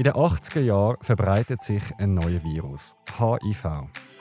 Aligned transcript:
In 0.00 0.04
den 0.04 0.14
80er 0.14 0.60
Jahren 0.60 0.96
verbreitet 1.02 1.62
sich 1.62 1.82
ein 1.98 2.14
neuer 2.14 2.42
Virus, 2.42 2.96
HIV. 3.18 3.66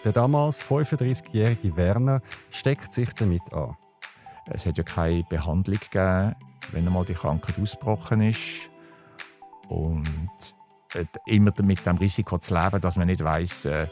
Der 0.04 0.12
damals 0.12 0.62
35-jährige 0.62 1.78
Werner 1.78 2.22
steckt 2.50 2.92
sich 2.92 3.14
damit 3.14 3.44
an. 3.54 3.78
Es 4.48 4.66
hat 4.66 4.78
ja 4.78 4.84
keine 4.84 5.24
Behandlung 5.24 5.80
gegeben, 5.80 6.36
wenn 6.74 6.86
einmal 6.86 7.06
die 7.06 7.14
Krankheit 7.14 7.58
ausgebrochen 7.58 8.24
ist. 8.24 8.70
Und 9.70 10.04
immer 11.26 11.54
mit 11.62 11.86
dem 11.86 11.96
Risiko 11.96 12.38
zu 12.40 12.56
leben, 12.56 12.82
dass 12.82 12.98
man 12.98 13.08
nicht 13.08 13.24
weiß, 13.24 13.64
äh, 13.64 13.88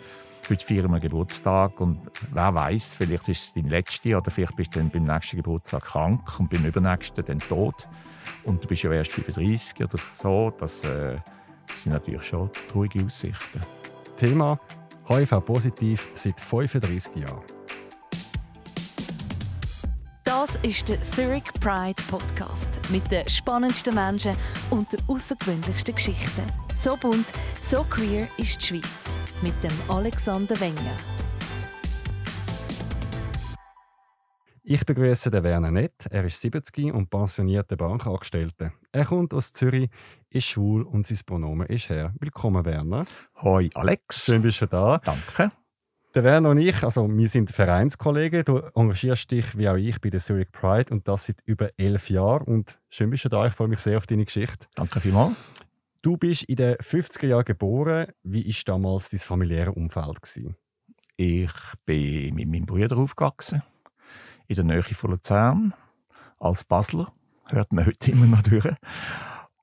heute 0.49 0.65
feiern 0.65 0.91
wir 0.91 0.99
Geburtstag 0.99 1.79
und 1.79 2.01
wer 2.33 2.54
weiß, 2.54 2.95
vielleicht 2.95 3.29
ist 3.29 3.43
es 3.43 3.54
dein 3.54 3.69
letzter 3.69 4.17
oder 4.17 4.29
vielleicht 4.29 4.57
bist 4.57 4.75
du 4.75 4.79
dann 4.79 4.89
beim 4.89 5.05
nächsten 5.05 5.38
Geburtstag 5.38 5.85
krank 5.85 6.38
und 6.38 6.49
beim 6.49 6.65
übernächsten 6.65 7.23
dann 7.23 7.39
tot 7.39 7.88
und 8.43 8.61
du 8.61 8.67
bist 8.67 8.83
ja 8.83 8.91
erst 8.91 9.13
35 9.13 9.85
oder 9.85 9.99
so. 10.21 10.51
Das 10.59 10.83
äh, 10.83 11.20
sind 11.77 11.94
natürlich 11.94 12.23
schon 12.23 12.49
traurige 12.71 13.05
Aussichten. 13.05 13.62
Thema 14.16 14.59
HIV-positiv 15.07 16.07
seit 16.16 16.40
35 16.40 17.16
Jahren. 17.16 17.41
Das 20.23 20.49
ist 20.62 20.90
der 20.90 21.02
Zurich 21.02 21.45
Pride 21.62 22.02
Podcast 22.09 22.80
mit 22.90 23.09
den 23.09 23.27
spannendsten 23.30 23.95
Menschen 23.95 24.35
und 24.70 24.91
den 24.91 24.99
außergewöhnlichsten 25.07 25.95
Geschichten. 25.95 26.43
So 26.73 26.98
bunt, 26.98 27.27
so 27.62 27.84
queer 27.84 28.27
ist 28.38 28.62
die 28.62 28.65
Schweiz 28.65 29.20
mit 29.41 29.54
dem 29.63 29.71
Alexander 29.88 30.59
Wenger. 30.59 30.98
Ich 34.70 34.85
begrüße 34.85 35.31
den 35.31 35.45
Werner 35.45 35.71
Nett. 35.71 36.07
Er 36.09 36.26
ist 36.26 36.41
70 36.41 36.94
und 36.94 37.09
pensionierter 37.09 37.77
Bankangestellter. 37.77 38.73
Er 38.91 39.05
kommt 39.05 39.34
aus 39.34 39.53
Zürich, 39.53 39.90
ist 40.30 40.48
schwul 40.48 40.84
und 40.84 41.05
sein 41.05 41.17
Pronomen 41.26 41.67
ist 41.67 41.88
Herr. 41.88 42.13
Willkommen, 42.20 42.66
Werner. 42.66 43.05
Hoi, 43.41 43.70
Alex. 43.76 44.26
Schön, 44.26 44.41
bist 44.41 44.62
du 44.62 44.65
da. 44.65 44.98
Danke. 44.98 45.54
Der 46.13 46.23
Werner 46.26 46.49
und 46.49 46.57
ich, 46.57 46.84
also 46.84 47.07
wir 47.10 47.29
sind 47.29 47.49
Vereinskollegen. 47.49 48.43
Du 48.43 48.57
engagierst 48.76 49.32
dich 49.32 49.57
wie 49.57 49.70
auch 49.70 49.77
ich 49.77 50.01
bei 50.01 50.10
der 50.10 50.20
Zurich 50.20 50.51
Pride 50.51 50.93
und 50.93 51.07
das 51.07 51.27
seit 51.27 51.38
über 51.45 51.70
elf 51.77 52.10
Jahren. 52.10 52.45
Und 52.45 52.77
schön 52.90 53.10
bist 53.10 53.23
du 53.23 53.29
da. 53.29 53.48
Ich 53.48 53.54
freue 53.54 53.70
mich 53.70 53.79
sehr 53.79 53.95
auf 53.95 54.05
deine 54.05 54.26
Geschichte. 54.26 54.65
Danke 54.76 54.99
vielmals. 54.99 55.54
Du 56.01 56.18
bist 56.18 56.43
in 56.43 56.57
den 56.57 56.76
50er 56.76 57.27
Jahren 57.27 57.45
geboren. 57.45 58.07
Wie 58.21 58.45
war 58.45 58.62
damals 58.65 59.12
dein 59.12 59.20
familiäre 59.21 59.71
Umfeld? 59.71 60.21
Gewesen? 60.21 60.57
Ich 61.15 61.54
bin 61.85 62.35
mit 62.35 62.49
meinem 62.49 62.65
Bruder 62.65 62.98
aufgewachsen, 62.98 63.63
in 64.47 64.56
der 64.56 64.66
Nähe 64.66 64.84
von 64.84 65.12
Luzern, 65.12 65.73
als 66.40 66.63
Basler. 66.63 67.12
Hört 67.45 67.72
man 67.73 67.85
heute 67.85 68.12
immer 68.12 68.25
noch 68.25 68.41
durch. 68.41 68.73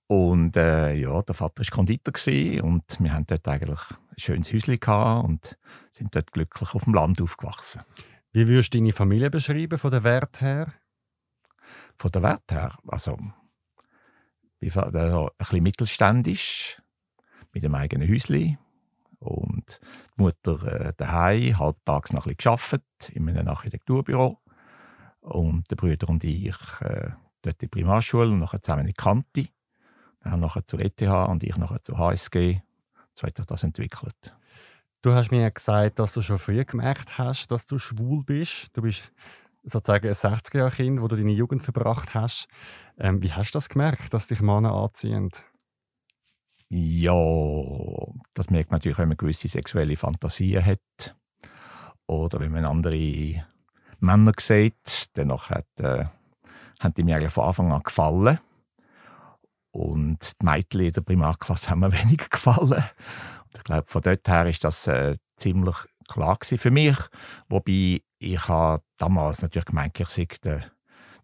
Und 0.06 0.56
äh, 0.56 0.94
ja, 0.94 1.22
der 1.22 1.34
Vater 1.34 1.62
war 1.62 1.70
Konditor 1.70 2.14
und 2.62 2.84
wir 3.00 3.12
hatten 3.12 3.24
dort 3.26 3.48
eigentlich 3.48 3.80
ein 3.91 4.18
schönes 4.18 4.52
Häuschen 4.52 4.78
und 5.24 5.56
sind 5.91 6.14
dort 6.14 6.32
glücklich 6.32 6.74
auf 6.74 6.84
dem 6.84 6.94
Land 6.94 7.20
aufgewachsen. 7.22 7.82
Wie 8.32 8.46
würdest 8.46 8.74
du 8.74 8.78
deine 8.78 8.92
Familie 8.92 9.30
beschreiben, 9.30 9.78
von 9.78 9.91
der 9.91 10.04
Wert 10.04 10.41
her? 10.41 10.72
Von 11.96 12.10
der 12.10 12.22
Wert 12.22 12.50
her? 12.50 12.76
Also, 12.86 13.19
also 14.60 14.80
ein 14.82 15.30
bisschen 15.38 15.62
mittelständisch, 15.62 16.82
mit 17.52 17.64
einem 17.64 17.74
eigenen 17.76 18.08
Häuschen. 18.08 18.58
Und 19.20 19.80
die 20.19 20.22
Mutter 20.22 20.62
äh, 20.64 20.92
daheim, 20.96 21.58
halbtags 21.58 22.12
noch 22.12 22.26
ein 22.26 22.34
bisschen 22.34 22.58
gearbeitet, 22.58 23.08
in 23.14 23.28
einem 23.28 23.48
Architekturbüro. 23.48 24.38
Und 25.25 25.70
der 25.70 25.77
Brüder 25.77 26.08
und 26.11 26.22
ich 26.22 26.55
äh, 26.80 27.11
dort 27.41 27.62
in 27.62 27.69
der 27.69 27.69
Primarschule 27.69 28.28
und 28.28 28.41
nachher 28.41 28.61
zusammen 28.61 28.83
in 28.83 28.89
die 28.89 28.92
Kante. 28.92 29.48
Er 30.20 30.36
nachher 30.36 30.64
zur 30.64 30.81
ETH 30.81 31.00
und 31.00 31.42
ich 31.42 31.56
nachher 31.56 31.81
zur 31.81 31.98
HSG. 31.98 32.61
So 33.14 33.27
hat 33.27 33.36
sich 33.36 33.47
das 33.47 33.62
entwickelt. 33.62 34.36
Du 35.00 35.12
hast 35.12 35.31
mir 35.31 35.50
gesagt, 35.50 35.98
dass 35.98 36.12
du 36.12 36.22
schon 36.22 36.39
früh 36.39 36.64
gemerkt 36.64 37.16
hast, 37.16 37.48
dass 37.50 37.65
du 37.66 37.78
schwul 37.78 38.22
bist. 38.22 38.69
Du 38.75 38.82
bist 38.82 39.12
sozusagen 39.62 40.09
ein 40.09 40.15
60er-Kind, 40.15 41.00
wo 41.00 41.09
du 41.09 41.16
deine 41.16 41.32
Jugend 41.32 41.62
verbracht 41.62 42.15
hast. 42.15 42.47
Ähm, 42.98 43.22
wie 43.22 43.32
hast 43.32 43.53
du 43.53 43.56
das 43.56 43.71
gemerkt, 43.71 44.12
dass 44.12 44.27
dich 44.27 44.43
Männer 44.43 44.72
anziehen? 44.72 45.31
Ja, 46.69 47.15
das 48.34 48.50
merkt 48.50 48.71
man 48.71 48.78
natürlich, 48.78 48.98
wenn 48.98 49.09
man 49.09 49.16
gewisse 49.16 49.48
sexuelle 49.48 49.97
Fantasien 49.97 50.65
hat. 50.65 51.16
Oder 52.06 52.41
wenn 52.41 52.53
man 52.53 52.66
andere 52.66 53.47
Männer 54.00 54.32
sieht, 54.38 55.16
dann 55.16 55.32
hat, 55.32 55.66
äh, 55.78 56.05
haben 56.81 56.94
die 56.94 57.03
mir 57.03 57.31
von 57.31 57.44
Anfang 57.44 57.72
an 57.72 57.82
gefallen. 57.82 58.38
Und 59.71 60.41
die 60.41 60.44
Mädchen 60.44 60.81
in 60.81 60.93
der 60.93 61.00
Primarklasse 61.00 61.71
haben 61.71 61.81
mir 61.81 61.93
weniger 61.93 62.28
gefallen. 62.28 62.84
Und 63.44 63.56
ich 63.56 63.65
glaube, 63.65 63.87
von 63.87 64.03
dort 64.03 64.28
her 64.28 64.47
ist 64.47 64.65
das 64.65 64.87
äh, 64.87 65.16
ziemlich 65.37 65.77
klar 66.09 66.38
für 66.43 66.71
mich. 66.71 66.97
Wobei 67.49 68.03
ich 68.19 68.49
habe 68.49 68.83
damals 68.99 69.43
natürlich 69.43 69.66
gemeint, 69.66 69.99
ich 69.99 70.09
sei 70.09 70.28
der, 70.43 70.65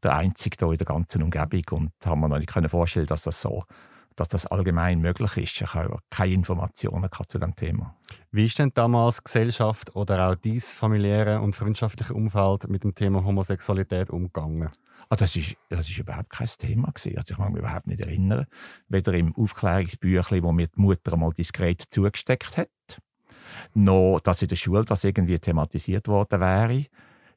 der 0.03 0.17
Einzige 0.17 0.57
hier 0.59 0.73
in 0.73 0.79
der 0.79 0.87
ganzen 0.87 1.23
Umgebung 1.23 1.65
und 1.71 1.93
habe 2.05 2.21
mir 2.21 2.29
noch 2.29 2.39
nicht 2.39 2.71
vorstellen 2.71 3.07
dass 3.07 3.23
das 3.23 3.41
so 3.41 3.65
dass 4.21 4.29
das 4.29 4.45
allgemein 4.45 5.01
möglich 5.01 5.35
ist. 5.39 5.63
Ich 5.63 5.75
habe 5.75 5.99
keine 6.11 6.35
Informationen 6.35 7.09
zu 7.27 7.39
dem 7.39 7.57
Thema. 7.57 7.97
Wie 8.31 8.45
ist 8.45 8.59
denn 8.59 8.71
damals 8.75 9.25
Gesellschaft 9.25 9.97
oder 9.97 10.29
auch 10.29 10.35
dein 10.35 10.61
familiäre 10.61 11.41
und 11.41 11.57
freundschaftliche 11.57 12.13
Umfeld 12.13 12.69
mit 12.69 12.85
dem 12.85 12.95
Thema 12.95 13.25
Homosexualität 13.25 14.11
umgegangen? 14.11 14.69
Ah, 15.09 15.17
das 15.17 15.37
ist, 15.37 15.57
das 15.71 15.89
ist 15.89 15.97
überhaupt 15.97 16.29
kein 16.29 16.47
Thema 16.47 16.89
gewesen. 16.89 17.17
Also 17.17 17.33
ich 17.33 17.39
kann 17.39 17.51
mich 17.51 17.61
überhaupt 17.61 17.87
nicht 17.87 18.03
erinnern. 18.03 18.47
Weder 18.89 19.15
im 19.15 19.35
Aufklärungsbüchlein, 19.35 20.43
wo 20.43 20.53
mir 20.53 20.67
die 20.67 20.81
Mutter 20.83 21.15
einmal 21.15 21.33
diskret 21.33 21.81
zugesteckt 21.81 22.59
hat, 22.59 22.69
noch, 23.73 24.21
dass 24.21 24.43
in 24.43 24.49
der 24.49 24.57
Schule 24.57 24.85
das 24.85 25.03
irgendwie 25.03 25.39
thematisiert 25.39 26.09
worden 26.09 26.41
wäre. 26.41 26.85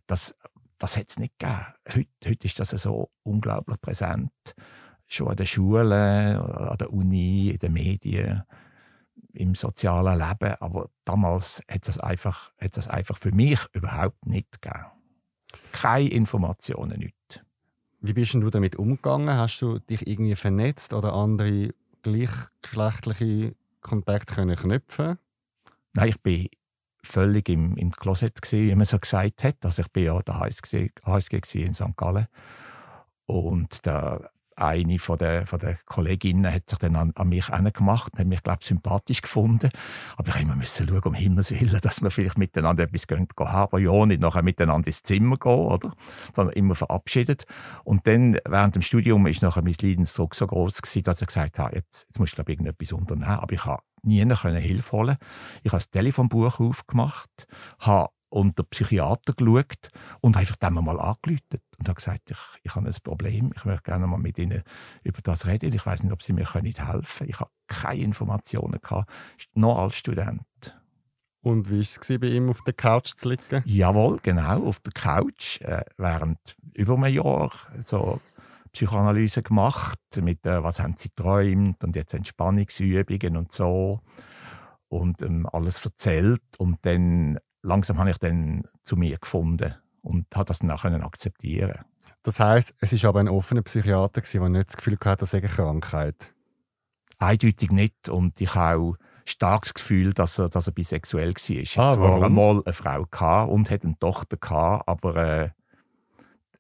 Das, 0.06 0.36
das 0.80 0.98
hat 0.98 1.08
es 1.08 1.18
nicht 1.18 1.40
gegeben. 1.40 1.66
Heute, 1.88 2.10
heute 2.26 2.46
ist 2.46 2.60
das 2.60 2.72
so 2.72 3.10
unglaublich 3.24 3.80
präsent. 3.80 4.32
Schon 5.08 5.28
an 5.28 5.36
der 5.36 5.46
Schule, 5.46 6.40
an 6.70 6.78
der 6.78 6.92
Uni, 6.92 7.50
in 7.50 7.58
den 7.58 7.74
Medien, 7.74 8.44
im 9.34 9.56
sozialen 9.56 10.18
Leben. 10.18 10.56
Aber 10.60 10.90
damals 11.06 11.62
hat 11.70 11.88
es 11.88 11.96
das 11.96 12.00
einfach, 12.00 12.52
hat 12.60 12.78
das 12.78 12.88
einfach 12.88 13.18
für 13.18 13.32
mich 13.32 13.60
überhaupt 13.74 14.26
nicht 14.26 14.62
gegeben. 14.62 14.86
Keine 15.72 16.10
Informationen, 16.10 17.00
nichts. 17.00 17.40
Wie 18.00 18.14
bist 18.14 18.34
du 18.34 18.50
damit 18.50 18.76
umgegangen? 18.76 19.38
Hast 19.38 19.62
du 19.62 19.80
dich 19.80 20.08
irgendwie 20.08 20.36
vernetzt 20.36 20.94
oder 20.94 21.14
andere 21.14 21.74
gleichgeschlechtliche 22.02 23.56
Kontakte 23.82 24.36
können 24.36 24.56
knüpfen? 24.56 25.18
Nein, 25.94 26.10
ich 26.10 26.22
bin 26.22 26.50
völlig 27.04 27.50
im, 27.50 27.78
im 27.78 27.92
Closet 27.92 28.42
gewesen, 28.42 28.68
wie 28.68 28.76
man 28.76 28.86
so 28.86 28.98
gesagt 28.98 29.44
hat. 29.44 29.58
Also 29.64 29.84
ich 29.84 29.88
bin 29.90 30.06
ja 30.06 30.22
der 30.22 30.40
HSG, 30.40 30.90
HSG 31.06 31.64
in 31.64 31.74
St. 31.74 31.96
Gallen 31.96 32.28
und 33.26 33.86
der 33.86 34.32
eine 34.64 35.00
von 35.00 35.18
der, 35.18 35.46
von 35.46 35.60
der 35.60 35.78
Kolleginnen 35.86 36.52
hat 36.52 36.70
sich 36.70 36.80
dann 36.80 36.96
an, 36.96 37.12
an 37.16 37.30
mich 37.30 37.48
gemacht, 37.48 38.14
hat 38.18 38.28
mich, 38.28 38.44
glaube 38.44 38.64
sympathisch 38.64 39.22
gefunden. 39.22 39.70
Aber 40.18 40.36
ich 40.36 40.46
musste 40.46 40.84
immer 40.84 41.02
schauen, 41.02 41.04
um 41.04 41.14
Himmels 41.14 41.52
Willen, 41.52 41.80
dass 41.82 42.02
wir 42.02 42.12
vielleicht 42.12 42.38
miteinander 42.38 42.84
etwas 42.84 43.08
gehen, 43.08 43.28
gehen 43.36 43.52
haben, 43.52 43.84
ja, 43.84 44.06
nicht 44.06 44.22
nachher 44.22 44.44
miteinander 44.44 44.88
ins 44.88 45.04
Zimmer 45.04 45.38
gehen, 45.38 45.52
oder? 45.52 45.94
Sondern 46.34 46.56
immer 46.56 46.76
verabschiedet. 46.76 47.46
Und 47.84 48.08
dann, 48.08 48.38
während 48.48 48.76
dem 48.76 48.82
Studium, 48.82 49.28
ist 49.28 49.42
nachher 49.42 49.64
mein 49.64 49.76
Leidensdruck 49.82 50.36
so 50.36 50.48
groß 50.48 50.82
gewesen, 50.82 51.04
dass 51.04 51.22
ich 51.22 51.28
gesagt 51.28 51.60
habe, 51.60 51.76
jetzt, 51.76 52.06
jetzt 52.10 52.20
muss 52.20 52.30
ich, 52.30 52.36
glaube 52.36 52.52
irgendetwas 52.52 52.92
unternehmen. 52.92 53.40
Aber 53.40 53.54
ich 53.54 53.66
habe 53.66 53.84
nie 54.04 54.24
Hilfe 54.60 54.92
holen 54.92 55.18
Ich 55.64 55.72
habe 55.72 55.80
das 55.80 55.90
Telefonbuch 55.90 56.60
aufgemacht, 56.60 57.48
habe 57.80 58.10
unter 58.30 58.64
Psychiater 58.64 59.34
geschaut 59.34 59.90
und 60.22 60.38
einfach 60.38 60.56
dann 60.58 60.74
mal 60.74 61.00
angerufen 61.00 61.60
und 61.78 61.88
habe 61.88 61.96
gesagt, 61.96 62.32
ich, 62.32 62.38
ich 62.64 62.76
habe 62.76 62.88
ein 62.88 62.96
Problem, 63.04 63.52
ich 63.56 63.66
möchte 63.66 63.84
gerne 63.84 64.08
mal 64.08 64.18
mit 64.18 64.38
Ihnen 64.38 64.64
über 65.04 65.22
das 65.22 65.46
reden. 65.46 65.74
Ich 65.74 65.86
weiß 65.86 66.04
nicht, 66.04 66.14
ob 66.14 66.22
Sie 66.22 66.34
mir 66.34 66.46
können 66.46 66.66
helfen 66.74 67.18
können. 67.18 67.30
Ich 67.30 67.40
habe 67.40 67.52
keine 67.68 68.02
Informationen 68.02 68.80
gehabt, 68.82 69.10
noch 69.54 69.78
als 69.78 69.96
Student. 69.96 70.42
Und 71.42 71.70
wie 71.70 71.80
war 71.80 71.82
es 71.82 72.20
bei 72.20 72.28
ihm, 72.28 72.50
auf 72.50 72.62
der 72.62 72.74
Couch 72.74 73.16
zu 73.16 73.30
liegen? 73.30 73.64
Jawohl, 73.66 74.20
genau, 74.24 74.66
auf 74.66 74.80
der 74.80 74.94
Couch, 74.94 75.60
äh, 75.62 75.84
während 75.98 76.38
über 76.74 76.96
einem 76.96 77.14
Jahr 77.14 77.52
so 77.82 78.22
Psychoanalyse 78.72 79.44
gemacht, 79.44 80.00
mit 80.22 80.46
äh, 80.46 80.64
was 80.64 80.80
haben 80.80 80.96
sie 80.96 81.10
geträumt 81.10 81.84
und 81.84 81.96
jetzt 81.96 82.14
Entspannungsübungen 82.14 83.38
und 83.38 83.52
so 83.52 84.00
und 84.88 85.22
ähm, 85.22 85.48
alles 85.52 85.84
erzählt 85.84 86.42
und 86.58 86.78
dann 86.84 87.40
langsam 87.62 87.98
habe 88.00 88.12
ich 88.12 88.18
dann 88.18 88.64
zu 88.82 88.96
mir 88.96 89.18
gefunden 89.18 89.76
und 90.04 90.28
habe 90.36 90.46
das 90.46 90.60
dann 90.60 90.72
auch 90.72 90.84
akzeptieren. 90.84 91.80
Das 92.22 92.40
heißt, 92.40 92.76
es 92.80 92.94
ist 92.94 93.06
aber 93.06 93.20
ein 93.20 93.28
offener 93.28 93.64
Psychiater 93.64 94.22
der 94.22 94.50
nicht 94.50 94.70
das 94.70 94.78
Gefühl 94.78 94.98
hatte, 95.04 95.22
das 95.22 95.32
sei 95.32 95.40
eine 95.40 95.48
Krankheit. 95.48 96.34
Eindeutig 97.18 97.72
nicht 97.72 98.10
und 98.10 98.40
ich 98.40 98.54
habe 98.56 98.80
auch 98.80 98.96
starkes 99.26 99.74
Gefühl, 99.74 100.14
dass 100.14 100.40
er, 100.40 100.50
dass 100.50 100.68
er 100.68 100.74
bisexuell 100.74 101.34
war. 101.34 101.86
Ah, 101.86 101.92
er 101.92 102.00
war 102.00 102.24
einmal 102.24 102.62
eine 102.66 102.74
Frau 102.74 103.06
und 103.46 103.70
hatte 103.70 103.88
eine 103.88 104.00
Tochter, 104.00 104.84
aber 104.86 105.16
äh, 105.16 105.50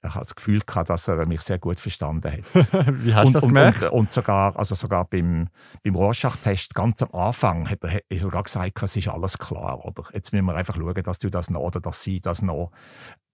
ich 0.05 0.15
habe 0.15 0.25
das 0.25 0.35
Gefühl 0.35 0.59
gehabt, 0.59 0.89
dass 0.89 1.07
er 1.07 1.25
mich 1.25 1.41
sehr 1.41 1.59
gut 1.59 1.79
verstanden 1.79 2.29
hat. 2.29 2.43
Wie 3.03 3.13
hast 3.13 3.27
und, 3.27 3.35
du 3.35 3.39
das 3.39 3.47
gemerkt? 3.47 3.83
Und, 3.83 3.91
und, 3.91 4.11
sogar, 4.11 4.57
also 4.57 4.75
sogar 4.75 5.05
beim, 5.05 5.47
beim 5.81 5.95
Rorschach-Test 5.95 6.75
ganz 6.75 7.01
am 7.01 7.11
Anfang 7.13 7.69
hat 7.69 7.83
er, 7.83 7.95
hat 7.95 8.03
er 8.09 8.19
sogar 8.19 8.43
gesagt, 8.43 8.83
es 8.83 8.95
ist 8.97 9.07
alles 9.07 9.37
klar. 9.37 9.85
Oder? 9.85 10.03
Jetzt 10.13 10.33
müssen 10.33 10.45
wir 10.45 10.55
einfach 10.55 10.75
schauen, 10.75 11.03
dass 11.03 11.19
du 11.19 11.29
das 11.29 11.49
noch 11.49 11.61
oder 11.61 11.79
dass 11.79 12.03
sie 12.03 12.19
das 12.19 12.41
noch 12.41 12.71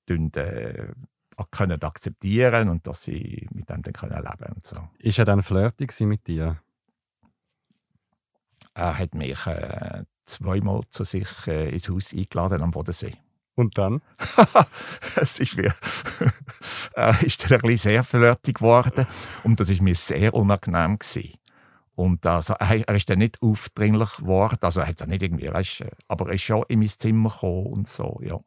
äh, 0.10 0.88
können 1.52 1.82
akzeptieren 1.82 2.70
und 2.70 2.86
dass 2.86 3.04
sie 3.04 3.48
mit 3.52 3.70
dem 3.70 3.82
dann 3.82 3.94
können 3.94 4.18
leben 4.18 4.54
und 4.54 4.66
so. 4.66 4.78
Ist 5.00 5.20
er 5.20 5.26
dann 5.26 5.44
flirty 5.44 6.06
mit 6.06 6.28
dir? 6.28 6.58
Er 8.74 8.98
hat 8.98 9.16
mich 9.16 9.46
äh, 9.48 10.04
zweimal 10.26 10.82
zu 10.90 11.04
sich 11.04 11.48
äh, 11.48 11.70
ins 11.70 11.90
Haus 11.90 12.14
eingeladen 12.14 12.62
am 12.62 12.72
Bodensee. 12.72 13.16
Und 13.56 13.78
dann? 13.78 14.02
es 15.16 15.40
ist 15.40 15.58
mir 15.58 15.74
äh, 16.96 17.14
ist 17.26 17.44
dann 17.44 17.60
ein 17.60 17.62
bisschen 17.62 17.92
sehr 17.92 18.04
flirtig 18.04 18.56
geworden 18.56 19.06
und 19.44 19.60
das 19.60 19.70
ist 19.70 19.82
mir 19.82 19.96
sehr 19.96 20.34
unangenehm 20.34 20.98
gewesen. 20.98 21.34
Und 21.96 22.26
also, 22.26 22.54
er, 22.54 22.88
er 22.88 22.96
ist 22.96 23.10
dann 23.10 23.20
nicht 23.20 23.42
aufdringlich 23.42 24.18
geworden, 24.18 24.60
also 24.62 24.80
er 24.80 24.88
hat 24.88 25.02
es 25.02 25.08
nicht 25.08 25.22
irgendwie, 25.22 25.52
weißt, 25.52 25.84
aber 26.08 26.28
er 26.28 26.36
ist 26.36 26.44
schon 26.44 26.64
in 26.70 26.80
mein 26.80 26.88
Zimmer 26.88 27.30
gekommen 27.30 27.68
und 27.68 27.90
so, 27.90 28.22
ja. 28.24 28.40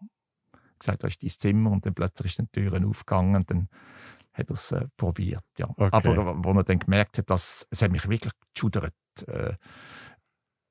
Gesagt, 0.82 1.02
da 1.02 1.08
ist 1.08 1.22
dein 1.22 1.30
Zimmer 1.30 1.70
und 1.70 1.86
dann 1.86 1.94
plötzlich 1.94 2.32
ist 2.32 2.40
die 2.40 2.60
Türen 2.60 2.84
aufgegangen 2.84 3.36
und 3.36 3.50
dann 3.50 3.68
hat 4.32 4.48
er 4.48 4.54
es 4.54 4.72
äh, 4.72 4.86
probiert, 4.96 5.44
ja. 5.58 5.68
Okay. 5.76 5.90
Aber 5.92 6.44
wo 6.44 6.52
er 6.52 6.64
dann 6.64 6.78
gemerkt 6.78 7.18
hat, 7.18 7.30
dass 7.30 7.66
es 7.70 7.82
hat 7.82 7.90
mich 7.90 8.08
wirklich 8.08 8.32
geschudert, 8.54 8.94
äh, 9.26 9.54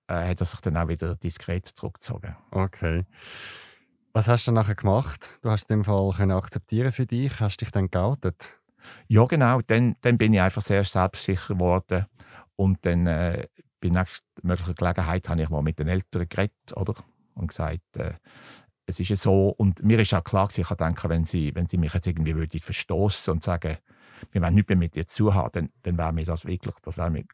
äh, 0.07 0.29
hat 0.29 0.39
er 0.39 0.45
sich 0.45 0.59
dann 0.61 0.77
auch 0.77 0.87
wieder 0.87 1.15
diskret 1.15 1.67
zurückgezogen. 1.67 2.35
Okay. 2.51 3.05
Was 4.13 4.27
hast 4.27 4.45
du 4.45 4.51
dann 4.51 4.55
nachher 4.55 4.75
gemacht? 4.75 5.29
Du 5.41 5.49
hast 5.49 5.69
den 5.69 5.83
Fall 5.83 6.11
können 6.11 6.31
akzeptieren 6.31 6.91
für 6.91 7.05
dich. 7.05 7.39
Hast 7.39 7.61
dich 7.61 7.71
dann 7.71 7.89
geoutet? 7.89 8.59
Ja, 9.07 9.25
genau. 9.25 9.61
Dann, 9.61 9.95
dann 10.01 10.17
bin 10.17 10.33
ich 10.33 10.41
einfach 10.41 10.61
sehr 10.61 10.83
selbstsicher 10.83 11.53
geworden. 11.53 12.07
Und 12.57 12.85
dann 12.85 13.07
äh, 13.07 13.47
bei 13.79 13.87
der 13.87 14.01
nächsten 14.01 14.27
möglichen 14.45 14.75
Gelegenheit 14.75 15.29
habe 15.29 15.41
ich 15.41 15.49
mal 15.49 15.61
mit 15.61 15.79
den 15.79 15.87
Eltern 15.87 16.27
geredet 16.27 16.75
oder? 16.75 16.95
und 17.35 17.47
gesagt, 17.47 17.97
äh, 17.97 18.13
es 18.85 18.99
ist 18.99 19.09
ja 19.09 19.15
so. 19.15 19.49
Und 19.49 19.83
mir 19.83 19.99
ist 19.99 20.13
auch 20.13 20.23
klar, 20.23 20.49
ich 20.55 20.67
denke, 20.67 21.09
wenn 21.09 21.23
sie, 21.23 21.53
wenn 21.55 21.67
sie 21.67 21.77
mich 21.77 21.93
jetzt 21.93 22.07
irgendwie 22.07 22.35
würden 22.35 22.59
verstoßen 22.59 23.33
und 23.33 23.43
sagen, 23.43 23.77
wir 24.31 24.41
wollen 24.41 24.55
nichts 24.55 24.69
mehr 24.69 24.77
mit 24.77 24.95
dir 24.95 25.07
zu 25.07 25.33
haben, 25.33 25.51
dann, 25.53 25.69
dann 25.83 25.97
wäre 25.97 26.13
mir 26.13 26.25
das 26.25 26.45
wirklich, 26.45 26.75
das 26.83 26.97
wäre 26.97 27.09
mir 27.09 27.25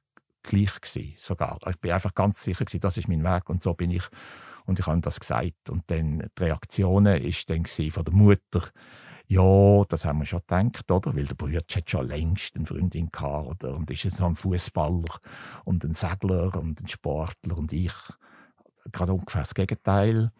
gleich 0.43 0.79
gewesen, 0.79 1.13
sogar. 1.17 1.59
Ich 1.69 1.77
bin 1.77 1.91
einfach 1.91 2.15
ganz 2.15 2.43
sicher 2.43 2.65
gewesen, 2.65 2.79
das 2.79 2.97
ist 2.97 3.07
mein 3.07 3.23
Weg 3.23 3.49
und 3.49 3.61
so 3.61 3.73
bin 3.73 3.91
ich. 3.91 4.03
Und 4.65 4.79
ich 4.79 4.87
habe 4.87 4.99
das 5.01 5.19
gesagt. 5.19 5.69
Und 5.69 5.83
dann 5.87 6.29
die 6.37 6.43
Reaktion 6.43 7.05
war 7.05 7.19
dann 7.47 7.65
von 7.91 8.05
der 8.05 8.13
Mutter, 8.13 8.63
ja, 9.29 9.83
das 9.89 10.05
haben 10.05 10.19
wir 10.19 10.25
schon 10.25 10.41
gedacht, 10.47 10.89
oder? 10.89 11.15
Weil 11.15 11.25
der 11.25 11.35
Bruder 11.35 11.57
hat 11.57 11.89
schon 11.89 12.07
längst 12.07 12.55
eine 12.55 12.65
Freundin 12.65 13.09
gehabt, 13.11 13.47
oder? 13.47 13.75
Und 13.75 13.91
ist 13.91 14.09
so 14.09 14.25
ein 14.25 14.35
Fußballer 14.35 15.19
und 15.65 15.83
ein 15.83 15.93
Segler 15.93 16.55
und 16.55 16.79
ein 16.81 16.87
Sportler 16.87 17.57
und 17.57 17.73
ich 17.73 17.93
gerade 18.91 19.13
ungefähr 19.13 19.41
das 19.41 19.53
Gegenteil. 19.53 20.31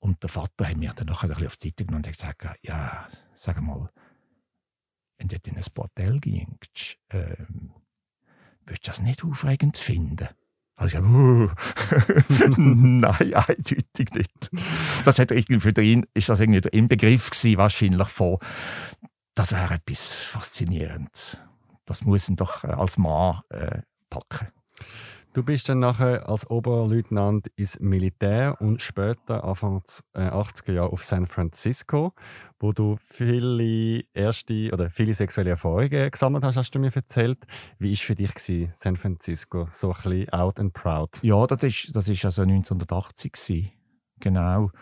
Und 0.00 0.22
der 0.22 0.30
Vater 0.30 0.68
hat 0.68 0.76
mir 0.76 0.92
dann 0.94 1.06
noch 1.06 1.22
ein 1.22 1.28
bisschen 1.28 1.46
auf 1.46 1.56
die 1.56 1.68
Seite 1.68 1.84
genommen 1.84 2.04
und 2.04 2.12
gesagt, 2.12 2.44
ja, 2.62 3.08
sag 3.34 3.60
mal, 3.60 3.90
wenn 5.18 5.28
du 5.28 5.36
in 5.46 5.56
ein 5.56 5.64
Bordell 5.74 6.18
gehst, 6.18 6.98
ähm, 7.10 7.72
würdest 8.64 8.86
du 8.86 8.90
das 8.90 9.02
nicht 9.02 9.22
aufregend 9.22 9.76
finden? 9.76 10.28
Also 10.74 10.98
ich 10.98 11.04
uh, 11.04 11.50
nein, 12.56 13.34
eindeutig 13.34 14.10
nicht. 14.14 14.50
Das 15.04 15.18
hat 15.18 15.30
irgendwie 15.30 15.60
für 15.60 15.78
ihn, 15.82 16.06
ist 16.14 16.30
das 16.30 16.40
irgendwie 16.40 16.62
der 16.62 16.72
Inbegriff 16.72 17.28
gewesen, 17.28 17.58
wahrscheinlich 17.58 18.08
von, 18.08 18.38
das 19.34 19.52
wäre 19.52 19.74
etwas 19.74 20.14
Faszinierendes. 20.14 21.42
Das 21.84 22.02
muss 22.02 22.30
ihn 22.30 22.36
doch 22.36 22.64
als 22.64 22.96
Mann 22.96 23.40
äh, 23.50 23.82
packen. 24.08 24.48
Du 25.32 25.44
bist 25.44 25.68
dann 25.68 25.78
nachher 25.78 26.28
als 26.28 26.50
Oberleutnant 26.50 27.52
ins 27.54 27.78
Militär 27.78 28.56
und 28.60 28.82
später, 28.82 29.44
Anfang 29.44 29.80
äh, 30.12 30.22
80er 30.22 30.72
Jahre, 30.72 30.92
auf 30.92 31.04
San 31.04 31.28
Francisco, 31.28 32.14
wo 32.58 32.72
du 32.72 32.96
viele 32.98 34.02
erste 34.12 34.72
oder 34.72 34.90
viele 34.90 35.14
sexuelle 35.14 35.50
Erfahrungen 35.50 36.10
gesammelt 36.10 36.42
hast, 36.42 36.56
hast 36.56 36.74
du 36.74 36.80
mir 36.80 36.92
erzählt. 36.92 37.38
Wie 37.78 37.92
war 37.92 37.96
für 37.96 38.16
dich 38.16 38.34
gewesen, 38.34 38.72
San 38.74 38.96
Francisco? 38.96 39.68
So 39.70 39.92
ein 39.92 40.02
bisschen 40.02 40.28
out 40.30 40.58
and 40.58 40.72
proud. 40.72 41.10
Ja, 41.22 41.46
das 41.46 41.62
ist, 41.62 41.94
das 41.94 42.08
ist 42.08 42.24
also 42.24 42.42
1980 42.42 43.32
gewesen. 43.32 43.70
Genau. 44.18 44.72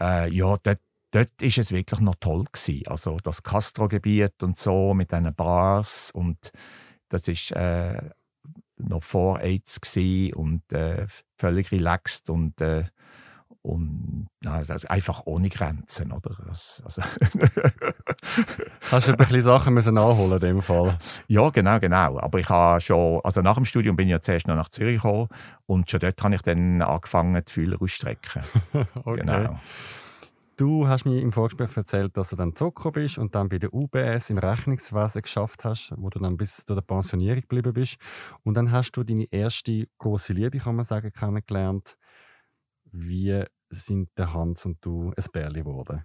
Äh, 0.00 0.32
ja, 0.32 0.56
dort, 0.62 0.78
dort 1.10 1.42
ist 1.42 1.58
es 1.58 1.72
wirklich 1.72 1.98
noch 1.98 2.14
toll 2.20 2.44
gewesen. 2.52 2.86
Also 2.86 3.16
das 3.24 3.42
Castro-Gebiet 3.42 4.40
und 4.44 4.56
so 4.56 4.94
mit 4.94 5.10
diesen 5.10 5.34
Bars 5.34 6.12
und 6.12 6.52
das 7.08 7.26
ist 7.26 7.50
äh, 7.50 8.10
noch 8.88 9.02
vor 9.02 9.40
AIDS 9.40 9.80
und 10.34 10.72
äh, 10.72 11.06
völlig 11.36 11.72
relaxed 11.72 12.30
und, 12.30 12.60
äh, 12.60 12.84
und 13.62 14.28
also 14.46 14.74
einfach 14.88 15.22
ohne 15.26 15.48
Grenzen. 15.50 16.12
Oder? 16.12 16.36
Also, 16.48 16.84
Hast 18.90 19.08
du 19.08 19.12
ein 19.12 19.18
bisschen 19.18 19.42
Sachen 19.42 19.74
müssen 19.74 19.94
nachholen 19.94 20.32
in 20.32 20.40
dem 20.40 20.62
Fall? 20.62 20.98
Ja, 21.28 21.50
genau, 21.50 21.78
genau. 21.78 22.18
Aber 22.18 22.38
ich 22.38 22.48
habe 22.48 22.80
schon, 22.80 23.20
also 23.22 23.42
nach 23.42 23.56
dem 23.56 23.66
Studium 23.66 23.96
bin 23.96 24.08
ich 24.08 24.12
ja 24.12 24.20
zuerst 24.20 24.46
noch 24.46 24.56
nach 24.56 24.68
Zürich 24.68 25.02
gekommen 25.02 25.28
und 25.66 25.90
schon 25.90 26.00
dort 26.00 26.22
habe 26.22 26.34
ich 26.34 26.42
dann 26.42 26.80
angefangen, 26.80 27.42
die 27.46 27.52
Fühler 27.52 27.76
auszustrecken. 27.80 28.42
okay. 29.04 29.20
Genau. 29.20 29.58
Du 30.60 30.86
hast 30.86 31.06
mir 31.06 31.18
im 31.22 31.32
Vorgespräch 31.32 31.74
erzählt, 31.74 32.18
dass 32.18 32.28
du 32.28 32.36
dann 32.36 32.54
zurückgekommen 32.54 32.92
bist 32.92 33.16
und 33.16 33.34
dann 33.34 33.48
bei 33.48 33.58
der 33.58 33.72
UBS 33.72 34.28
im 34.28 34.36
Rechnungswesen 34.36 35.22
geschafft 35.22 35.64
hast, 35.64 35.94
wo 35.96 36.10
du 36.10 36.18
dann 36.18 36.36
bis 36.36 36.66
zu 36.66 36.74
der 36.74 36.82
Pensionierung 36.82 37.40
geblieben 37.40 37.72
bist. 37.72 37.96
Und 38.44 38.58
dann 38.58 38.70
hast 38.70 38.92
du 38.92 39.02
deine 39.02 39.24
erste 39.32 39.88
große 39.96 40.34
Liebe, 40.34 40.58
kann 40.58 40.76
man 40.76 40.84
sagen, 40.84 41.14
kennengelernt. 41.14 41.96
Wie 42.92 43.42
sind 43.70 44.10
der 44.18 44.34
Hans 44.34 44.66
und 44.66 44.84
du 44.84 45.14
ein 45.16 45.24
Bärli 45.32 45.60
geworden? 45.60 46.04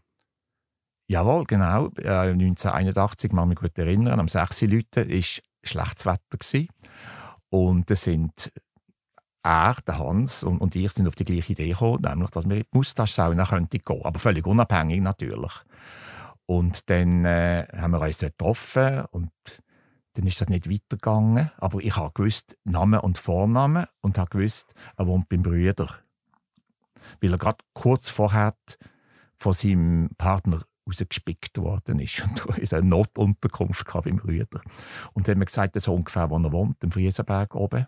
Jawohl, 1.10 1.44
genau. 1.44 1.90
Äh, 1.98 2.31
1981, 2.31 3.31
kann 3.31 3.50
mich 3.50 3.57
gut 3.57 3.78
erinnern, 3.78 4.22
am 4.22 4.30
6. 4.30 4.62
Leute 4.62 5.10
war 5.10 5.22
schlechtes 5.66 6.06
Wetter. 6.06 6.38
Gewesen. 6.40 6.69
Und 7.50 7.92
es 7.92 8.04
sind 8.04 8.54
er, 9.45 9.75
der 9.86 10.00
Hans 10.00 10.44
und, 10.44 10.59
und 10.59 10.75
ich 10.75 10.92
sind 10.92 11.07
auf 11.07 11.15
die 11.15 11.24
gleiche 11.24 11.53
Idee 11.53 11.69
gekommen, 11.69 12.01
nämlich, 12.01 12.31
dass 12.31 12.45
wir 12.45 12.57
in 12.57 12.63
die 12.63 12.77
Mustache-Sauna 12.77 13.45
könnten 13.45 13.81
aber 14.03 14.19
völlig 14.19 14.45
unabhängig 14.45 15.01
natürlich. 15.01 15.53
Und 16.45 16.89
dann 16.89 17.25
äh, 17.25 17.68
haben 17.75 17.92
wir 17.92 18.01
uns 18.01 18.19
dort 18.19 18.38
getroffen 18.38 19.06
und 19.12 19.31
dann 20.13 20.27
ist 20.27 20.39
das 20.39 20.50
nicht 20.50 20.69
weitergegangen. 20.69 21.51
Aber 21.57 21.80
ich 21.80 21.95
habe 21.95 22.12
gewusst 22.13 22.57
Namen 22.63 23.00
und 23.00 23.18
Vornamen 23.18 23.86
und 24.01 24.18
habe 24.18 24.30
gewusst, 24.30 24.73
er 24.97 25.07
wohnt 25.07 25.30
beim 25.30 25.44
Brüder. 25.44 25.90
Weil 27.21 27.31
er 27.31 27.37
gerade 27.37 27.64
kurz 27.73 28.09
vorher 28.09 28.56
von 29.37 29.54
seinem 29.54 30.09
Partner 30.18 30.61
rausgespickt 30.87 31.57
worden 31.57 31.99
ist 31.99 32.23
und 32.23 32.57
in 32.57 32.71
einer 32.71 32.85
Notunterkunft 32.85 33.85
beim 33.92 34.18
Brüder. 34.18 34.61
Und 35.14 35.28
dann 35.28 35.35
haben 35.35 35.42
wir 35.42 35.45
gesagt, 35.45 35.80
so 35.80 35.94
ungefähr, 35.94 36.30
wo 36.30 36.37
er 36.37 36.52
wohnt, 36.52 36.83
im 36.83 36.92
Friesenberg 36.92 37.56
oben. 37.56 37.87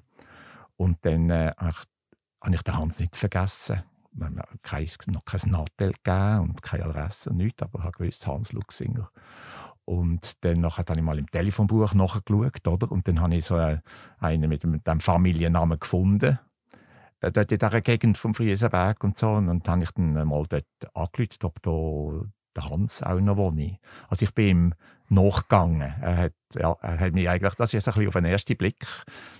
Und 0.77 0.97
dann 1.01 1.29
äh, 1.29 1.51
habe 1.57 2.55
ich 2.55 2.61
den 2.61 2.77
Hans 2.77 2.99
nicht 2.99 3.15
vergessen. 3.15 3.83
Wir 4.11 4.25
haben 4.25 4.35
noch 4.35 5.25
kein 5.25 5.51
Nattel 5.51 5.91
gegeben 5.91 6.39
und 6.39 6.61
keine 6.61 6.85
Adresse 6.85 7.33
nichts, 7.33 7.61
aber 7.61 7.85
ich 7.85 7.91
gewusst, 7.91 8.25
Hans 8.25 8.51
Luxinger. 8.51 9.11
Und 9.85 10.43
dann 10.43 10.65
habe 10.65 10.93
ich 10.95 11.01
mal 11.01 11.17
im 11.17 11.29
Telefonbuch 11.29 11.93
nachgeschaut, 11.93 12.67
oder? 12.67 12.91
Und 12.91 13.07
dann 13.07 13.21
habe 13.21 13.35
ich 13.35 13.45
so 13.45 13.55
einen 13.55 14.49
mit 14.49 14.63
dem 14.63 14.99
Familiennamen 14.99 15.79
gefunden. 15.79 16.39
Äh, 17.21 17.31
dort 17.31 17.51
in 17.51 17.59
dieser 17.59 17.81
Gegend 17.81 18.17
vom 18.17 18.33
Friesenberg 18.33 19.03
und 19.03 19.17
so. 19.17 19.31
Und 19.31 19.47
dann 19.47 19.61
habe 19.67 19.83
ich 19.83 19.91
dann 19.91 20.13
mal 20.27 20.45
dort 20.47 20.65
angerufen, 20.93 21.43
ob 21.43 21.61
da 21.61 22.27
der 22.55 22.69
Hans 22.69 23.03
auch 23.03 23.19
noch 23.19 23.37
wohne. 23.37 23.79
Also 24.09 24.25
ich 24.25 24.33
bin 24.33 24.47
ihm 24.47 24.73
nachgegangen. 25.09 25.93
Er 26.01 26.17
hat, 26.17 26.33
ja, 26.53 26.75
er 26.81 26.99
hat 26.99 27.13
mich 27.13 27.29
eigentlich, 27.29 27.55
das 27.55 27.73
ist 27.73 27.87
ein 27.87 27.93
bisschen 27.93 28.07
auf 28.07 28.13
den 28.13 28.25
ersten 28.25 28.57
Blick, 28.57 28.85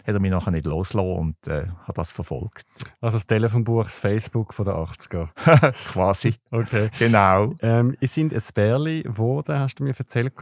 hat 0.06 0.14
er 0.14 0.20
mich 0.20 0.32
nachher 0.32 0.52
nicht 0.52 0.66
losgelassen 0.66 1.18
und 1.18 1.48
äh, 1.48 1.68
hat 1.86 1.98
das 1.98 2.12
verfolgt. 2.12 2.66
Also 3.02 3.18
das 3.18 3.28
Telefonbuch, 3.28 3.84
das 3.86 4.00
Facebook 4.00 4.54
von 4.54 4.66
der 4.66 4.76
80er. 4.76 5.30
Quasi. 5.92 6.36
Okay. 6.52 6.90
Genau. 7.00 7.54
Ähm, 7.62 7.96
ihr 8.00 8.08
sind 8.08 8.34
ein 8.34 8.44
Bärli 8.54 9.04
geworden, 9.04 9.60
hast 9.60 9.76
du 9.76 9.84
mir 9.84 9.94
erzählt. 9.98 10.34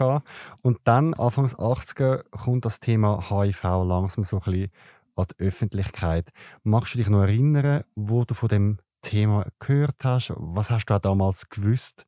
Und 0.62 0.79
dann, 0.84 1.13
Anfangs 1.13 1.55
80er, 1.55 2.24
kommt 2.32 2.65
das 2.65 2.79
Thema 2.79 3.29
HIV 3.29 3.63
langsam 3.63 4.24
so 4.24 4.38
ein 4.38 4.44
bisschen 4.44 4.72
an 5.15 5.25
die 5.32 5.44
Öffentlichkeit. 5.44 6.32
Magst 6.63 6.94
du 6.94 6.98
dich 6.98 7.10
noch 7.10 7.22
erinnern, 7.22 7.84
wo 7.96 8.25
du 8.25 8.34
von 8.34 8.50
dem 8.50 8.79
Thema 9.01 9.48
gehört 9.60 10.03
hast? 10.03 10.34
Was 10.36 10.70
hast 10.72 10.86
du 10.86 11.00
damals 11.00 11.50
gewusst? 11.50 12.05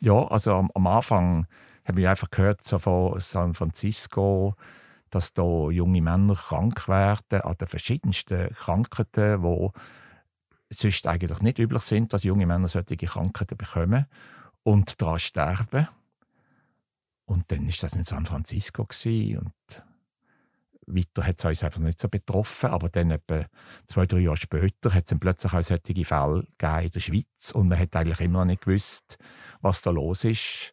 Ja, 0.00 0.26
also 0.28 0.54
am, 0.54 0.70
am 0.74 0.86
Anfang 0.86 1.46
habe 1.84 2.00
ich 2.00 2.08
einfach 2.08 2.30
gehört 2.30 2.66
so 2.66 2.78
von 2.78 3.18
San 3.20 3.54
Francisco, 3.54 4.54
dass 5.10 5.32
da 5.32 5.70
junge 5.70 6.02
Männer 6.02 6.34
krank 6.34 6.86
werden 6.88 7.40
an 7.40 7.56
den 7.56 7.68
verschiedensten 7.68 8.50
Krankheiten, 8.54 9.42
die 9.42 9.70
sonst 10.70 11.06
eigentlich 11.06 11.40
nicht 11.40 11.58
üblich 11.58 11.82
sind, 11.82 12.12
dass 12.12 12.24
junge 12.24 12.46
Männer 12.46 12.68
solche 12.68 12.96
Krankheiten 12.96 13.56
bekommen 13.56 14.06
und 14.62 15.00
daran 15.00 15.18
sterben. 15.18 15.88
Und 17.24 17.50
dann 17.50 17.66
ist 17.66 17.82
das 17.82 17.94
in 17.94 18.04
San 18.04 18.26
Francisco 18.26 18.82
und 18.82 19.82
weiter 20.88 21.26
hat 21.26 21.38
es 21.38 21.44
uns 21.44 21.64
einfach 21.64 21.80
nicht 21.80 22.00
so 22.00 22.08
betroffen. 22.08 22.70
Aber 22.70 22.88
dann 22.88 23.10
etwa 23.10 23.46
zwei, 23.86 24.06
drei 24.06 24.20
Jahre 24.20 24.36
später 24.36 24.92
hat 24.92 25.10
es 25.10 25.18
plötzlich 25.18 25.52
auch 25.52 25.62
solche 25.62 26.04
Fälle 26.04 26.46
in 26.60 26.90
der 26.90 27.00
Schweiz 27.00 27.50
und 27.52 27.68
man 27.68 27.78
hat 27.78 27.94
eigentlich 27.96 28.20
immer 28.20 28.40
noch 28.40 28.46
nicht 28.46 28.62
gewusst, 28.62 29.18
was 29.60 29.82
da 29.82 29.90
los 29.90 30.24
ist. 30.24 30.72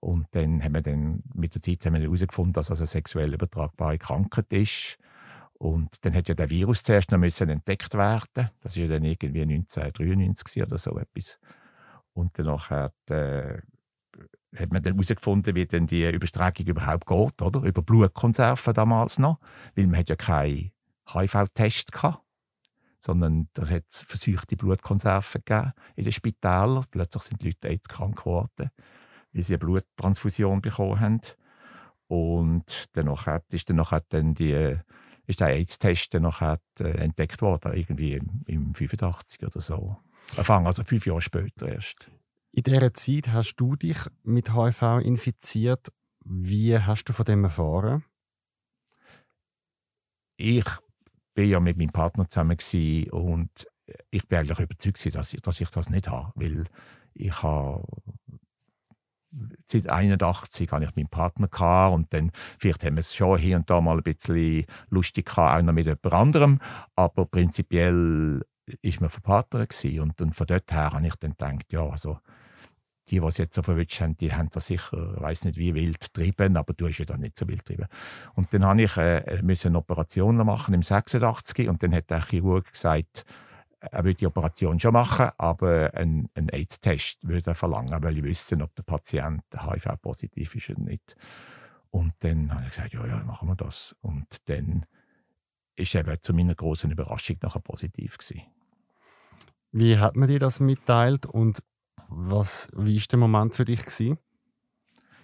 Und 0.00 0.26
dann 0.30 0.62
haben 0.62 0.72
wir 0.72 0.80
dann 0.80 1.22
mit 1.34 1.54
der 1.54 1.60
Zeit 1.60 1.84
herausgefunden, 1.84 2.54
dass 2.54 2.70
es 2.70 2.80
eine 2.80 2.86
sexuell 2.86 3.34
übertragbare 3.34 3.98
Krankheit 3.98 4.52
ist. 4.52 4.98
Und 5.52 6.04
dann 6.06 6.14
hat 6.14 6.26
ja 6.26 6.34
der 6.34 6.48
Virus 6.48 6.82
zuerst 6.82 7.10
noch 7.10 7.18
müssen 7.18 7.50
entdeckt 7.50 7.92
werden. 7.92 8.48
Das 8.62 8.76
war 8.76 8.82
ja 8.82 8.88
dann 8.88 9.04
irgendwie 9.04 9.42
1993 9.42 10.62
oder 10.62 10.78
so 10.78 10.98
etwas. 10.98 11.38
Und 12.14 12.38
danach 12.38 12.70
hat, 12.70 13.10
äh, 13.10 13.60
hat 14.56 14.72
man 14.72 14.82
dann 14.82 14.94
herausgefunden, 14.94 15.54
wie 15.54 15.66
denn 15.66 15.86
die 15.86 16.08
Überstreckung 16.08 16.66
überhaupt 16.66 17.06
geht, 17.06 17.42
oder? 17.42 17.62
Über 17.62 17.82
Blutkonserven 17.82 18.74
damals 18.74 19.18
noch, 19.18 19.38
weil 19.74 19.86
man 19.86 20.00
hat 20.00 20.08
ja 20.08 20.16
keinen 20.16 20.72
HIV-Test 21.06 21.92
gehabt, 21.92 22.22
sondern 22.98 23.48
da 23.54 23.68
hat 23.68 23.84
es 23.88 24.02
versuchte 24.02 24.56
Blutkonserven 24.56 25.42
gegeben 25.44 25.72
in 25.96 26.04
den 26.04 26.12
Spitälern. 26.12 26.84
Plötzlich 26.90 27.22
sind 27.22 27.42
die 27.42 27.46
Leute 27.46 27.68
AIDS 27.68 27.88
krank 27.88 28.18
geworden, 28.18 28.70
weil 29.32 29.42
sie 29.42 29.54
eine 29.54 29.58
Bluttransfusion 29.58 30.60
bekommen 30.60 31.00
haben. 31.00 31.20
Und 32.08 32.88
danach 32.92 33.40
ist 33.50 33.70
dann, 33.70 33.84
dann 34.08 34.34
die, 34.34 34.76
ist 35.26 35.40
der 35.40 35.48
AIDS-Test 35.48 36.14
nachher, 36.14 36.58
äh, 36.80 36.90
entdeckt 36.90 37.40
worden, 37.40 37.72
irgendwie 37.72 38.14
im, 38.14 38.42
im 38.46 38.74
85 38.74 39.46
oder 39.46 39.60
so. 39.60 39.96
Anfang, 40.36 40.66
also 40.66 40.82
fünf 40.82 41.06
Jahre 41.06 41.22
später 41.22 41.68
erst. 41.68 42.10
In 42.52 42.64
dieser 42.64 42.92
Zeit 42.94 43.28
hast 43.28 43.56
du 43.56 43.76
dich 43.76 43.98
mit 44.24 44.54
HIV 44.54 45.00
infiziert. 45.02 45.88
Wie 46.24 46.76
hast 46.76 47.04
du 47.04 47.12
von 47.12 47.24
dem 47.24 47.44
erfahren? 47.44 48.04
Ich 50.36 50.66
war 51.34 51.44
ja 51.44 51.60
mit 51.60 51.76
meinem 51.76 51.90
Partner 51.90 52.28
zusammen 52.28 52.58
und 53.10 53.66
ich 54.10 54.26
bin 54.26 54.38
eigentlich 54.38 54.58
überzeugt, 54.58 55.14
dass 55.14 55.32
ich, 55.32 55.40
dass 55.40 55.60
ich 55.60 55.70
das 55.70 55.90
nicht 55.90 56.08
habe, 56.08 56.32
weil 56.34 56.64
ich 57.14 57.42
habe 57.42 57.84
seit 59.64 59.88
81 59.88 60.72
hatte 60.72 60.84
ich 60.86 60.96
meinen 60.96 61.08
Partner 61.08 61.48
gehabt 61.48 61.94
und 61.94 62.12
dann 62.12 62.32
vielleicht 62.58 62.84
haben 62.84 62.96
wir 62.96 63.00
es 63.00 63.14
schon 63.14 63.38
hier 63.38 63.56
und 63.56 63.70
da 63.70 63.80
mal 63.80 63.96
ein 63.96 64.02
bisschen 64.02 64.66
lustig 64.88 65.26
gehabt, 65.26 65.64
noch 65.64 65.72
mit 65.72 65.86
jemand 65.86 66.12
anderem, 66.12 66.60
aber 66.96 67.26
prinzipiell 67.26 68.44
ist 68.82 69.00
man 69.00 69.10
verpartnert 69.10 69.84
und, 69.84 70.20
und 70.20 70.34
von 70.34 70.46
dort 70.46 70.72
her 70.72 70.92
habe 70.92 71.06
ich 71.06 71.14
dann 71.16 71.58
gedacht, 71.58 71.72
ja, 71.72 71.88
also 71.88 72.18
die, 73.10 73.18
es 73.18 73.38
jetzt 73.38 73.54
so 73.54 73.62
verwünscht 73.62 74.00
haben, 74.00 74.16
die 74.16 74.32
haben 74.32 74.50
das 74.50 74.66
sicher, 74.66 75.14
ich 75.16 75.20
weiß 75.20 75.44
nicht 75.44 75.58
wie 75.58 75.74
wild 75.74 76.00
getrieben, 76.00 76.56
aber 76.56 76.72
du 76.72 76.88
hast 76.88 76.98
ja 76.98 77.04
da 77.04 77.16
nicht 77.16 77.36
so 77.36 77.48
wild 77.48 77.64
getrieben. 77.64 77.88
Und 78.34 78.52
dann 78.54 78.64
habe 78.64 78.82
ich 78.82 78.96
äh, 78.96 79.40
eine 79.40 79.78
Operation 79.78 80.36
machen 80.36 80.74
im 80.74 80.82
86 80.82 81.68
und 81.68 81.82
dann 81.82 81.94
hat 81.94 82.10
der 82.10 82.24
Chirurg 82.24 82.72
gesagt, 82.72 83.24
er 83.80 84.04
würde 84.04 84.16
die 84.16 84.26
Operation 84.26 84.78
schon 84.78 84.92
machen, 84.92 85.30
aber 85.38 85.94
einen, 85.94 86.28
einen 86.34 86.50
AIDS-Test 86.50 87.26
würde 87.26 87.52
er 87.52 87.54
verlangen, 87.54 88.02
weil 88.02 88.18
ich 88.18 88.24
wissen, 88.24 88.62
ob 88.62 88.74
der 88.74 88.82
Patient 88.82 89.42
HIV-positiv 89.52 90.54
ist 90.54 90.70
oder 90.70 90.80
nicht. 90.80 91.16
Und 91.90 92.12
dann 92.20 92.52
habe 92.52 92.64
ich 92.64 92.74
gesagt, 92.74 92.92
ja, 92.92 93.06
ja, 93.06 93.22
machen 93.24 93.48
wir 93.48 93.56
das. 93.56 93.96
Und 94.00 94.48
dann 94.48 94.86
ist 95.76 95.94
er 95.94 96.20
zu 96.20 96.34
meiner 96.34 96.54
großen 96.54 96.90
Überraschung 96.90 97.38
nachher 97.42 97.60
positiv 97.60 98.18
gewesen. 98.18 98.42
Wie 99.72 99.98
hat 99.98 100.16
man 100.16 100.28
dir 100.28 100.38
das 100.38 100.60
mitteilt 100.60 101.26
und 101.26 101.62
was, 102.10 102.68
wie 102.76 102.96
ist 102.96 103.10
der 103.12 103.18
Moment 103.18 103.54
für 103.54 103.64
dich 103.64 103.84
gewesen? 103.84 104.18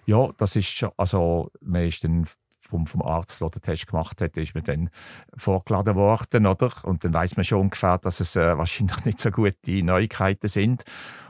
Ja, 0.05 0.29
das 0.37 0.55
ist 0.55 0.69
schon, 0.69 0.91
also 0.97 1.51
man 1.61 1.83
ist 1.83 2.03
dann 2.03 2.27
vom, 2.59 2.87
vom 2.87 3.01
Arzt, 3.01 3.41
der 3.41 3.49
den 3.49 3.61
Test 3.61 3.87
gemacht 3.87 4.21
hat, 4.21 4.37
ist 4.37 4.55
man 4.55 4.63
dann 4.63 4.89
vorgeladen 5.35 5.95
worden, 5.95 6.45
oder? 6.45 6.71
Und 6.83 7.03
dann 7.03 7.13
weiß 7.13 7.35
man 7.37 7.43
schon 7.43 7.61
ungefähr, 7.61 7.97
dass 7.97 8.19
es 8.19 8.35
äh, 8.35 8.57
wahrscheinlich 8.57 8.97
nicht 9.05 9.19
so 9.19 9.31
gute 9.31 9.83
Neuigkeiten 9.83 10.47
sind. 10.47 10.83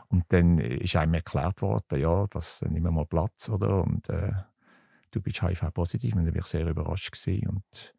Und 0.09 0.25
dann 0.29 0.57
ist 0.59 0.95
einem 0.95 1.15
erklärt 1.15 1.61
worden, 1.61 1.99
ja, 1.99 2.27
das 2.29 2.61
äh, 2.61 2.69
wir 2.69 2.91
mal 2.91 3.05
Platz, 3.05 3.49
oder? 3.49 3.83
Und 3.83 4.09
äh, 4.09 4.31
du 5.11 5.21
bist 5.21 5.41
HIV-positiv. 5.41 6.15
Und 6.15 6.25
dann 6.25 6.33
war 6.33 6.41
ich 6.41 6.47
sehr 6.47 6.67
überrascht 6.67 7.11
gewesen. 7.11 7.47
Und 7.47 7.95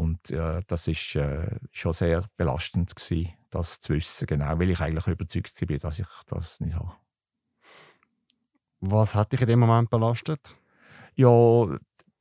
und 0.00 0.30
äh, 0.30 0.62
das 0.66 0.88
ist 0.88 1.14
äh, 1.14 1.58
schon 1.72 1.92
sehr 1.92 2.24
belastend 2.38 2.96
gewesen, 2.96 3.34
das 3.50 3.80
zu 3.80 3.92
wissen, 3.92 4.26
genau, 4.26 4.58
weil 4.58 4.70
ich 4.70 4.80
eigentlich 4.80 5.06
überzeugt 5.06 5.60
war, 5.60 5.76
dass 5.76 5.98
ich 5.98 6.06
das 6.26 6.60
nicht 6.60 6.74
habe. 6.74 6.92
Was 8.80 9.14
hat 9.14 9.32
dich 9.32 9.42
in 9.42 9.48
dem 9.48 9.60
Moment 9.60 9.90
belastet? 9.90 10.56
Ja, 11.16 11.66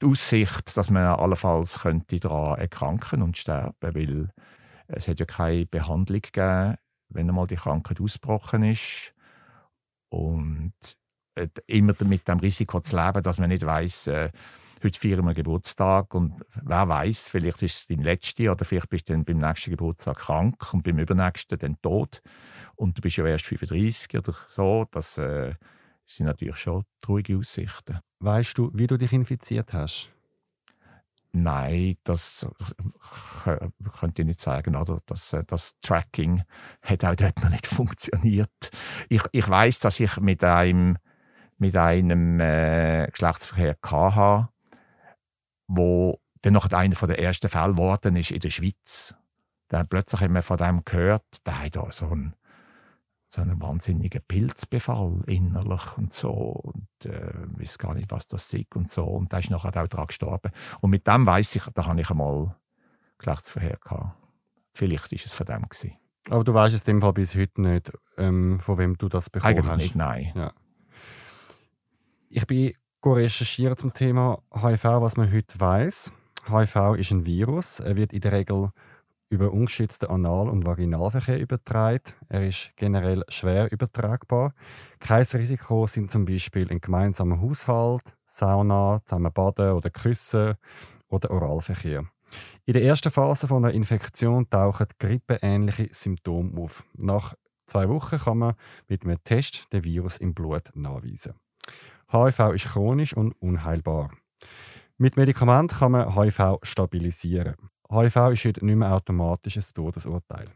die 0.02 0.06
Aussicht, 0.06 0.76
dass 0.76 0.90
man 0.90 1.06
allenfalls 1.06 1.80
könnte 1.80 2.20
daran 2.20 2.60
erkranken 2.60 3.22
und 3.22 3.38
sterben, 3.38 3.96
weil 3.96 4.30
es 4.88 5.08
hat 5.08 5.22
ja 5.22 5.26
keine 5.26 5.66
Behandlung 5.66 6.22
gegeben, 6.22 6.76
wenn 7.08 7.30
einmal 7.30 7.48
die 7.48 7.56
Krankheit 7.56 8.02
ausgebrochen 8.02 8.64
ist 8.64 9.14
und 10.10 10.74
äh, 11.36 11.48
immer 11.66 11.94
mit 12.04 12.28
dem 12.28 12.40
Risiko 12.40 12.82
zu 12.82 12.98
leben, 12.98 13.24
dass 13.24 13.38
man 13.38 13.48
nicht 13.48 13.66
weiß, 13.66 14.08
äh, 14.08 14.32
heute 14.84 15.00
feiern 15.00 15.26
wir 15.26 15.34
Geburtstag 15.34 16.14
und 16.14 16.44
wer 16.62 16.88
weiß, 16.88 17.30
vielleicht 17.30 17.62
ist 17.64 17.76
es 17.76 17.88
dein 17.88 18.02
letzter 18.02 18.52
oder 18.52 18.66
vielleicht 18.66 18.90
bist 18.90 19.10
du 19.10 19.14
dann 19.14 19.26
beim 19.26 19.40
nächsten 19.40 19.72
Geburtstag 19.72 20.18
krank 20.18 20.74
und 20.74 20.84
beim 20.84 21.00
übernächsten 21.00 21.58
dann 21.58 21.82
tot 21.82 22.22
und 22.76 22.98
du 22.98 23.02
bist 23.02 23.18
ja 23.18 23.26
erst 23.26 23.46
35 23.46 24.18
oder 24.18 24.36
so. 24.50 24.86
Das 24.92 25.18
äh, 25.18 25.54
sind 26.06 26.26
natürlich 26.26 26.58
schon 26.58 26.84
traurige 27.02 27.38
Aussichten. 27.38 28.00
Weißt 28.20 28.58
du, 28.58 28.72
wie 28.74 28.88
du 28.88 28.98
dich 28.98 29.14
infiziert 29.14 29.74
hast? 29.74 30.10
Nein, 31.32 31.96
das 32.04 32.48
könnte 34.00 34.24
ich 34.24 34.28
nicht 34.28 34.40
sagen. 34.40 34.76
Oder? 34.76 35.02
Das, 35.06 35.34
äh, 35.34 35.44
das 35.46 35.76
Tracking 35.82 36.44
hat 36.82 37.06
auch 37.06 37.16
dort 37.16 37.42
noch 37.44 37.50
nicht 37.50 37.68
funktioniert. 37.68 38.72
Ich, 39.10 39.22
ich 39.32 39.48
weiß, 39.48 39.80
dass 39.80 40.00
ich 40.00 40.18
mit 40.18 40.44
einem, 40.44 40.98
mit 41.58 41.76
einem 41.76 42.40
äh, 42.40 43.08
Geschlechtsverkehr 43.12 44.16
hatte 44.16 44.50
wo 45.70 46.20
dann 46.42 46.54
noch 46.54 46.70
einer 46.72 46.96
der 46.96 47.20
ersten 47.20 47.48
Fälle 47.48 47.74
geworden 47.74 48.16
ist 48.16 48.32
in 48.32 48.40
der 48.40 48.50
Schweiz. 48.50 49.16
Dann 49.70 49.88
plötzlich 49.88 50.20
haben 50.22 50.34
wir 50.34 50.42
von 50.42 50.58
dem 50.58 50.84
gehört, 50.84 51.46
der 51.46 51.64
hat 51.64 51.76
da 51.76 51.92
so 51.92 52.08
einen, 52.08 52.34
so 53.28 53.42
einen 53.42 53.62
wahnsinnigen 53.62 54.22
Pilzbefall 54.28 55.22
innerlich 55.28 55.98
und 55.98 56.12
so 56.12 56.32
und 56.32 56.88
äh, 57.06 57.34
weiß 57.60 57.78
gar 57.78 57.94
nicht, 57.94 58.10
was 58.10 58.26
das 58.26 58.52
ist 58.52 58.76
und 58.76 58.90
so 58.90 59.06
und 59.06 59.32
der 59.32 59.40
ist 59.40 59.52
nachher 59.52 59.70
auch 59.82 59.88
daran 59.88 60.08
gestorben. 60.08 60.52
Und 60.82 60.90
mit 60.90 61.06
dem 61.06 61.26
weiß 61.26 61.56
ich, 61.56 61.64
da 61.76 61.86
habe 61.86 62.02
ich 62.02 62.10
einmal 62.10 62.56
Geschlechtsverkehr 63.20 63.78
gehabt. 63.78 64.18
Vielleicht 64.72 65.12
ist 65.14 65.28
es 65.28 65.34
von 65.34 65.46
dem 65.46 65.62
gewesen. 65.70 65.98
Aber 66.30 66.44
du 66.44 66.54
weißt 66.54 66.76
es 66.76 66.82
in 66.88 66.96
dem 66.96 67.02
Fall 67.02 67.14
bis 67.14 67.36
heute 67.36 67.62
nicht, 67.62 67.92
ähm, 68.18 68.60
von 68.60 68.78
wem 68.80 68.98
du 68.98 69.08
das 69.08 69.30
bekommen 69.30 69.56
Eigentlich 69.56 69.72
hast? 69.72 69.78
nicht, 69.78 69.96
nein. 69.96 70.32
Ja. 70.36 70.54
Ich 72.30 72.48
bin 72.48 72.74
recherchieren 73.06 73.78
zum 73.78 73.94
Thema 73.94 74.42
HIV, 74.54 74.84
was 74.84 75.18
man 75.18 75.32
heute 75.32 75.60
weiß. 75.60 76.12
HIV 76.48 76.96
ist 76.98 77.12
ein 77.12 77.26
Virus. 77.26 77.80
Er 77.80 77.96
wird 77.96 78.14
in 78.14 78.22
der 78.22 78.34
Regel 78.34 78.72
über 79.30 79.52
ungeschützten 79.52 80.10
Anal- 80.10 80.50
und 80.50 80.66
Vaginalverkehr 80.66 81.40
übertragen. 81.40 82.14
Er 82.28 82.48
ist 82.48 82.72
generell 82.76 83.24
schwer 83.30 83.72
übertragbar. 83.72 84.54
Kein 85.00 85.24
Risiko 85.24 85.88
sind 85.88 86.12
zum 86.12 86.26
Beispiel 86.26 86.70
ein 86.70 86.82
gemeinsamer 86.82 87.40
Haushalt, 87.40 88.04
Sauna, 88.26 89.02
zusammen 89.06 89.32
baden 89.32 89.74
oder 89.74 89.90
Küssen 89.92 90.56
oder 91.08 91.32
Oralverkehr. 91.32 92.06
In 92.66 92.74
der 92.74 92.84
ersten 92.84 93.12
Phase 93.12 93.48
von 93.48 93.64
einer 93.64 93.74
Infektion 93.74 94.50
tauchen 94.50 94.88
grippeähnliche 95.00 95.90
Symptome 95.92 96.60
auf. 96.60 96.84
Nach 96.94 97.34
zwei 97.66 97.88
Wochen 97.88 98.18
kann 98.18 98.38
man 98.40 98.56
mit 98.88 99.04
einem 99.04 99.24
Test 99.24 99.72
den 99.72 99.84
Virus 99.84 100.18
im 100.18 100.34
Blut 100.34 100.72
nachweisen. 100.76 101.34
HIV 102.12 102.54
ist 102.56 102.70
chronisch 102.70 103.16
und 103.16 103.34
unheilbar. 103.42 104.12
Mit 104.98 105.16
Medikamenten 105.16 105.78
kann 105.78 105.92
man 105.92 106.16
HIV 106.16 106.58
stabilisieren. 106.64 107.56
HIV 107.92 108.16
ist 108.34 108.46
heute 108.46 108.66
nicht 108.66 108.76
mehr 108.76 108.94
automatisch 108.94 109.58
ein 109.58 109.64
Todesurteil. 109.74 110.50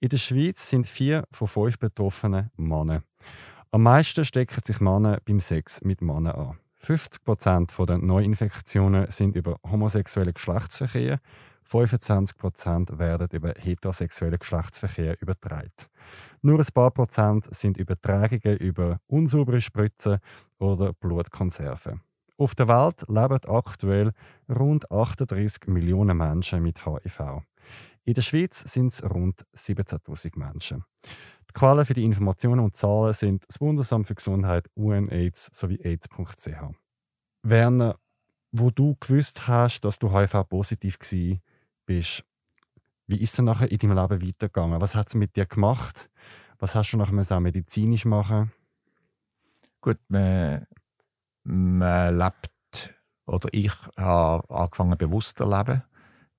In 0.00 0.08
der 0.08 0.18
Schweiz 0.18 0.68
sind 0.68 0.86
vier 0.86 1.24
von 1.30 1.48
fünf 1.48 1.78
Betroffenen 1.78 2.50
Männer. 2.56 3.02
Am 3.70 3.82
meisten 3.82 4.24
stecken 4.24 4.60
sich 4.64 4.80
Männer 4.80 5.18
beim 5.24 5.40
Sex 5.40 5.80
mit 5.82 6.02
Männern 6.02 6.36
an. 6.36 6.58
50% 6.84 7.86
der 7.86 7.98
Neuinfektionen 7.98 9.10
sind 9.10 9.34
über 9.36 9.58
homosexuellen 9.64 10.34
Geschlechtsverkehr, 10.34 11.20
25% 11.70 12.98
werden 12.98 13.28
über 13.32 13.54
heterosexuellen 13.56 14.38
Geschlechtsverkehr 14.38 15.20
übertragen. 15.20 15.70
Nur 16.42 16.58
ein 16.58 16.66
paar 16.74 16.90
Prozent 16.90 17.52
sind 17.54 17.78
Übertragungen 17.78 18.58
über 18.58 19.00
unsaubere 19.06 19.60
Spritzen 19.60 20.18
oder 20.58 20.92
Blutkonserven. 20.92 22.02
Auf 22.36 22.54
der 22.54 22.68
Welt 22.68 23.04
leben 23.08 23.44
aktuell 23.48 24.12
rund 24.48 24.90
38 24.90 25.68
Millionen 25.68 26.16
Menschen 26.16 26.62
mit 26.62 26.84
HIV. 26.84 27.42
In 28.04 28.14
der 28.14 28.22
Schweiz 28.22 28.60
sind 28.60 28.88
es 28.88 29.02
rund 29.02 29.46
17.000 29.56 30.38
Menschen. 30.38 30.84
Die 31.48 31.54
Quellen 31.54 31.86
für 31.86 31.94
die 31.94 32.04
Informationen 32.04 32.60
und 32.60 32.74
Zahlen 32.74 33.14
sind 33.14 33.44
das 33.48 33.58
Bundesamt 33.58 34.08
für 34.08 34.16
Gesundheit, 34.16 34.68
UNAIDS 34.74 35.48
sowie 35.52 35.80
AIDS.ch. 35.80 36.50
Werner, 37.44 37.98
wo 38.52 38.70
du 38.70 38.96
gewusst 39.00 39.46
hast, 39.46 39.80
dass 39.80 39.98
du 39.98 40.12
HIV-positiv 40.12 40.98
bist, 41.86 42.24
wie 43.06 43.20
ist 43.20 43.34
es 43.34 43.38
nachher 43.40 43.70
in 43.70 43.78
deinem 43.78 43.96
Leben 43.96 44.26
weitergegangen? 44.26 44.80
Was 44.80 44.94
hat 44.94 45.08
es 45.08 45.14
mit 45.14 45.36
dir 45.36 45.46
gemacht? 45.46 46.10
Was 46.58 46.74
hast 46.74 46.92
du 46.92 46.96
nachher 46.96 47.36
auch 47.36 47.40
medizinisch 47.40 48.04
machen? 48.04 48.52
Gut, 49.80 49.98
man, 50.08 50.66
man 51.42 52.16
lebt, 52.16 52.94
oder 53.26 53.48
ich 53.52 53.72
habe 53.96 54.48
angefangen 54.48 54.96
bewusst 54.96 55.38
zu 55.38 55.44
leben, 55.44 55.82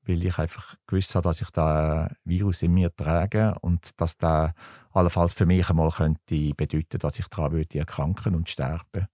weil 0.03 0.25
ich 0.25 0.37
einfach 0.39 0.75
gewusst 0.87 1.13
habe, 1.15 1.23
dass 1.23 1.41
ich 1.41 1.49
das 1.51 2.11
Virus 2.23 2.61
in 2.63 2.73
mir 2.73 2.95
trage 2.95 3.55
und 3.61 3.99
dass 3.99 4.17
das 4.17 4.51
allenfalls 4.91 5.33
für 5.33 5.45
mich 5.45 5.69
einmal 5.69 5.91
könnte 5.91 6.53
bedeuten, 6.55 6.99
dass 6.99 7.19
ich 7.19 7.27
daran 7.27 7.51
würde 7.51 7.79
erkranken 7.79 8.35
und 8.35 8.49
sterben. 8.49 9.07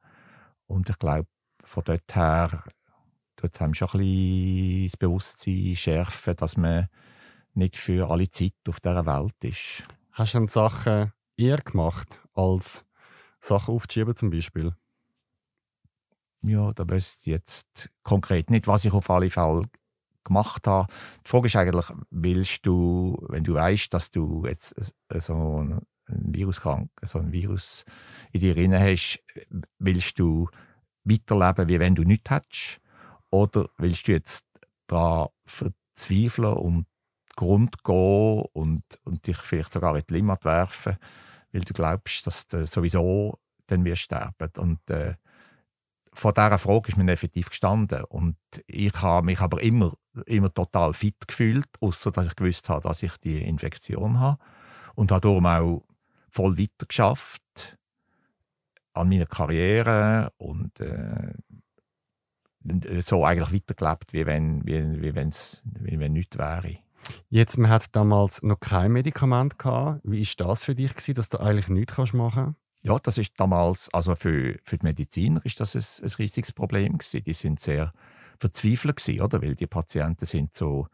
Und 0.67 0.89
ich 0.89 1.00
glaube, 1.00 1.27
von 1.63 1.83
dort 1.83 2.15
her 2.15 2.63
tut 3.41 3.53
es 3.53 3.62
einem 3.62 3.74
schon 3.74 3.89
ein 3.93 4.00
bisschen 4.00 4.83
das 4.86 4.98
Bewusstsein 4.98 5.75
schärfen, 5.75 6.36
dass 6.36 6.57
man 6.57 6.88
nicht 7.53 7.75
für 7.75 8.10
alle 8.10 8.29
Zeit 8.29 8.53
auf 8.67 8.79
dieser 8.79 9.05
Welt 9.05 9.36
ist. 9.41 9.83
Hast 10.12 10.33
du 10.33 10.39
dann 10.39 10.48
Sachen 10.48 11.12
eher 11.38 11.57
gemacht, 11.57 12.21
als 12.33 12.86
Sachen 13.39 13.74
aufzuschieben 13.74 14.15
zum 14.15 14.29
Beispiel? 14.29 14.74
Ja, 16.43 16.71
da 16.74 16.89
wüsste 16.89 17.21
ich 17.21 17.27
jetzt 17.27 17.89
konkret 18.03 18.50
nicht, 18.50 18.67
was 18.67 18.86
ich 18.86 18.93
auf 18.93 19.10
alle 19.10 19.29
Fälle 19.29 19.63
gemacht 20.24 20.65
habe. 20.67 20.91
Die 21.25 21.29
Frage 21.29 21.48
ist 21.48 21.55
eigentlich, 21.55 21.86
willst 22.10 22.65
du, 22.65 23.17
wenn 23.29 23.43
du 23.43 23.55
weißt, 23.55 23.93
dass 23.93 24.12
du 24.12 24.45
jetzt 24.45 24.75
so 25.19 25.63
ein 25.63 25.81
Virus 26.07 26.62
krank, 26.62 26.89
so 27.03 27.19
ein 27.19 27.31
Virus 27.31 27.86
in 28.31 28.39
dir 28.39 28.53
drin 28.53 28.74
hast, 28.74 29.24
willst 29.79 30.19
du 30.19 30.50
weiterleben, 31.03 31.67
wie 31.67 31.79
wenn 31.79 31.95
du 31.95 32.03
nichts 32.03 32.29
hättest? 32.29 32.81
Oder 33.31 33.69
willst 33.77 34.07
du 34.07 34.11
jetzt 34.11 34.45
daran 34.88 35.29
verzweifeln 35.45 36.53
und 36.53 36.85
Grund 37.35 37.83
gehen 37.83 38.45
und, 38.53 38.83
und 39.03 39.25
dich 39.25 39.38
vielleicht 39.38 39.73
sogar 39.73 39.95
in 39.95 40.03
die 40.07 40.13
Limit 40.15 40.45
werfen, 40.45 40.97
weil 41.51 41.61
du 41.61 41.73
glaubst, 41.73 42.27
dass 42.27 42.45
du 42.47 42.65
sowieso 42.67 43.39
dann 43.67 43.85
wirst 43.85 44.03
sterben. 44.03 44.51
Und 44.57 44.89
äh, 44.89 45.15
vor 46.13 46.33
dieser 46.33 46.57
Frage 46.57 46.89
ist 46.89 46.97
mir 46.97 47.11
effektiv 47.11 47.50
gestanden. 47.50 48.03
Und 48.05 48.38
ich 48.67 48.93
habe 49.01 49.25
mich 49.25 49.39
aber 49.39 49.61
immer, 49.61 49.93
immer 50.25 50.53
total 50.53 50.93
fit 50.93 51.27
gefühlt, 51.27 51.69
außer 51.79 52.11
dass 52.11 52.27
ich 52.27 52.35
gewusst 52.35 52.67
habe, 52.69 52.81
dass 52.81 53.01
ich 53.01 53.17
die 53.17 53.41
Infektion 53.41 54.19
habe. 54.19 54.41
Und 54.95 55.11
habe 55.11 55.21
darum 55.21 55.45
auch 55.45 55.83
voll 56.29 56.57
weiter 56.57 56.85
geschafft 56.88 57.77
an 58.93 59.07
meiner 59.07 59.25
Karriere 59.25 60.33
und 60.38 60.79
äh, 60.81 61.33
so 63.01 63.25
eigentlich 63.25 63.53
weitergelebt, 63.53 64.13
wie 64.13 64.25
wenn, 64.25 64.65
wie, 64.65 65.01
wie, 65.01 65.15
wie 65.15 66.00
wenn 66.00 66.13
nichts 66.13 66.38
wäre. 66.38 66.77
Jetzt, 67.30 67.58
man 67.58 67.72
hat 67.72 67.96
damals 67.96 68.44
noch 68.44 68.60
kein 68.60 68.91
Medikament 68.91 69.58
gehabt. 69.58 70.01
Wie 70.03 70.22
ist 70.22 70.39
das 70.39 70.63
für 70.63 70.75
dich 70.75 70.91
gewesen, 70.91 71.15
dass 71.15 71.30
du 71.30 71.39
eigentlich 71.39 71.70
nichts 71.70 72.13
machen 72.13 72.44
kannst? 72.44 72.60
Ja, 72.84 72.98
das 73.00 73.18
ist 73.18 73.34
damals, 73.38 73.89
also 73.94 74.15
für, 74.15 74.58
für 74.63 74.77
die 74.77 74.86
Mediziner 74.86 75.44
ist 75.46 75.60
das 75.60 75.75
ein, 75.75 76.06
ein 76.06 76.13
riesiges 76.18 76.51
Problem 76.51 76.98
gewesen. 76.98 77.24
Die 77.24 77.34
sind 77.34 77.60
sehr 77.60 77.94
verzweifelt 78.39 78.98
gewesen, 78.98 79.22
oder? 79.22 79.41
Weil 79.41 79.56
die 79.56 79.68
Patienten 79.68 80.25
sind 80.25 80.53
so 80.53 80.88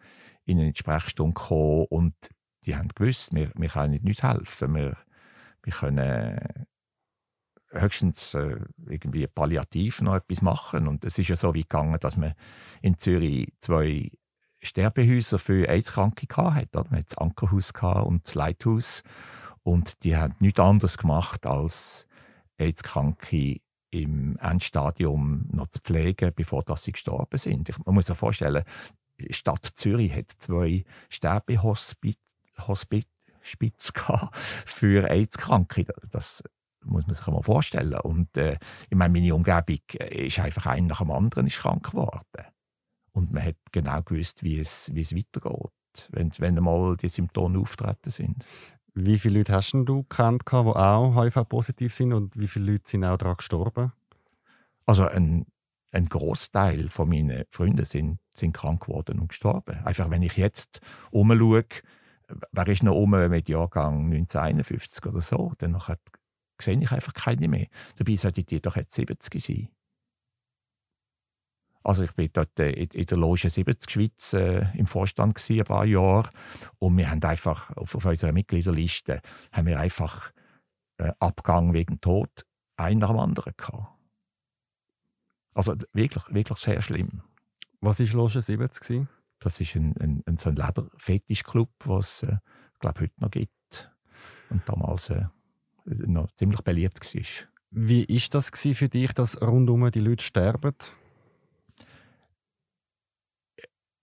in 0.46 0.60
eine 0.60 0.76
Sprechstunde 0.76 1.34
gekommen 1.34 1.86
und 1.90 2.14
die 2.66 2.76
haben 2.76 2.90
gewusst, 2.90 3.34
wir, 3.34 3.52
wir 3.56 3.70
können 3.70 4.00
nicht 4.04 4.24
helfen. 4.24 4.76
Wir, 4.76 4.98
wir 5.64 5.74
können 5.74 6.68
höchstens 7.72 8.34
äh, 8.34 8.58
irgendwie 8.88 9.28
palliativ 9.28 10.02
noch 10.02 10.16
etwas 10.16 10.42
machen. 10.42 10.88
Und 10.88 11.04
es 11.04 11.18
ist 11.18 11.28
ja 11.28 11.36
so 11.36 11.50
weit 11.50 11.70
gegangen, 11.70 12.00
dass 12.00 12.18
man 12.18 12.34
in 12.82 12.98
Zürich 12.98 13.54
zwei 13.60 14.12
Sterbehäuser 14.62 15.40
für 15.40 15.68
AIDS-Kranke 15.68 16.28
hatte. 16.36 16.68
Man 16.74 17.00
hatte 17.00 17.06
das 17.10 17.18
Ankerhaus 17.18 17.72
und 18.06 18.27
das 18.27 18.36
Leithaus. 18.36 19.03
Und 19.64 20.03
die 20.03 20.16
haben 20.16 20.36
nichts 20.40 20.60
anderes 20.60 20.98
gemacht, 20.98 21.46
als 21.46 22.08
AIDS-Kranke 22.58 23.62
im 23.90 24.38
Endstadium 24.38 25.48
noch 25.51 25.68
zu 25.68 25.80
pflegen, 25.80 26.32
bevor 26.36 26.64
sie 26.75 26.92
gestorben 26.92 27.38
sind. 27.38 27.70
Ich, 27.70 27.77
man 27.86 27.96
muss 27.96 28.08
sich 28.08 28.18
vorstellen, 28.18 28.64
die 29.20 29.34
Stadt 29.34 29.66
Zürich 29.66 30.14
hat 30.14 30.32
zwei 30.32 30.84
Sterbehospiz 31.10 32.18
für 34.66 35.10
AIDS-Kranke. 35.10 35.86
Das 36.12 36.44
muss 36.83 37.05
man 37.05 37.16
sich 37.16 37.27
mal 37.27 37.42
vorstellen. 37.42 38.00
Und 38.00 38.35
äh, 38.37 38.57
ich 38.90 38.98
meine, 38.98 39.13
meine 39.13 39.35
Umgebung 39.35 39.79
ist 40.09 40.40
einfach 40.40 40.66
ein 40.68 40.87
nach 40.87 41.00
dem 41.00 41.11
anderen 41.11 41.48
ist 41.48 41.59
krank 41.59 41.92
geworden. 41.92 42.22
Und 43.11 43.31
man 43.33 43.44
hat 43.44 43.55
genau 43.72 44.01
gewusst, 44.03 44.44
wie 44.44 44.59
es, 44.59 44.94
wie 44.94 45.01
es 45.01 45.16
weitergeht, 45.16 45.72
wenn, 46.11 46.31
wenn 46.37 46.57
einmal 46.57 46.98
die 46.98 47.09
Symptome 47.09 47.59
auftreten 47.59 48.11
sind. 48.11 48.46
Wie 48.94 49.18
viele 49.18 49.40
Leute 49.40 49.53
hast 49.53 49.74
du 49.74 50.03
kennt, 50.03 50.44
die 50.51 50.55
auch 50.55 51.24
HIV-positiv 51.24 51.94
sind 51.94 52.13
und 52.13 52.40
wie 52.40 52.48
viele 52.48 52.74
Leute 52.74 52.90
sind 52.90 53.03
auch 53.03 53.18
daran 53.18 53.37
gestorben? 53.37 53.92
Also 54.85 55.05
ein, 55.05 55.46
ein 55.92 56.09
Großteil 56.09 56.90
von 56.90 57.09
meinen 57.09 57.44
Freunden 57.51 57.85
sind, 57.85 58.20
sind 58.33 58.53
krank 58.55 58.85
geworden 58.85 59.20
und 59.20 59.29
gestorben. 59.29 59.83
Einfach 59.83 60.09
wenn 60.09 60.24
ich 60.24 60.37
jetzt 60.37 60.79
umschaue, 61.11 61.66
wer 62.51 62.68
ist 62.68 62.83
noch 62.83 62.96
um 62.96 63.11
mit 63.11 63.50
Jahrgang 63.50 64.05
1951 64.05 65.05
oder 65.05 65.22
so, 65.22 65.53
dann 65.57 65.79
sehe 66.61 66.79
ich 66.81 66.91
einfach 66.91 67.13
keine 67.13 67.48
mehr. 67.48 67.67
Dabei 67.98 68.15
sollte 68.15 68.43
die 68.43 68.61
doch 68.61 68.75
jetzt 68.75 68.93
70 68.93 69.43
sein. 69.43 69.70
Also 71.83 72.03
ich 72.03 72.11
bin 72.13 72.29
dort 72.33 72.59
äh, 72.59 72.72
in 72.72 73.05
der 73.05 73.17
Loge 73.17 73.50
70 73.50 73.89
Schweiz 73.89 74.33
äh, 74.33 74.65
im 74.75 74.87
Vorstand 74.87 75.35
gewesen, 75.35 75.61
ein 75.61 75.65
paar 75.65 75.85
Jahre 75.85 76.29
und 76.79 76.98
wir 76.98 77.09
haben 77.09 77.24
einfach 77.24 77.70
auf, 77.77 77.96
auf 77.96 78.03
unserer 78.03 78.33
Mitgliederliste 78.33 79.22
haben 79.53 79.67
wir 79.67 79.79
einfach 79.79 80.33
äh, 80.98 81.13
Abgang 81.20 81.74
wegen 81.74 82.01
Tod 82.01 82.46
ein 82.75 82.98
nach 82.98 83.09
dem 83.09 83.20
anderen 83.20 83.53
gehabt. 83.55 83.87
Also 85.53 85.75
wirklich, 85.93 86.24
wirklich 86.33 86.57
sehr 86.57 86.81
schlimm. 86.81 87.22
Was 87.79 88.01
war 88.01 88.07
Loge 88.07 88.41
70 88.41 88.81
gewesen? 88.81 89.09
Das 89.39 89.61
ist 89.61 89.75
ein, 89.75 89.96
ein, 89.98 90.24
ein, 90.25 90.35
so 90.35 90.50
ein 90.50 90.57
Lederfetischclub, 90.57 91.70
was 91.85 92.24
äh, 92.24 92.37
glaube 92.79 93.01
heute 93.01 93.13
noch 93.17 93.31
gibt 93.31 93.93
und 94.50 94.67
damals 94.67 95.09
äh, 95.09 95.25
noch 95.88 96.32
ziemlich 96.34 96.62
beliebt 96.62 97.16
war. 97.16 97.24
Wie 97.72 98.04
ist 98.04 98.34
das 98.34 98.50
für 98.50 98.90
dich, 98.90 99.14
dass 99.14 99.42
rundum 99.42 99.90
die 99.92 100.00
Leute 100.00 100.24
sterben? 100.24 100.76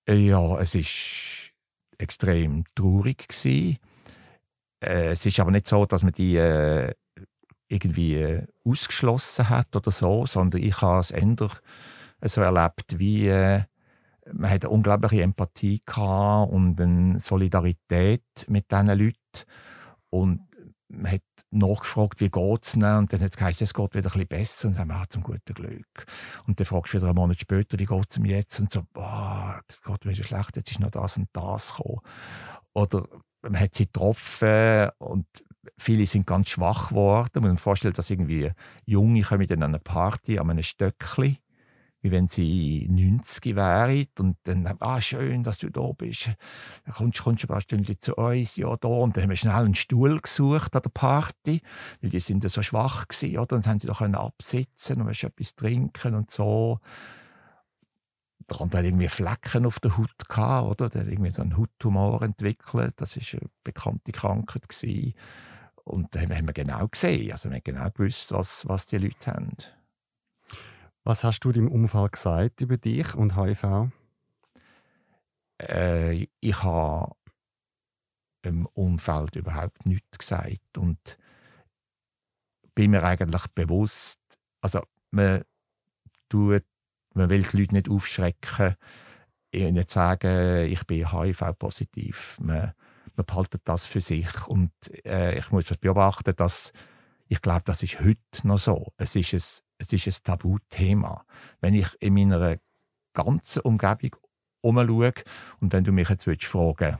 Ja, 0.09 0.59
es 0.59 0.75
ist 0.75 1.53
extrem 1.97 2.64
traurig 2.75 3.29
gewesen. 3.29 3.79
Äh, 4.81 5.12
es 5.12 5.25
ist 5.25 5.40
aber 5.40 5.51
nicht 5.51 5.66
so, 5.66 5.87
dass 5.87 6.03
man 6.03 6.12
die 6.12 6.37
äh, 6.37 6.92
irgendwie 7.68 8.16
äh, 8.16 8.47
ausgeschlossen 8.64 9.49
hat 9.49 9.75
oder 9.75 9.90
so, 9.90 10.27
sondern 10.27 10.62
ich 10.62 10.81
habe 10.83 11.01
es 11.01 11.11
eher 11.11 11.51
so 12.23 12.42
erlebt, 12.42 12.99
wie 12.99 13.29
äh, 13.29 13.62
man 14.33 14.51
hat 14.51 14.64
eine 14.64 14.70
unglaubliche 14.70 15.23
Empathie 15.23 15.83
gehabt 15.85 16.53
und 16.53 16.81
eine 16.81 17.20
Solidarität 17.20 18.23
mit 18.49 18.70
diesen 18.70 18.87
Leuten 18.87 19.16
und 20.11 20.40
man 20.88 21.12
hat 21.12 21.23
nachgefragt, 21.51 22.20
wie 22.20 22.31
geht 22.31 22.64
es 22.64 22.75
Und 22.75 22.83
dann 22.83 23.20
hat 23.20 23.31
es 23.31 23.37
geheißen, 23.37 23.64
es 23.64 23.75
geht 23.75 23.94
wieder 23.94 24.09
ein 24.09 24.12
bisschen 24.12 24.29
besser. 24.29 24.68
Und 24.68 24.75
dann 24.75 24.81
haben 24.81 24.88
wir, 24.88 24.97
ah, 24.97 25.09
zum 25.09 25.23
guten 25.23 25.55
Glück. 25.55 26.07
Und 26.47 26.59
dann 26.59 26.66
fragst 26.66 26.92
du 26.92 26.99
wieder 26.99 27.07
einen 27.09 27.16
Monat 27.16 27.40
später, 27.40 27.79
wie 27.79 27.87
geht 27.87 28.11
es 28.11 28.16
ihm 28.16 28.25
jetzt? 28.25 28.61
Und 28.61 28.73
so, 28.73 28.83
boah, 28.92 29.61
das 29.66 29.83
geht 29.83 30.05
mir 30.05 30.14
so 30.14 30.23
schlecht, 30.23 30.57
jetzt 30.57 30.70
ist 30.70 30.81
noch 30.81 30.90
das 30.90 31.16
und 31.16 31.29
das 31.33 31.75
gekommen. 31.75 32.01
Oder 32.75 33.07
man 33.42 33.61
hat 33.61 33.75
sie 33.75 33.87
getroffen 33.87 34.90
und 34.99 35.27
viele 35.79 36.07
sind 36.07 36.27
ganz 36.27 36.51
schwach 36.51 36.90
geworden. 36.90 37.31
Man 37.35 37.42
muss 37.44 37.53
sich 37.53 37.62
vorstellen, 37.62 37.94
dass 37.94 38.11
irgendwie 38.11 38.53
Junge 38.85 39.23
kommen 39.23 39.42
in 39.49 39.62
eine 39.62 39.79
Party 39.79 40.38
an 40.38 40.51
einem 40.51 40.62
Stöckchen 40.62 41.38
wie 42.04 42.10
wenn 42.10 42.26
sie 42.26 42.86
90 42.90 43.56
wären 43.56 44.06
und 44.18 44.36
dann, 44.44 44.66
ah, 44.80 45.00
schön, 45.00 45.42
dass 45.42 45.56
du 45.56 45.70
da 45.70 45.90
bist. 45.96 46.28
Dann 46.84 46.94
kommst, 46.94 47.24
du 47.24 47.30
ein 47.30 47.36
paar 47.48 47.62
Stunden 47.62 47.98
zu 47.98 48.14
uns, 48.16 48.56
ja, 48.56 48.76
da. 48.76 48.88
Und 48.88 49.16
dann 49.16 49.22
haben 49.22 49.30
wir 49.30 49.36
schnell 49.36 49.54
einen 49.54 49.74
Stuhl 49.74 50.20
gesucht 50.20 50.76
an 50.76 50.82
der 50.82 50.90
Party, 50.90 51.62
weil 52.02 52.10
die 52.10 52.20
sind 52.20 52.46
so 52.46 52.62
schwach 52.62 53.08
gewesen, 53.08 53.38
oder? 53.38 53.58
Dann 53.58 53.64
haben 53.64 53.80
sie 53.80 53.88
können 53.88 54.16
absitzen 54.16 55.00
und 55.00 55.08
etwas 55.08 55.54
trinken 55.54 56.14
und 56.14 56.30
so. 56.30 56.78
Der 58.50 58.60
andere 58.60 58.80
hat 58.80 58.84
irgendwie 58.84 59.08
Flecken 59.08 59.64
auf 59.64 59.80
der 59.80 59.96
Haut 59.96 60.28
gehabt, 60.28 60.68
oder? 60.68 60.90
Der 60.90 61.00
hat 61.00 61.08
irgendwie 61.08 61.30
so 61.30 61.40
einen 61.40 61.56
Hauttumor 61.56 62.20
entwickelt. 62.20 62.92
Das 62.98 63.16
war 63.16 63.40
eine 63.40 63.50
bekannte 63.64 64.12
Krankheit. 64.12 64.68
Gewesen. 64.68 65.14
Und 65.84 66.14
dann 66.14 66.30
haben 66.36 66.48
wir 66.48 66.52
genau 66.52 66.86
gesehen, 66.86 67.32
also 67.32 67.48
wir 67.48 67.56
haben 67.56 67.64
genau 67.64 67.88
gewusst, 67.90 68.30
was, 68.32 68.68
was 68.68 68.84
die 68.84 68.98
Leute 68.98 69.32
haben. 69.32 69.56
Was 71.04 71.22
hast 71.22 71.40
du 71.40 71.52
deinem 71.52 71.68
Unfall 71.68 72.08
gesagt 72.08 72.60
über 72.60 72.76
dich 72.78 73.14
und 73.14 73.36
HIV? 73.36 73.90
äh, 75.62 76.26
ich 76.40 76.62
habe 76.62 77.14
im 78.42 78.66
Umfeld 78.66 79.36
überhaupt 79.36 79.86
nichts 79.86 80.18
gesagt 80.18 80.78
und 80.78 81.18
bin 82.74 82.90
mir 82.90 83.02
eigentlich 83.02 83.46
bewusst, 83.48 84.20
also 84.60 84.82
man 85.10 85.44
tut, 86.28 86.64
man 87.14 87.30
will 87.30 87.42
die 87.42 87.56
Leute 87.58 87.74
nicht 87.74 87.88
aufschrecken, 87.88 88.76
ihnen 89.52 89.86
sagen, 89.88 90.66
ich 90.66 90.84
bin 90.84 91.10
HIV-positiv. 91.10 92.38
Man, 92.40 92.74
man 93.14 93.26
behaltet 93.26 93.62
das 93.64 93.86
für 93.86 94.00
sich 94.00 94.46
und 94.48 94.72
äh, 95.06 95.38
ich 95.38 95.50
muss 95.52 95.66
beobachten, 95.66 96.34
dass 96.36 96.72
ich 97.28 97.40
glaube, 97.40 97.62
das 97.64 97.82
ist 97.82 98.00
heute 98.00 98.20
noch 98.42 98.58
so. 98.58 98.92
Es 98.96 99.16
ist 99.16 99.64
es 99.92 100.07
ist 100.07 100.20
ein 100.20 100.25
Tabuthema. 100.25 101.25
Wenn 101.61 101.75
ich 101.75 101.88
in 102.01 102.14
meiner 102.14 102.57
ganzen 103.12 103.62
Umgebung 103.62 104.16
umschaue 104.61 105.12
und 105.61 105.73
wenn 105.73 105.85
du 105.85 105.92
mich 105.92 106.09
jetzt 106.09 106.27
willst 106.27 106.47
fragen 106.47 106.99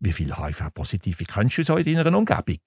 wie 0.00 0.12
viele 0.12 0.36
HIV-Positive 0.36 1.24
kennst 1.24 1.58
du 1.58 1.64
so 1.64 1.76
in 1.76 1.96
deiner 1.96 2.16
Umgebung? 2.16 2.60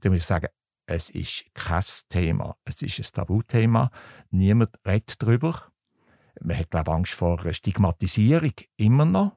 Dann 0.00 0.12
muss 0.12 0.20
ich 0.20 0.26
sagen, 0.26 0.48
es 0.86 1.10
ist 1.10 1.44
kein 1.54 1.82
Thema. 2.08 2.56
Es 2.64 2.82
ist 2.82 2.98
ein 2.98 3.12
Tabuthema. 3.12 3.90
Niemand 4.30 4.70
redet 4.86 5.22
darüber. 5.22 5.62
Man 6.40 6.58
hat, 6.58 6.70
glaube 6.70 6.90
ich, 6.90 6.94
Angst 6.94 7.12
vor 7.12 7.52
Stigmatisierung, 7.52 8.52
immer 8.76 9.04
noch. 9.04 9.36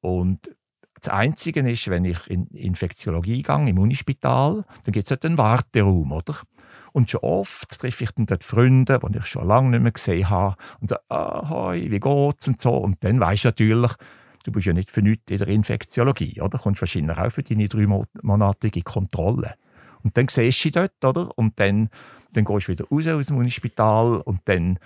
Und 0.00 0.56
das 1.00 1.08
Einzige 1.08 1.68
ist, 1.68 1.88
wenn 1.88 2.04
ich 2.04 2.28
in 2.28 2.46
Infektiologie 2.48 3.42
gehe, 3.42 3.68
im 3.68 3.78
Unispital, 3.78 4.64
dann 4.84 4.92
gibt 4.92 5.06
es 5.06 5.10
halt 5.10 5.24
einen 5.24 5.38
Warteraum, 5.38 6.12
oder? 6.12 6.36
Und 6.92 7.10
schon 7.10 7.20
oft 7.20 7.80
treffe 7.80 8.04
ich 8.04 8.10
dann 8.12 8.26
dort 8.26 8.44
Freunde, 8.44 9.00
die 9.00 9.18
ich 9.18 9.26
schon 9.26 9.46
lange 9.46 9.70
nicht 9.70 9.82
mehr 9.82 9.92
gesehen 9.92 10.28
habe, 10.28 10.56
und 10.80 10.90
sage, 10.90 11.02
ah, 11.08 11.48
hoi, 11.48 11.90
wie 11.90 12.00
geht's 12.00 12.48
und 12.48 12.60
so. 12.60 12.74
Und 12.76 13.02
dann 13.02 13.20
weisst 13.20 13.44
du 13.44 13.48
natürlich, 13.48 13.92
du 14.44 14.52
bist 14.52 14.66
ja 14.66 14.72
nicht 14.72 14.90
für 14.90 15.02
nichts 15.02 15.30
in 15.30 15.38
der 15.38 15.48
Infektiologie, 15.48 16.40
oder? 16.40 16.58
Du 16.58 16.62
kommst 16.62 16.82
wahrscheinlich 16.82 17.16
auch 17.16 17.30
für 17.30 17.42
deine 17.42 17.68
dreimonatige 17.68 18.82
Kontrolle. 18.82 19.54
Und 20.02 20.16
dann 20.16 20.28
siehst 20.28 20.64
du 20.64 20.70
dort, 20.70 21.04
oder? 21.04 21.36
Und 21.36 21.58
dann, 21.60 21.88
dann 22.32 22.44
gehst 22.44 22.68
du 22.68 22.72
wieder 22.72 22.84
raus 22.90 23.06
aus 23.06 23.26
dem 23.26 23.36
Unispital 23.36 24.20
und 24.20 24.40
dann 24.44 24.78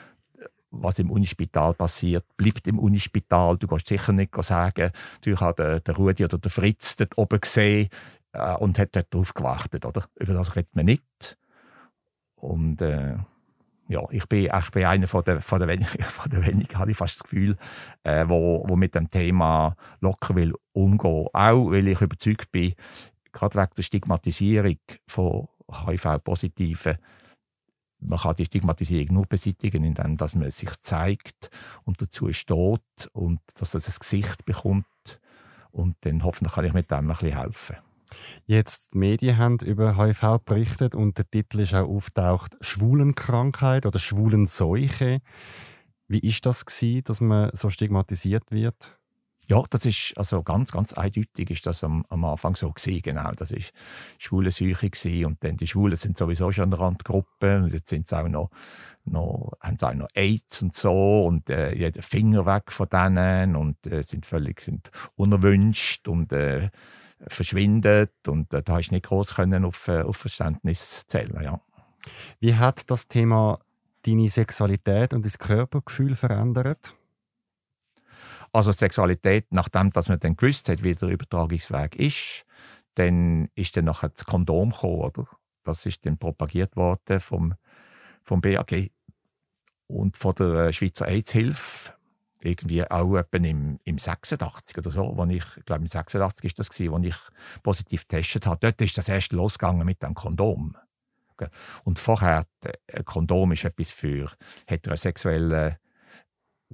was 0.71 0.99
im 0.99 1.11
Unispital 1.11 1.75
passiert, 1.75 2.25
bleibt 2.37 2.67
im 2.69 2.79
Unispital. 2.79 3.57
Du 3.57 3.67
kannst 3.67 3.89
sicher 3.89 4.13
nicht 4.13 4.35
sagen, 4.45 4.91
du 5.23 5.37
hast 5.37 5.59
den 5.59 5.95
Rudi 5.95 6.25
oder 6.25 6.39
den 6.39 6.51
Fritz 6.51 6.97
dort 6.97 7.17
oben 7.17 7.41
gesehen 7.41 7.89
äh, 8.33 8.55
und 8.57 8.79
hat 8.79 8.95
dort 8.95 9.13
drauf 9.13 9.35
gewartet. 9.35 9.85
Oder? 9.85 10.05
Über 10.17 10.35
das 10.35 10.55
redet 10.57 10.75
man 10.75 10.87
nicht. 10.87 11.39
Und 12.47 12.81
äh, 12.81 13.17
ja, 13.89 14.03
ich 14.11 14.27
bin, 14.27 14.51
ich 14.53 14.71
bin 14.71 14.85
einer 14.85 15.09
von 15.09 15.25
der, 15.25 15.41
von 15.41 15.59
der 15.59 15.69
wenigen, 15.69 16.03
von 16.05 16.31
der 16.31 16.47
wenigen 16.47 16.79
habe 16.79 16.93
ich 16.93 16.97
fast 16.97 17.17
das 17.17 17.25
Gefühl, 17.25 17.57
äh, 18.05 18.25
wo, 18.29 18.65
wo 18.69 18.77
mit 18.77 18.95
dem 18.95 19.11
Thema 19.11 19.77
locker 20.01 20.35
will 20.35 20.55
umgehen. 20.73 21.29
Auch 21.33 21.71
weil 21.71 21.89
ich 21.89 22.01
überzeugt 22.01 22.53
bin, 22.53 22.75
gerade 23.33 23.59
wegen 23.59 23.73
der 23.77 23.83
Stigmatisierung 23.83 24.79
von 25.07 25.49
HIV-Positiven, 25.71 26.99
man 27.99 28.19
kann 28.19 28.37
die 28.37 28.45
Stigmatisierung 28.45 29.15
nur 29.15 29.27
beseitigen, 29.27 29.83
indem 29.83 30.17
dass 30.17 30.35
man 30.35 30.51
sich 30.51 30.71
zeigt 30.81 31.51
und 31.85 32.01
dazu 32.01 32.33
steht 32.33 33.11
und 33.13 33.41
dass 33.59 33.75
es 33.75 33.89
ein 33.89 33.99
Gesicht 33.99 34.45
bekommt. 34.45 34.87
Und 35.71 35.97
dann 36.03 36.23
hoffentlich 36.23 36.55
kann 36.55 36.65
ich 36.65 36.73
mit 36.73 36.91
dem 36.91 36.99
ein 36.99 37.09
bisschen 37.09 37.37
helfen. 37.37 37.77
Jetzt 38.47 38.95
die 38.95 38.99
Medien 38.99 39.39
haben 39.39 39.59
über 39.59 39.97
HIV 39.97 40.39
berichtet 40.45 40.95
und 40.95 41.19
der 41.19 41.31
Titel 41.31 41.61
ist 41.61 41.75
auch 41.75 41.89
auftaucht 41.89 42.57
Schwulenkrankheit 42.61 43.87
oder 43.87 43.99
Schwulenseuche. 43.99 45.21
Wie 46.09 46.21
ist 46.21 46.47
das 46.47 46.65
gewesen, 46.65 47.05
dass 47.05 47.21
man 47.21 47.51
so 47.53 47.71
stigmatisiert 47.71 48.51
wird? 48.51 48.97
Ja, 49.49 49.63
das 49.71 49.87
ist 49.87 50.15
also 50.17 50.43
ganz, 50.43 50.73
ganz 50.73 50.93
eindeutig 50.93 51.51
ist 51.51 51.67
das 51.67 51.85
am, 51.85 52.05
am 52.09 52.25
Anfang 52.25 52.57
so 52.57 52.73
gewesen, 52.73 53.01
genau. 53.03 53.31
Das 53.37 53.53
ist 53.53 53.73
schwule 54.19 54.51
Seuche 54.51 54.91
gewesen. 54.91 55.25
und 55.25 55.45
dann 55.45 55.57
die 55.57 55.69
Schwulen 55.69 55.97
sind 55.97 56.17
sowieso 56.17 56.51
schon 56.51 56.65
eine 56.73 56.81
Randgruppe 56.81 57.59
und 57.59 57.73
jetzt 57.73 57.89
sind 57.89 58.09
sie 58.09 58.19
auch 58.19 58.27
noch, 58.29 58.51
noch, 59.05 59.53
haben 59.61 59.79
sie 59.79 59.89
auch 59.89 59.95
noch 59.95 60.09
AIDS 60.15 60.63
und 60.63 60.75
so 60.75 61.27
und 61.27 61.49
äh, 61.49 61.73
jeder 61.77 62.03
Finger 62.03 62.45
weg 62.45 62.73
von 62.73 62.89
denen 62.89 63.55
und 63.55 63.87
äh, 63.87 64.03
sind 64.03 64.27
völlig 64.27 64.63
sind 64.63 64.91
unerwünscht 65.15 66.09
und 66.09 66.33
äh, 66.33 66.71
verschwindet 67.27 68.13
und 68.27 68.53
äh, 68.53 68.63
da 68.63 68.75
hast 68.75 68.89
du 68.91 68.95
nicht 68.95 69.07
groß 69.07 69.35
können 69.35 69.65
auf, 69.65 69.89
äh, 69.89 70.03
auf 70.03 70.17
Verständnis 70.17 71.05
zählen, 71.07 71.43
ja. 71.43 71.61
Wie 72.39 72.55
hat 72.55 72.91
das 72.91 73.09
Thema 73.09 73.59
deine 74.03 74.29
Sexualität 74.29 75.13
und 75.13 75.25
dein 75.25 75.33
Körpergefühl 75.33 76.15
verändert? 76.15 76.95
Also 78.53 78.73
Sexualität, 78.73 79.47
nachdem 79.51 79.91
dass 79.91 80.09
man 80.09 80.21
dann 80.21 80.37
gewusst 80.37 80.69
hat, 80.69 80.83
wie 80.83 80.95
der 80.95 81.09
Übertragungsweg 81.09 81.97
ist, 81.97 82.45
dann 82.95 83.49
ist 83.55 83.77
dann 83.77 83.87
nachher 83.87 84.11
das 84.11 84.25
Kondom 84.25 84.71
gekommen, 84.71 85.01
oder? 85.01 85.27
Das 85.65 85.85
ist 85.85 86.07
dann 86.07 86.17
propagiert 86.17 86.77
worden 86.77 87.21
vom, 87.21 87.55
vom 88.23 88.41
BAG 88.41 88.91
und 89.89 90.17
von 90.17 90.35
der 90.37 90.55
äh, 90.55 90.73
Schweizer 90.73 91.09
AIDS-Hilfe 91.09 91.96
irgendwie 92.47 92.89
auch 92.89 93.17
etwa 93.17 93.39
im, 93.39 93.79
im 93.85 93.99
86 93.99 94.79
oder 94.79 94.91
so, 94.91 95.13
wo 95.17 95.25
ich, 95.27 95.45
glaube 95.65 95.83
im 95.83 95.89
86 95.89 96.45
ist 96.45 96.59
das 96.59 96.71
gewesen, 96.71 96.93
wo 96.93 96.99
ich 96.99 97.17
positiv 97.63 98.07
getestet 98.09 98.47
habe. 98.47 98.59
Dort 98.61 98.81
ist 98.81 98.97
das 98.97 99.09
erst 99.09 99.33
losgegangen 99.33 99.85
mit 99.85 100.03
dem 100.03 100.15
Kondom. 100.15 100.77
Und 101.85 101.99
vorher, 101.99 102.47
ein 102.65 102.73
äh, 102.87 103.03
Kondom 103.05 103.53
ist 103.53 103.65
etwas 103.65 103.91
für 103.91 104.31
heterosexuelle 104.67 105.79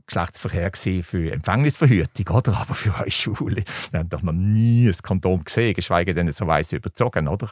Geschlechtsverkehr 0.06 0.70
für 1.02 1.32
Empfängnisverhütung, 1.32 2.36
oder? 2.36 2.56
Aber 2.56 2.74
für 2.74 2.98
euch 3.04 3.16
Schule. 3.16 3.64
Wir 3.90 4.00
haben 4.00 4.08
doch 4.08 4.22
noch 4.22 4.32
nie 4.32 4.88
ein 4.88 4.96
Kondom 5.02 5.44
gesehen, 5.44 5.74
geschweige 5.74 6.14
denn 6.14 6.32
so 6.32 6.46
weiss 6.46 6.72
überzogen, 6.72 7.28
oder? 7.28 7.50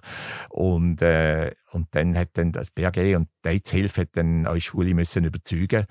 Und, 0.49 1.03
äh, 1.03 1.55
und 1.73 1.89
dann 1.95 2.17
hat 2.17 2.31
dann 2.35 2.53
das 2.53 2.71
BAG 2.71 2.97
und 3.17 3.29
die 3.45 3.49
AIDS-Hilfe 3.49 4.07
dann 4.07 4.61
Schule 4.61 4.95
müssen 4.95 5.25
überzeugen, 5.25 5.87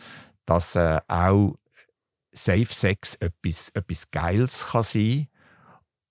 dass 0.45 0.75
äh, 0.75 0.99
auch 1.07 1.55
Safe 2.31 2.65
Sex 2.65 3.15
etwas, 3.15 3.69
etwas 3.69 4.11
Geiles 4.11 4.67
kann 4.67 4.83
sein 4.83 5.27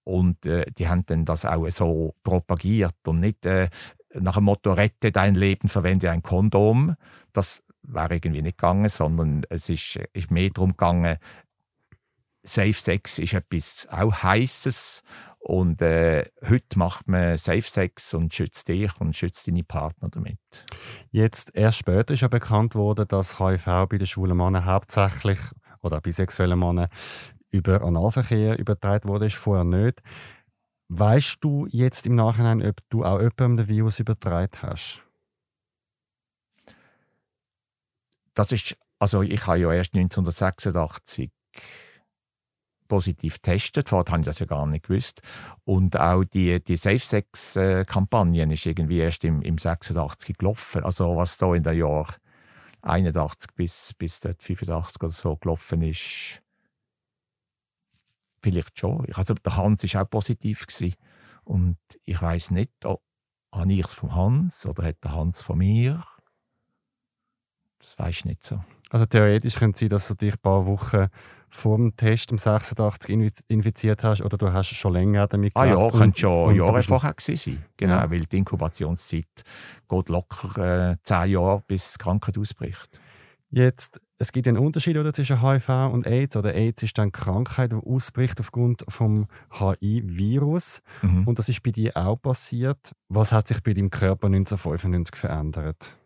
und 0.05 0.47
äh, 0.47 0.65
die 0.79 0.89
haben 0.89 1.05
dann 1.07 1.25
das 1.25 1.45
auch 1.45 1.69
so 1.71 2.15
propagiert 2.23 2.97
und 3.07 3.21
nicht 3.21 3.45
äh, 3.47 3.69
nach 4.15 4.37
dem 4.37 4.45
Motto 4.45 4.73
rette 4.73 5.13
dein 5.13 5.35
Leben, 5.35 5.69
verwende 5.69 6.11
ein 6.11 6.23
Kondom. 6.23 6.97
Das 7.33 7.63
wäre 7.83 8.15
irgendwie 8.15 8.43
nicht 8.43 8.59
gegangen, 8.59 8.89
sondern 8.89 9.43
es 9.51 9.69
ist, 9.69 9.97
ist 10.13 10.31
mehr 10.31 10.51
darum 10.51 10.71
gegangen, 10.71 11.19
Safe 12.43 12.73
Sex 12.73 13.19
ist 13.19 13.35
etwas 13.35 13.87
auch 13.91 14.23
Heißes 14.23 15.03
und 15.39 15.83
äh, 15.83 16.25
heute 16.49 16.79
macht 16.79 17.09
man 17.09 17.37
Safe 17.37 17.63
Sex 17.63 18.15
und 18.15 18.33
schützt 18.33 18.69
dich 18.69 18.91
und 19.01 19.17
schützt 19.17 19.47
deine 19.47 19.65
Partner 19.65 20.09
damit. 20.09 20.39
Jetzt 21.11 21.55
erst 21.55 21.79
später 21.79 22.15
ist 22.15 22.23
ja 22.23 22.29
bekannt 22.29 22.75
worden, 22.75 23.07
dass 23.09 23.39
HIV 23.39 23.65
bei 23.89 23.99
den 23.99 24.07
schwulen 24.07 24.37
Männern 24.37 24.65
hauptsächlich 24.65 25.39
oder 25.83 26.01
bisexuellen 26.01 26.59
Männern 26.59 26.89
über 27.51 27.83
Analverkehr 27.83 28.59
übertragen 28.59 29.09
wurde, 29.09 29.27
ist 29.27 29.37
vorher 29.37 29.65
nicht. 29.65 30.03
Weißt 30.89 31.39
du 31.41 31.67
jetzt 31.71 32.07
im 32.07 32.15
Nachhinein, 32.15 32.63
ob 32.63 32.77
du 32.89 33.05
auch 33.05 33.19
jemandem 33.19 33.59
den 33.59 33.69
Virus 33.69 34.01
übertragen 34.01 34.57
hast? 34.63 35.03
Das 38.35 38.53
ist, 38.53 38.77
also 38.99 39.23
ich 39.23 39.47
habe 39.47 39.59
ja 39.59 39.73
erst 39.73 39.95
1986 39.95 41.31
positiv 42.89 43.35
getestet. 43.35 43.89
Vorher 43.89 44.11
habe 44.11 44.23
ich 44.23 44.27
das 44.27 44.39
ja 44.39 44.47
gar 44.47 44.67
nicht 44.67 44.87
gewusst. 44.87 45.21
Und 45.65 45.99
auch 45.99 46.25
die, 46.25 46.63
die 46.63 46.77
Safe-Sex-Kampagne 46.77 48.51
ist 48.53 48.67
irgendwie 48.67 48.99
erst 48.99 49.25
im, 49.25 49.43
im 49.43 49.59
86 49.59 50.39
gelaufen. 50.39 50.85
Also 50.85 51.17
was 51.17 51.37
da 51.37 51.55
in 51.55 51.63
den 51.63 51.77
Jahren 51.77 52.15
81 52.89 53.55
bis, 53.55 53.95
bis 53.95 54.19
85 54.19 55.03
oder 55.03 55.13
so 55.13 55.37
gelaufen 55.37 55.83
ist, 55.83 56.43
vielleicht 58.43 58.79
schon. 58.79 59.07
Also 59.13 59.35
der 59.35 59.57
Hans 59.57 59.83
war 59.83 60.03
auch 60.03 60.11
positiv. 60.11 60.67
Gewesen. 60.67 60.95
Und 61.45 61.79
ich 62.05 62.21
weiß 62.21 62.51
nicht, 62.51 62.85
ob, 62.85 63.03
habe 63.53 63.73
ich 63.73 63.87
es 63.87 63.95
vom 63.95 64.15
Hans 64.15 64.67
oder 64.67 64.85
hat 64.85 65.03
der 65.03 65.13
Hans 65.13 65.43
von 65.43 65.59
mir? 65.59 66.05
Das 67.81 67.99
weiß 67.99 68.17
ich 68.17 68.25
nicht 68.27 68.45
so. 68.45 68.63
Also 68.91 69.07
theoretisch 69.07 69.57
könnte 69.57 69.77
es 69.77 69.81
sein, 69.81 69.89
dass 69.89 70.09
du 70.09 70.15
dich 70.15 70.35
ein 70.35 70.39
paar 70.41 70.67
Wochen 70.67 71.09
vor 71.51 71.77
dem 71.77 71.97
Test 71.97 72.31
im 72.31 72.39
86 72.39 73.43
infiziert 73.49 74.05
hast 74.05 74.23
oder 74.23 74.37
du 74.37 74.53
hast 74.53 74.69
schon 74.69 74.93
länger 74.93 75.27
damit 75.27 75.57
Ah 75.57 75.65
ja, 75.65 75.91
könnte 75.91 76.21
schon 76.21 76.55
Jahre 76.55 76.83
vorher 76.83 77.15
gewesen 77.15 77.37
sein. 77.37 77.65
Genau, 77.77 77.95
ja. 77.95 78.11
weil 78.11 78.21
die 78.21 78.39
Inkubationszeit 78.39 79.27
geht 79.89 80.09
locker 80.09 80.91
äh, 80.91 80.97
zehn 81.03 81.31
Jahre, 81.31 81.63
bis 81.67 81.95
die 81.95 81.99
Krankheit 81.99 82.39
ausbricht. 82.39 83.01
Jetzt, 83.51 84.01
es 84.19 84.33
gibt 84.33 84.47
einen 84.47 84.59
Unterschied 84.59 84.97
oder, 84.97 85.13
zwischen 85.13 85.41
HIV 85.43 85.69
und 85.93 86.07
AIDS. 86.07 86.37
Oder 86.37 86.55
AIDS 86.55 86.83
ist 86.83 86.99
dann 86.99 87.13
Krankheit, 87.13 87.73
die 87.73 87.77
ausbricht 87.77 88.41
aufgrund 88.41 88.85
vom 88.89 89.27
HIV-Virus. 89.59 90.83
Mhm. 91.03 91.27
Und 91.27 91.39
das 91.39 91.49
ist 91.49 91.63
bei 91.63 91.71
dir 91.71 91.97
auch 91.97 92.17
passiert. 92.17 92.93
Was 93.09 93.33
hat 93.33 93.49
sich 93.49 93.63
bei 93.63 93.73
deinem 93.73 93.91
Körper 93.91 94.27
1995 94.27 95.17
verändert? 95.17 95.97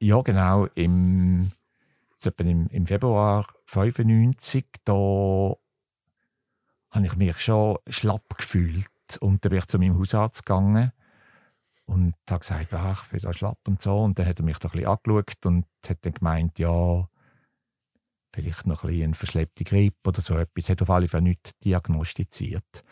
Ja, 0.00 0.20
genau. 0.22 0.66
Im, 0.74 1.50
im, 2.38 2.66
im 2.68 2.86
Februar 2.86 3.46
1995 3.66 4.66
da 4.84 5.54
habe 6.90 7.06
ich 7.06 7.16
mich 7.16 7.40
schon 7.40 7.78
schlapp 7.88 8.36
gefühlt. 8.36 8.88
Und 9.20 9.44
dann 9.44 9.50
bin 9.50 9.58
ich 9.58 9.66
zu 9.66 9.78
meinem 9.78 9.98
Hausarzt 9.98 10.44
gegangen 10.44 10.92
und 11.86 12.14
habe 12.28 12.40
gesagt, 12.40 12.72
ach, 12.74 13.04
ich 13.04 13.10
bin 13.10 13.20
da 13.20 13.32
schlapp 13.32 13.58
und 13.66 13.80
so. 13.80 13.98
Und 13.98 14.18
dann 14.18 14.26
hat 14.26 14.38
er 14.38 14.44
mich 14.44 14.58
da 14.58 14.68
ein 14.68 14.72
bisschen 14.72 14.88
angeschaut 14.88 15.46
und 15.46 15.66
hat 15.86 15.98
dann 16.02 16.12
gemeint, 16.12 16.58
ja, 16.58 17.08
vielleicht 18.32 18.66
noch 18.66 18.84
ein 18.84 18.88
bisschen 18.88 19.04
eine 19.04 19.14
verschleppte 19.14 19.64
Grippe 19.64 20.08
oder 20.08 20.20
so 20.20 20.36
etwas. 20.36 20.68
Hat 20.68 20.82
auf 20.82 20.90
alle 20.90 21.08
Fälle 21.08 21.24
nichts 21.24 21.56
diagnostiziert. 21.58 22.84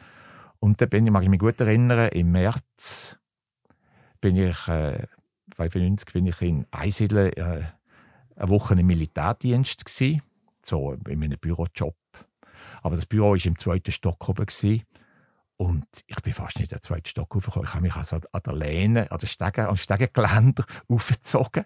Und 0.58 0.80
dann 0.80 0.88
bin 0.88 1.06
ich, 1.06 1.12
mag 1.12 1.22
ich 1.22 1.28
mich 1.28 1.40
gut 1.40 1.60
erinnern, 1.60 2.08
im 2.08 2.32
März 2.32 3.18
bin 4.20 4.36
ich, 4.36 4.68
äh, 4.68 5.06
95 5.54 6.12
bin 6.12 6.26
ich 6.26 6.40
in 6.40 6.66
Einsiedeln 6.70 7.32
äh, 7.34 7.64
eine 8.36 8.48
Woche 8.48 8.74
im 8.74 8.86
Militärdienst 8.86 9.84
gewesen, 9.84 10.22
so 10.62 10.92
in 11.08 11.18
meinem 11.18 11.38
Bürojob. 11.38 11.96
Aber 12.82 12.96
das 12.96 13.06
Büro 13.06 13.30
war 13.30 13.44
im 13.44 13.58
zweiten 13.58 13.92
Stock 13.92 14.28
oben. 14.28 14.46
Gewesen. 14.46 14.84
Und 15.56 15.86
ich 16.06 16.20
bin 16.20 16.32
fast 16.32 16.58
nicht 16.58 16.70
in 16.70 16.76
den 16.76 16.82
zweiten 16.82 17.06
Stock 17.06 17.34
hochgekommen. 17.34 17.66
Ich 17.66 17.74
habe 17.74 17.82
mich 17.82 17.96
also 17.96 18.16
an 18.16 18.40
der 18.44 18.54
Lehne, 18.54 19.10
an 19.10 19.18
den 19.18 19.28
Stegen, 19.28 19.66
am 19.66 19.76
Stegengeländer 19.76 20.64
aufgezogen. 20.88 21.64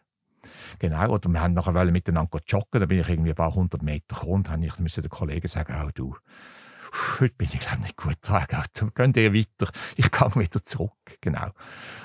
Genau, 0.79 1.11
oder 1.11 1.29
wir 1.29 1.41
haben 1.41 1.55
nachher 1.55 1.85
miteinander 1.85 2.41
joggen, 2.47 2.81
da 2.81 2.87
bin 2.87 3.01
ich 3.01 3.09
irgendwie 3.09 3.31
ein 3.31 3.37
paar 3.37 3.55
hundert 3.55 3.83
Meter 3.83 4.15
gekommen 4.15 4.47
und 4.47 4.81
musste 4.81 5.03
den 5.03 5.11
Kollegen 5.11 5.49
sagen, 5.49 5.75
oh, 5.85 5.91
du, 5.93 6.17
heute 6.93 7.35
bin 7.35 7.49
ich 7.53 7.61
glaube 7.61 7.83
nicht 7.83 7.97
gut 7.97 8.17
dran, 8.23 8.47
gehen 8.95 9.13
ihr 9.17 9.35
weiter, 9.35 9.73
ich 9.97 10.11
gehe 10.11 10.35
wieder 10.37 10.63
zurück, 10.63 11.19
genau. 11.21 11.51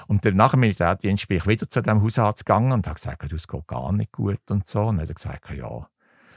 Und 0.07 0.25
dann 0.25 0.35
nach 0.35 0.51
dem 0.51 0.61
Militärdienst 0.61 1.27
bin 1.27 1.37
ich 1.37 1.47
wieder 1.47 1.67
zu 1.67 1.81
dem 1.81 2.01
Hausarzt 2.01 2.45
gegangen 2.45 2.71
und 2.71 2.87
habe 2.87 2.95
gesagt, 2.95 3.31
du, 3.31 3.35
es 3.35 3.47
geht 3.47 3.67
gar 3.67 3.91
nicht 3.91 4.11
gut 4.11 4.49
und 4.49 4.67
so. 4.67 4.81
Und 4.81 4.97
dann 4.97 5.03
hat 5.03 5.09
er 5.09 5.15
gesagt, 5.15 5.49
ja, 5.51 5.87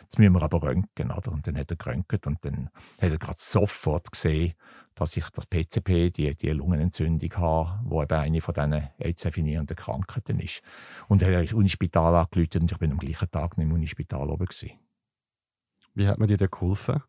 jetzt 0.02 0.18
müssen 0.18 0.32
wir 0.32 0.42
aber 0.42 0.62
röntgen, 0.62 1.10
oder? 1.10 1.32
Und 1.32 1.46
dann 1.46 1.58
hat 1.58 1.70
er 1.70 1.76
geröntgt 1.76 2.26
und 2.26 2.44
dann 2.44 2.70
hat 3.00 3.10
er 3.10 3.18
gerade 3.18 3.38
sofort 3.38 4.10
gesehen, 4.10 4.54
dass 4.94 5.16
ich 5.16 5.28
das 5.30 5.46
PCP, 5.46 6.10
die, 6.10 6.34
die 6.34 6.50
Lungenentzündung 6.50 7.32
habe, 7.36 7.88
die 7.88 7.94
eben 7.94 8.20
eine 8.20 8.40
von 8.40 8.54
diesen 8.54 8.88
AIDS-definierenden 8.98 9.76
Krankheiten 9.76 10.40
ist. 10.40 10.62
Und 11.06 11.22
er 11.22 11.36
hat 11.36 11.42
ins 11.42 11.52
Unispital 11.52 12.16
angerufen 12.16 12.62
und 12.62 12.72
ich 12.72 12.78
bin 12.78 12.90
am 12.90 12.98
gleichen 12.98 13.30
Tag 13.30 13.56
im 13.58 13.72
Unispital 13.72 14.28
oben. 14.28 14.46
Gewesen. 14.46 14.78
Wie 15.94 16.08
hat 16.08 16.18
man 16.18 16.28
dir 16.28 16.38
geholfen? 16.38 17.02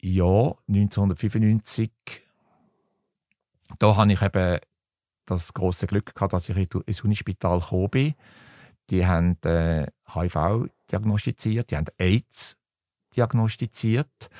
Ja, 0.00 0.54
1995. 0.68 1.90
Da 3.78 3.96
hatte 3.96 4.12
ich 4.12 4.22
eben 4.22 4.58
das 5.26 5.54
große 5.54 5.86
Glück 5.86 6.14
gehabt, 6.14 6.32
dass 6.32 6.48
ich 6.48 6.56
ins 6.56 7.04
Unispital 7.04 7.60
gekommen 7.60 7.90
bin. 7.90 8.14
Die 8.90 9.06
haben 9.06 9.36
äh, 9.42 9.86
HIV 10.12 10.68
diagnostiziert, 10.90 11.70
die 11.70 11.76
haben 11.76 11.86
AIDS 11.98 12.56
diagnostiziert 13.14 14.30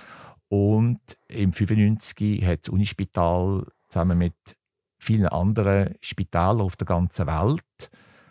und 0.48 1.00
im 1.28 1.52
95 1.52 2.44
hat 2.44 2.66
das 2.66 2.68
Unispital 2.70 3.66
zusammen 3.88 4.18
mit 4.18 4.34
vielen 4.98 5.26
anderen 5.26 5.94
Spitälern 6.00 6.60
auf 6.60 6.76
der 6.76 6.86
ganzen 6.86 7.26
Welt 7.26 7.90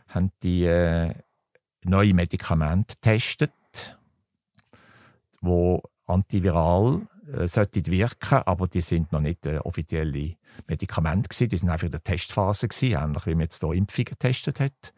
haben 0.09 0.31
die 0.43 0.65
äh, 0.65 1.13
neue 1.83 2.13
Medikamente 2.13 2.95
getestet, 2.95 3.97
wo 5.41 5.81
antiviral 6.05 7.07
äh, 7.33 7.47
sollten 7.47 7.85
wirken, 7.87 8.39
aber 8.45 8.67
die 8.67 8.81
sind 8.81 9.11
noch 9.11 9.21
nicht 9.21 9.45
äh, 9.45 9.57
offizielle 9.59 10.35
Medikamente 10.67 11.29
gewesen. 11.29 11.49
Die 11.49 11.57
sind 11.57 11.69
einfach 11.69 11.85
in 11.85 11.91
der 11.91 12.03
Testphase 12.03 12.67
gewesen, 12.67 13.01
ähnlich 13.01 13.25
wie 13.25 13.35
man 13.35 13.41
jetzt 13.41 13.59
hier 13.59 13.73
Impfungen 13.73 14.05
getestet 14.05 14.59
hat. 14.59 14.93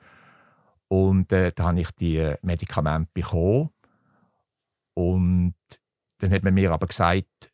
Und 0.87 1.31
äh, 1.31 1.51
da 1.53 1.65
habe 1.65 1.81
ich 1.81 1.91
die 1.91 2.17
äh, 2.17 2.37
Medikamente 2.41 3.11
bekommen 3.13 3.69
und 4.93 5.55
dann 6.19 6.31
hat 6.31 6.43
man 6.43 6.53
mir 6.53 6.71
aber 6.71 6.87
gesagt, 6.87 7.51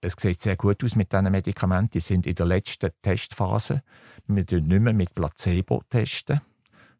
es 0.00 0.14
sieht 0.18 0.40
sehr 0.40 0.56
gut 0.56 0.84
aus 0.84 0.94
mit 0.94 1.12
diesen 1.12 1.30
Medikamenten. 1.30 1.90
Die 1.90 2.00
sind 2.00 2.26
in 2.26 2.34
der 2.34 2.46
letzten 2.46 2.90
Testphase. 3.02 3.82
Wir 4.26 4.44
testen 4.44 4.68
nicht 4.68 4.80
mehr 4.80 4.92
mit 4.92 5.14
Placebo 5.14 5.82
testen, 5.88 6.40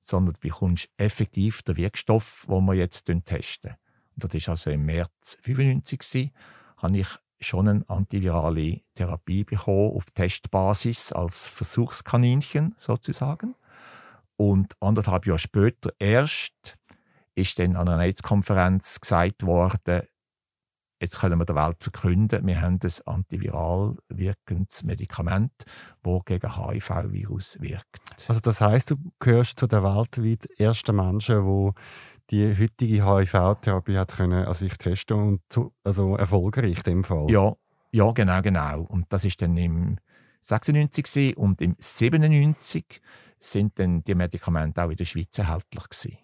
sondern 0.03 0.35
du 0.35 0.41
bekommst 0.41 0.89
effektiv 0.97 1.63
den 1.63 1.77
Wirkstoff, 1.77 2.47
den 2.49 2.65
wir 2.65 2.75
jetzt 2.75 3.07
testen. 3.25 3.75
Und 4.17 4.35
das 4.35 4.47
war 4.47 4.53
also 4.53 4.71
im 4.71 4.85
März 4.85 5.39
1995. 5.47 6.33
habe 6.79 6.99
ich 6.99 7.09
schon 7.41 7.69
eine 7.69 7.85
antivirale 7.89 8.81
Therapie 8.95 9.45
bekommen 9.45 9.93
auf 9.95 10.07
Testbasis 10.15 11.13
als 11.13 11.47
Versuchskaninchen 11.47 12.75
sozusagen. 12.77 13.55
Und 14.37 14.75
anderthalb 14.81 15.27
Jahre 15.27 15.39
später 15.39 15.93
erst 15.99 16.77
ist 17.35 17.59
dann 17.59 17.77
an 17.77 17.89
einer 17.89 18.03
AIDS-Konferenz 18.03 19.01
gesagt 19.01 19.45
worden, 19.45 20.03
Jetzt 21.01 21.21
können 21.21 21.39
wir 21.39 21.45
der 21.45 21.55
Welt 21.55 21.77
verkünden, 21.81 22.45
wir 22.45 22.61
haben 22.61 22.81
ein 22.83 22.93
antiviral 23.07 23.95
wirkendes 24.09 24.83
Medikament, 24.83 25.53
das 26.03 26.25
gegen 26.25 26.57
HIV-Virus 26.57 27.61
wirkt. 27.61 28.01
Also 28.27 28.41
das 28.41 28.61
heißt, 28.61 28.91
du 28.91 28.97
gehörst 29.21 29.61
zu 29.61 29.69
den 29.69 29.85
weltweit 29.85 30.47
ersten 30.59 30.97
Menschen, 30.97 31.45
die 31.45 31.73
die 32.31 32.57
heutige 32.57 33.05
HIV-Therapie 33.05 33.97
hat 33.97 34.17
können 34.17 34.45
an 34.45 34.55
sich 34.55 34.77
testen 34.77 35.17
und 35.17 35.41
zu, 35.49 35.73
also 35.85 36.17
erfolgreich 36.17 36.79
in 36.79 36.83
dem 36.85 37.05
Fall. 37.05 37.31
Ja, 37.31 37.55
ja, 37.91 38.11
genau, 38.13 38.43
genau. 38.43 38.83
Und 38.83 39.07
das 39.11 39.25
ist 39.25 39.41
dann 39.41 39.57
im 39.57 39.99
96 40.41 41.37
und 41.37 41.61
im 41.61 41.77
97 41.79 43.01
sind 43.39 43.79
dann 43.79 44.05
die 44.05 44.15
Medikamente 44.15 44.83
auch 44.83 44.91
in 44.91 44.97
der 44.97 45.05
Schweiz 45.05 45.39
erhältlich 45.39 45.89
gewesen. 45.89 46.19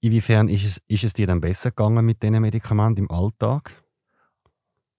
Inwiefern 0.00 0.48
ist 0.48 0.64
es, 0.64 0.82
ist 0.88 1.04
es 1.04 1.12
dir 1.12 1.26
dann 1.26 1.40
besser 1.40 1.70
gegangen 1.70 2.04
mit 2.04 2.22
diesen 2.22 2.40
Medikamenten 2.40 3.04
im 3.04 3.10
Alltag? 3.10 3.84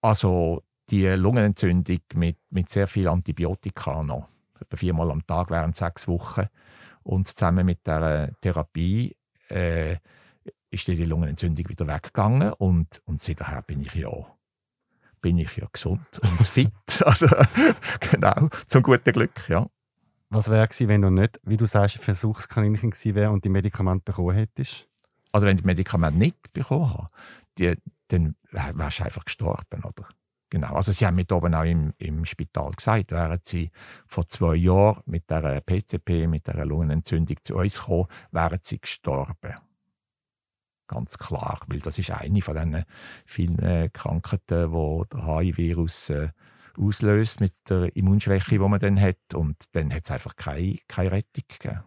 Also 0.01 0.63
die 0.89 1.07
Lungenentzündung 1.07 1.99
mit, 2.13 2.37
mit 2.49 2.69
sehr 2.69 2.87
viel 2.87 3.07
Antibiotika 3.07 4.03
noch, 4.03 4.27
etwa 4.59 4.77
viermal 4.77 5.11
am 5.11 5.25
Tag 5.25 5.49
während 5.49 5.75
sechs 5.75 6.07
Wochen. 6.07 6.47
Und 7.03 7.27
zusammen 7.27 7.65
mit 7.65 7.85
der 7.85 8.31
Therapie 8.41 9.15
äh, 9.49 9.97
ist 10.75 10.87
die 10.87 11.03
Lungenentzündung 11.03 11.67
wieder 11.69 11.87
weggegangen 11.87 12.53
und, 12.53 13.01
und 13.05 13.21
seither 13.21 13.61
bin 13.61 13.81
ich 13.81 13.95
ja 13.95 14.11
bin 15.21 15.39
ich 15.39 15.57
ja 15.57 15.67
gesund 15.71 16.05
und 16.21 16.45
fit. 16.45 16.71
also 17.03 17.27
genau, 18.11 18.49
zum 18.67 18.83
guten 18.83 19.11
Glück, 19.11 19.49
ja. 19.49 19.67
Was 20.29 20.49
wäre 20.49 20.67
gewesen, 20.67 20.87
wenn 20.87 21.01
du 21.01 21.09
nicht, 21.09 21.39
wie 21.43 21.57
du 21.57 21.65
sagst, 21.65 21.97
Versuchskaninchen 21.97 22.91
gewesen 22.91 23.15
wäre 23.15 23.31
und 23.31 23.43
die 23.43 23.49
Medikamente 23.49 24.03
bekommen 24.03 24.35
hättest? 24.35 24.87
Also 25.31 25.47
wenn 25.47 25.55
ich 25.55 25.63
die 25.63 25.67
Medikamente 25.67 26.19
nicht 26.19 26.53
bekommen 26.53 26.93
habe, 26.93 27.09
die, 27.57 27.75
dann 28.09 28.35
wärst 28.51 28.99
du 28.99 29.03
einfach 29.05 29.25
gestorben, 29.25 29.83
oder? 29.83 30.07
Genau. 30.49 30.73
Also 30.75 30.91
sie 30.91 31.07
haben 31.07 31.15
mir 31.15 31.25
oben 31.31 31.55
auch 31.55 31.63
im, 31.63 31.93
im 31.97 32.25
Spital 32.25 32.71
gesagt, 32.71 33.11
wären 33.11 33.39
sie 33.41 33.71
vor 34.07 34.27
zwei 34.27 34.55
Jahren 34.55 35.01
mit 35.05 35.29
der 35.29 35.61
PCP, 35.61 36.27
mit 36.27 36.45
der 36.47 36.65
Lungenentzündung 36.65 37.37
zu 37.41 37.55
uns 37.55 37.79
gekommen, 37.79 38.07
wären 38.31 38.59
sie 38.61 38.79
gestorben. 38.79 39.55
Ganz 40.87 41.17
klar, 41.17 41.61
weil 41.67 41.79
das 41.79 41.97
ist 41.97 42.11
eine 42.11 42.41
von 42.41 42.55
diesen 42.55 42.83
vielen 43.25 43.59
äh, 43.59 43.89
Krankheiten, 43.91 44.71
die 44.71 45.01
der 45.11 45.25
HIV-Virus 45.25 46.09
äh, 46.11 46.29
auslöst 46.77 47.39
mit 47.39 47.53
der 47.69 47.95
Immunschwäche, 47.95 48.51
die 48.51 48.59
man 48.59 48.79
dann 48.79 48.99
hat. 48.99 49.33
Und 49.33 49.57
dann 49.71 49.93
hat 49.93 50.03
es 50.03 50.11
einfach 50.11 50.35
keine, 50.35 50.77
keine 50.87 51.11
Rettung 51.11 51.43
gegeben. 51.47 51.83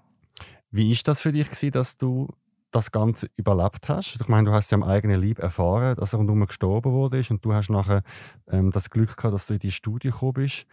Wie 0.71 0.91
ist 0.91 1.07
das 1.07 1.21
für 1.21 1.33
dich, 1.33 1.49
gewesen, 1.49 1.71
dass 1.71 1.97
du 1.97 2.29
das 2.71 2.93
Ganze 2.93 3.31
überlebt 3.37 3.89
hast. 3.89 4.19
Ich 4.21 4.29
meine, 4.29 4.51
du 4.51 4.53
hast 4.55 4.71
ja 4.71 4.77
am 4.77 4.83
eigenen 4.83 5.23
Leib 5.23 5.39
erfahren, 5.39 5.97
dass 5.97 6.13
er 6.13 6.19
rundum 6.19 6.45
gestorben 6.47 6.93
wurde 6.93 7.23
und 7.31 7.45
du 7.45 7.53
hast 7.53 7.71
nachher 7.71 8.03
ähm, 8.49 8.71
das 8.73 8.91
Glück 8.91 9.17
gehabt, 9.17 9.35
dass 9.35 9.47
du 9.47 9.55
in 9.55 9.61
die 9.61 9.71
Studie 9.71 10.11
gekommen 10.11 10.35
bist. 10.35 10.67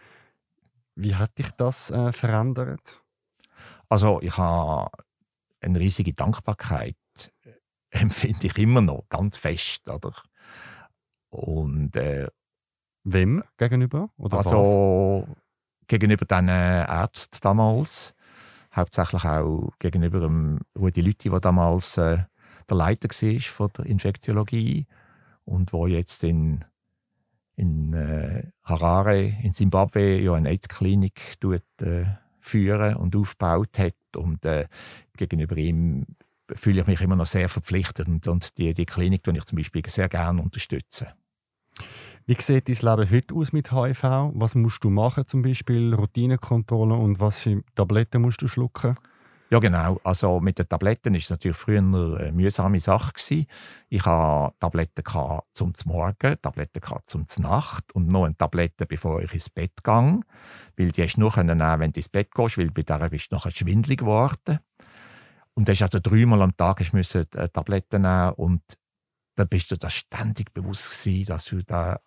Wie 0.94 1.14
hat 1.14 1.38
dich 1.38 1.50
das 1.52 1.90
äh, 1.90 2.12
verändert? 2.12 3.02
Also 3.88 4.20
ich 4.20 4.36
habe 4.36 4.90
eine 5.60 5.80
riesige 5.80 6.12
Dankbarkeit, 6.12 6.96
empfinde 7.90 8.46
ich 8.46 8.58
immer 8.58 8.80
noch 8.80 9.06
ganz 9.08 9.36
fest, 9.36 9.88
oder? 9.90 10.12
Und 11.30 11.96
äh, 11.96 12.28
wem 13.04 13.44
gegenüber? 13.56 14.10
Oder 14.16 14.38
also 14.38 15.26
was? 15.28 15.36
gegenüber 15.88 16.24
den 16.24 16.48
Ärzten 16.48 17.38
damals 17.42 18.14
hauptsächlich 18.76 19.24
auch 19.24 19.72
gegenüber 19.78 20.20
dem 20.20 20.60
Rudi 20.78 21.00
Lütti, 21.00 21.30
der 21.30 21.40
damals 21.40 21.96
äh, 21.96 22.18
der 22.68 22.76
Leiter 22.76 23.08
war 23.08 23.40
von 23.40 23.70
der 23.78 23.86
Infektiologie 23.86 24.86
und 25.44 25.72
wo 25.72 25.86
jetzt 25.86 26.24
in, 26.24 26.64
in 27.56 27.94
äh, 27.94 28.50
Harare 28.62 29.18
in 29.42 29.52
Zimbabwe 29.52 30.20
ja 30.20 30.34
eine 30.34 30.50
AIDS-Klinik 30.50 31.38
äh, 31.80 32.04
führen 32.40 32.96
und 32.96 33.16
aufgebaut 33.16 33.78
hat 33.78 33.94
und 34.16 34.44
äh, 34.44 34.66
gegenüber 35.16 35.56
ihm 35.56 36.06
fühle 36.54 36.82
ich 36.82 36.86
mich 36.86 37.00
immer 37.00 37.16
noch 37.16 37.26
sehr 37.26 37.48
verpflichtet 37.48 38.08
und, 38.08 38.26
und 38.28 38.58
die, 38.58 38.74
die 38.74 38.86
Klinik 38.86 39.22
tue 39.22 39.36
ich 39.36 39.44
zum 39.44 39.56
Beispiel 39.56 39.82
sehr 39.88 40.08
gerne 40.08 40.42
unterstützen. 40.42 41.08
Wie 42.26 42.36
sieht 42.40 42.68
dein 42.68 42.98
Leben 42.98 43.10
heute 43.10 43.34
aus 43.34 43.52
mit 43.52 43.70
HIV? 43.70 44.02
Was 44.34 44.54
musst 44.54 44.82
du 44.82 44.90
machen, 44.90 45.26
zum 45.26 45.42
Beispiel 45.42 45.94
Routinekontrolle 45.94 46.94
und 46.94 47.20
was 47.20 47.40
für 47.40 47.62
Tabletten 47.74 48.22
musst 48.22 48.42
du 48.42 48.48
schlucken? 48.48 48.96
Ja, 49.48 49.60
genau. 49.60 50.00
Also 50.02 50.40
mit 50.40 50.58
den 50.58 50.68
Tabletten 50.68 51.12
war 51.12 51.18
es 51.18 51.30
natürlich 51.30 51.56
früher 51.56 51.78
eine 51.78 52.32
mühsame 52.32 52.80
Sache. 52.80 53.12
Gewesen. 53.12 53.46
Ich 53.88 54.04
hatte 54.04 54.56
Tabletten 54.58 55.04
zum 55.52 55.72
Morgen, 55.84 56.36
Tabletten 56.42 56.82
zum 57.04 57.24
Nacht 57.38 57.92
und 57.92 58.08
noch 58.08 58.24
eine 58.24 58.36
Tablette, 58.36 58.86
bevor 58.86 59.22
ich 59.22 59.32
ins 59.32 59.48
Bett 59.48 59.84
ging. 59.84 60.24
Weil 60.76 60.90
die 60.90 61.04
hast 61.04 61.14
du 61.14 61.20
nur 61.20 61.36
nehmen 61.36 61.80
wenn 61.80 61.92
du 61.92 62.00
ins 62.00 62.08
Bett 62.08 62.34
gehst, 62.34 62.58
weil 62.58 62.72
bei 62.72 62.82
der 62.82 63.08
bist 63.08 63.30
du 63.30 63.36
nachher 63.36 63.52
schwindelig 63.52 64.00
geworden. 64.00 64.58
Und 65.56 65.68
dann 65.68 65.74
hast 65.74 65.82
also 65.82 66.00
dreimal 66.00 66.42
am 66.42 66.56
Tag 66.56 66.92
müssen 66.92 67.26
äh, 67.34 67.48
Tabletten 67.48 68.02
nehmen 68.02 68.32
und 68.34 68.62
da 69.36 69.44
bist 69.44 69.70
du 69.70 69.76
da 69.76 69.90
ständig 69.90 70.52
bewusst 70.54 70.90
gewesen, 70.90 71.26
dass 71.26 71.44
du 71.46 71.62
da 71.62 72.00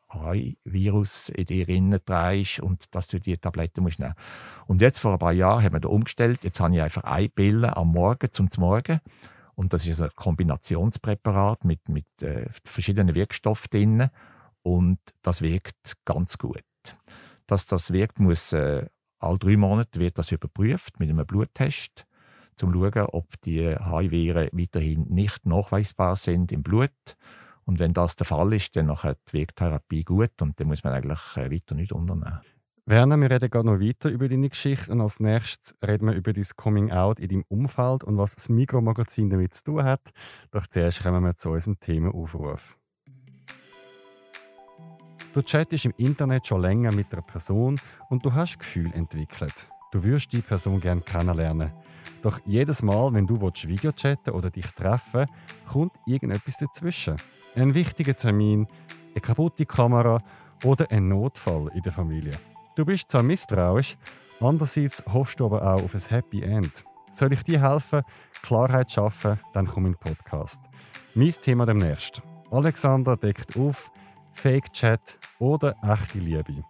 Virus 0.63 1.29
in 1.29 1.45
dir 1.45 1.69
innen 1.69 1.99
trägst 2.03 2.59
und 2.59 2.93
dass 2.93 3.07
du 3.07 3.19
die 3.19 3.37
Tabletten 3.37 3.83
musst 3.83 3.99
nehmen. 3.99 4.15
Und 4.65 4.81
jetzt 4.81 4.99
vor 4.99 5.13
ein 5.13 5.19
paar 5.19 5.33
Jahren 5.33 5.63
haben 5.63 5.73
wir 5.73 5.79
da 5.79 5.89
umgestellt. 5.89 6.43
Jetzt 6.43 6.59
habe 6.59 6.75
ich 6.75 6.81
einfach 6.81 7.03
eine 7.03 7.29
Pille 7.29 7.75
am 7.75 7.91
Morgen 7.91 8.31
zum 8.31 8.49
Morgen 8.57 8.99
und 9.55 9.73
das 9.73 9.85
ist 9.85 10.01
ein 10.01 10.09
Kombinationspräparat 10.15 11.65
mit, 11.65 11.87
mit 11.89 12.21
äh, 12.21 12.47
verschiedenen 12.63 13.13
Wirkstoffen 13.13 13.69
drin 13.71 14.09
und 14.63 14.99
das 15.21 15.41
wirkt 15.41 15.97
ganz 16.05 16.37
gut. 16.37 16.63
Dass 17.45 17.65
das 17.65 17.91
wirkt, 17.93 18.19
muss 18.19 18.53
äh, 18.53 18.87
alle 19.19 19.37
drei 19.37 19.57
Monate 19.57 19.99
wird 19.99 20.17
das 20.17 20.31
überprüft 20.31 20.99
mit 20.99 21.09
einem 21.09 21.25
Bluttest 21.25 22.07
um 22.63 22.73
zu 22.73 22.79
schauen, 22.79 23.07
ob 23.11 23.41
die 23.41 23.67
HIV-Viren 23.69 24.49
weiterhin 24.51 25.05
nicht 25.09 25.45
nachweisbar 25.45 26.15
sind 26.15 26.51
im 26.51 26.63
Blut. 26.63 26.91
Und 27.65 27.79
wenn 27.79 27.93
das 27.93 28.15
der 28.15 28.25
Fall 28.25 28.53
ist, 28.53 28.75
dann 28.75 28.87
wirkt 28.87 29.33
die 29.33 29.45
Therapie 29.45 30.03
gut 30.03 30.41
und 30.41 30.59
dann 30.59 30.67
muss 30.67 30.83
man 30.83 30.93
eigentlich 30.93 31.37
äh, 31.37 31.51
weiter 31.51 31.75
nicht 31.75 31.91
unternehmen. 31.91 32.39
Werner, 32.85 33.17
wir 33.17 33.29
reden 33.29 33.51
gerade 33.51 33.67
noch 33.67 33.79
weiter 33.79 34.09
über 34.09 34.27
deine 34.27 34.49
Geschichte 34.49 34.91
und 34.91 34.99
als 34.99 35.19
nächstes 35.19 35.75
reden 35.85 36.07
wir 36.07 36.15
über 36.15 36.33
dein 36.33 36.47
Coming-out 36.55 37.19
in 37.19 37.29
deinem 37.29 37.45
Umfeld 37.47 38.03
und 38.03 38.17
was 38.17 38.33
das 38.33 38.49
Mikromagazin 38.49 39.29
damit 39.29 39.53
zu 39.53 39.65
tun 39.65 39.83
hat. 39.83 40.01
Doch 40.49 40.65
zuerst 40.65 41.03
kommen 41.03 41.23
wir 41.23 41.35
zu 41.35 41.51
unserem 41.51 41.79
Themaaufruf. 41.79 42.79
Du 45.35 45.43
chattest 45.43 45.85
im 45.85 45.93
Internet 45.97 46.47
schon 46.47 46.61
länger 46.61 46.91
mit 46.91 47.13
einer 47.13 47.21
Person 47.21 47.79
und 48.09 48.25
du 48.25 48.33
hast 48.33 48.57
Gefühl 48.57 48.91
entwickelt. 48.95 49.67
Du 49.91 50.03
würdest 50.03 50.33
die 50.33 50.41
Person 50.41 50.81
gerne 50.81 51.01
kennenlernen. 51.01 51.71
Doch 52.21 52.39
jedes 52.45 52.81
Mal, 52.81 53.13
wenn 53.13 53.27
du 53.27 53.39
Video 53.39 53.91
chatten 53.91 54.31
oder 54.31 54.49
dich 54.49 54.67
treffen 54.71 55.25
kommt 55.65 55.93
irgendetwas 56.05 56.57
dazwischen. 56.57 57.15
Ein 57.55 57.73
wichtiger 57.73 58.15
Termin, 58.15 58.67
eine 59.11 59.21
kaputte 59.21 59.65
Kamera 59.65 60.21
oder 60.63 60.89
ein 60.91 61.07
Notfall 61.07 61.69
in 61.73 61.81
der 61.81 61.91
Familie. 61.91 62.37
Du 62.75 62.85
bist 62.85 63.09
zwar 63.09 63.23
misstrauisch, 63.23 63.97
andererseits 64.39 65.03
hoffst 65.11 65.39
du 65.39 65.45
aber 65.45 65.61
auch 65.61 65.83
auf 65.83 65.95
ein 65.95 66.01
Happy 66.09 66.41
End. 66.41 66.83
Soll 67.11 67.33
ich 67.33 67.43
dir 67.43 67.61
helfen, 67.61 68.03
Klarheit 68.43 68.91
schaffen, 68.91 69.39
dann 69.53 69.67
komm 69.67 69.87
in 69.87 69.93
den 69.93 69.99
Podcast. 69.99 70.61
Mein 71.15 71.31
Thema 71.31 71.65
demnächst. 71.65 72.21
Alexander 72.51 73.17
deckt 73.17 73.57
auf 73.57 73.91
Fake 74.31 74.71
Chat 74.71 75.17
oder 75.39 75.75
echte 75.83 76.19
Liebe. 76.19 76.63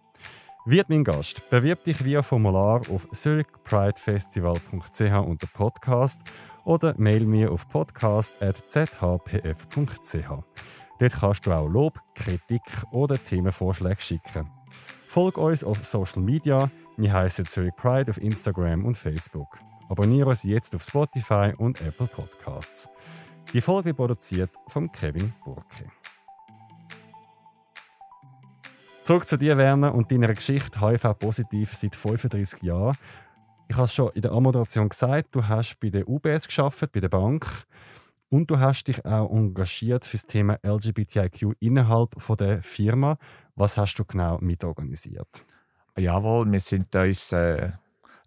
Wird 0.65 0.89
mein 0.89 1.03
Gast. 1.03 1.49
Bewirb 1.49 1.83
dich 1.85 2.03
via 2.03 2.21
Formular 2.21 2.81
auf 2.89 3.07
zurichpridefestival.ch 3.11 5.25
unter 5.25 5.47
Podcast 5.47 6.21
oder 6.65 6.93
mail 6.97 7.25
mir 7.25 7.51
auf 7.51 7.67
podcast.zhpf.ch. 7.69 10.29
Dort 10.99 11.13
kannst 11.13 11.45
du 11.45 11.53
auch 11.53 11.67
Lob, 11.67 11.99
Kritik 12.13 12.61
oder 12.91 13.23
Themenvorschläge 13.23 14.01
schicken. 14.01 14.49
Folg 15.07 15.37
uns 15.37 15.63
auf 15.63 15.85
Social 15.85 16.21
Media. 16.21 16.69
Wir 16.97 17.13
heißen 17.13 17.45
Zurich 17.45 17.75
Pride 17.75 18.11
auf 18.11 18.21
Instagram 18.21 18.85
und 18.85 18.95
Facebook. 18.95 19.57
Abonniere 19.89 20.29
uns 20.29 20.43
jetzt 20.43 20.75
auf 20.75 20.83
Spotify 20.83 21.53
und 21.57 21.81
Apple 21.81 22.07
Podcasts. 22.07 22.89
Die 23.53 23.61
Folge 23.61 23.93
produziert 23.93 24.51
von 24.67 24.91
Kevin 24.91 25.33
Burke. 25.43 25.85
Zurück 29.09 29.27
zu 29.27 29.37
dir, 29.37 29.57
Werner, 29.57 29.95
und 29.95 30.11
deiner 30.11 30.31
Geschichte 30.31 30.81
HIV-positiv 30.81 31.73
seit 31.73 31.95
35 31.95 32.61
Jahren. 32.61 32.95
Ich 33.67 33.75
habe 33.75 33.85
es 33.85 33.93
schon 33.95 34.11
in 34.13 34.21
der 34.21 34.33
Anmoderation 34.33 34.87
gesagt, 34.87 35.29
du 35.31 35.47
hast 35.47 35.79
bei 35.79 35.89
der 35.89 36.07
UBS 36.07 36.45
geschafft, 36.45 36.91
bei 36.91 36.99
der 36.99 37.09
Bank. 37.09 37.47
Und 38.29 38.51
du 38.51 38.59
hast 38.59 38.83
dich 38.83 39.03
auch 39.03 39.31
engagiert 39.31 40.05
für 40.05 40.17
das 40.17 40.27
Thema 40.27 40.59
LGBTIQ 40.61 41.55
innerhalb 41.59 42.21
von 42.21 42.37
der 42.37 42.61
Firma. 42.61 43.17
Was 43.55 43.77
hast 43.77 43.95
du 43.95 44.05
genau 44.05 44.37
mitorganisiert? 44.41 45.41
Jawohl, 45.97 46.51
wir 46.51 46.59
sind 46.59 46.95
uns 46.95 47.31
äh, 47.31 47.71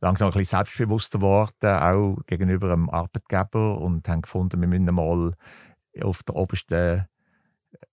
langsam 0.00 0.30
ein 0.30 0.32
bisschen 0.32 0.58
selbstbewusster 0.58 1.20
geworden, 1.20 1.52
auch 1.62 2.16
gegenüber 2.26 2.70
dem 2.70 2.90
Arbeitgeber 2.90 3.80
und 3.80 4.08
haben 4.08 4.22
gefunden, 4.22 4.60
wir 4.60 4.66
müssen 4.66 4.92
mal 4.92 5.32
auf 6.02 6.24
der 6.24 6.34
obersten 6.34 7.06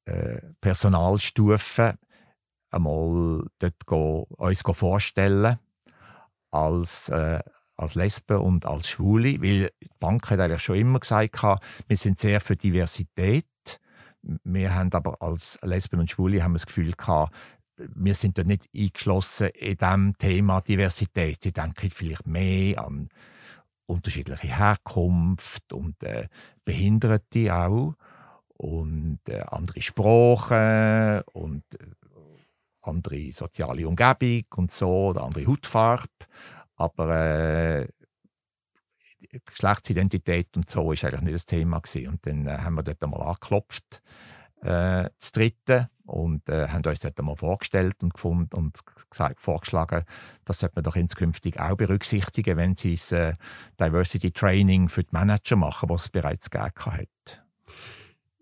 äh, 0.05 0.41
Personalstufe 0.59 1.93
einmal 2.71 3.45
dort 3.59 3.85
go, 3.85 4.27
uns 4.37 4.63
go 4.63 4.73
vorstellen 4.73 5.59
als, 6.51 7.09
äh, 7.09 7.39
als 7.77 7.95
Lesbe 7.95 8.39
und 8.39 8.65
als 8.65 8.89
Schwule, 8.89 9.41
weil 9.41 9.71
die 9.81 9.89
Bank 9.99 10.29
hat 10.29 10.39
eigentlich 10.39 10.63
schon 10.63 10.77
immer 10.77 10.99
gesagt, 10.99 11.41
wir 11.87 11.97
sind 11.97 12.19
sehr 12.19 12.41
für 12.41 12.55
Diversität. 12.55 13.45
Wir 14.43 14.75
haben 14.75 14.91
aber 14.93 15.21
als 15.21 15.57
Lesben 15.61 15.99
und 15.99 16.11
Schwule 16.11 16.43
haben 16.43 16.53
das 16.53 16.65
Gefühl 16.65 16.93
gehabt, 16.93 17.33
wir 17.77 18.13
sind 18.13 18.37
dort 18.37 18.47
nicht 18.47 18.67
eingeschlossen 18.75 19.47
in 19.49 19.77
dem 19.77 20.17
Thema 20.17 20.59
Diversität. 20.59 21.41
Sie 21.41 21.53
denken 21.53 21.89
vielleicht 21.89 22.27
mehr 22.27 22.83
an 22.83 23.09
unterschiedliche 23.85 24.47
Herkunft 24.47 25.71
und 25.73 26.03
äh, 26.03 26.27
Behinderte 26.65 27.55
auch 27.55 27.95
und 28.57 29.19
äh, 29.29 29.39
andere 29.47 29.81
Sprachen 29.81 31.21
und 31.33 31.63
äh, 31.75 31.87
andere 32.81 33.31
soziale 33.31 33.87
Umgebung 33.87 34.45
und 34.55 34.71
so, 34.71 35.09
oder 35.09 35.23
andere 35.23 35.47
Hautfarbe. 35.47 36.07
Aber 36.75 37.15
äh, 37.15 37.87
Geschlechtsidentität 39.45 40.55
und 40.55 40.69
so 40.69 40.91
ist 40.91 41.03
eigentlich 41.03 41.21
nicht 41.21 41.35
das 41.35 41.45
Thema 41.45 41.79
gewesen. 41.79 42.07
Und 42.07 42.25
dann 42.25 42.47
äh, 42.47 42.57
haben 42.57 42.75
wir 42.75 42.83
dort 42.83 43.03
einmal 43.03 43.21
angeklopft, 43.21 44.01
äh, 44.61 45.09
das 45.19 45.31
dritte, 45.31 45.89
und 46.09 46.49
äh, 46.49 46.67
haben 46.69 46.83
uns 46.85 46.99
dort 46.99 47.19
einmal 47.19 47.35
vorgestellt 47.35 48.01
und 48.01 48.13
gefunden 48.13 48.55
und 48.55 48.79
gesagt, 49.09 49.39
vorgeschlagen, 49.39 50.05
das 50.43 50.59
sollte 50.59 50.75
man 50.75 50.83
doch 50.83 50.95
inskünftig 50.95 51.59
auch 51.59 51.75
berücksichtigen, 51.75 52.57
wenn 52.57 52.75
sie 52.75 52.95
das 52.95 53.11
äh, 53.11 53.35
Diversity 53.79 54.31
Training 54.31 54.89
für 54.89 55.03
die 55.03 55.11
Manager 55.11 55.55
machen, 55.55 55.89
was 55.89 56.05
es 56.05 56.09
bereits 56.09 56.49
gegeben 56.49 56.73
hat. 56.85 57.43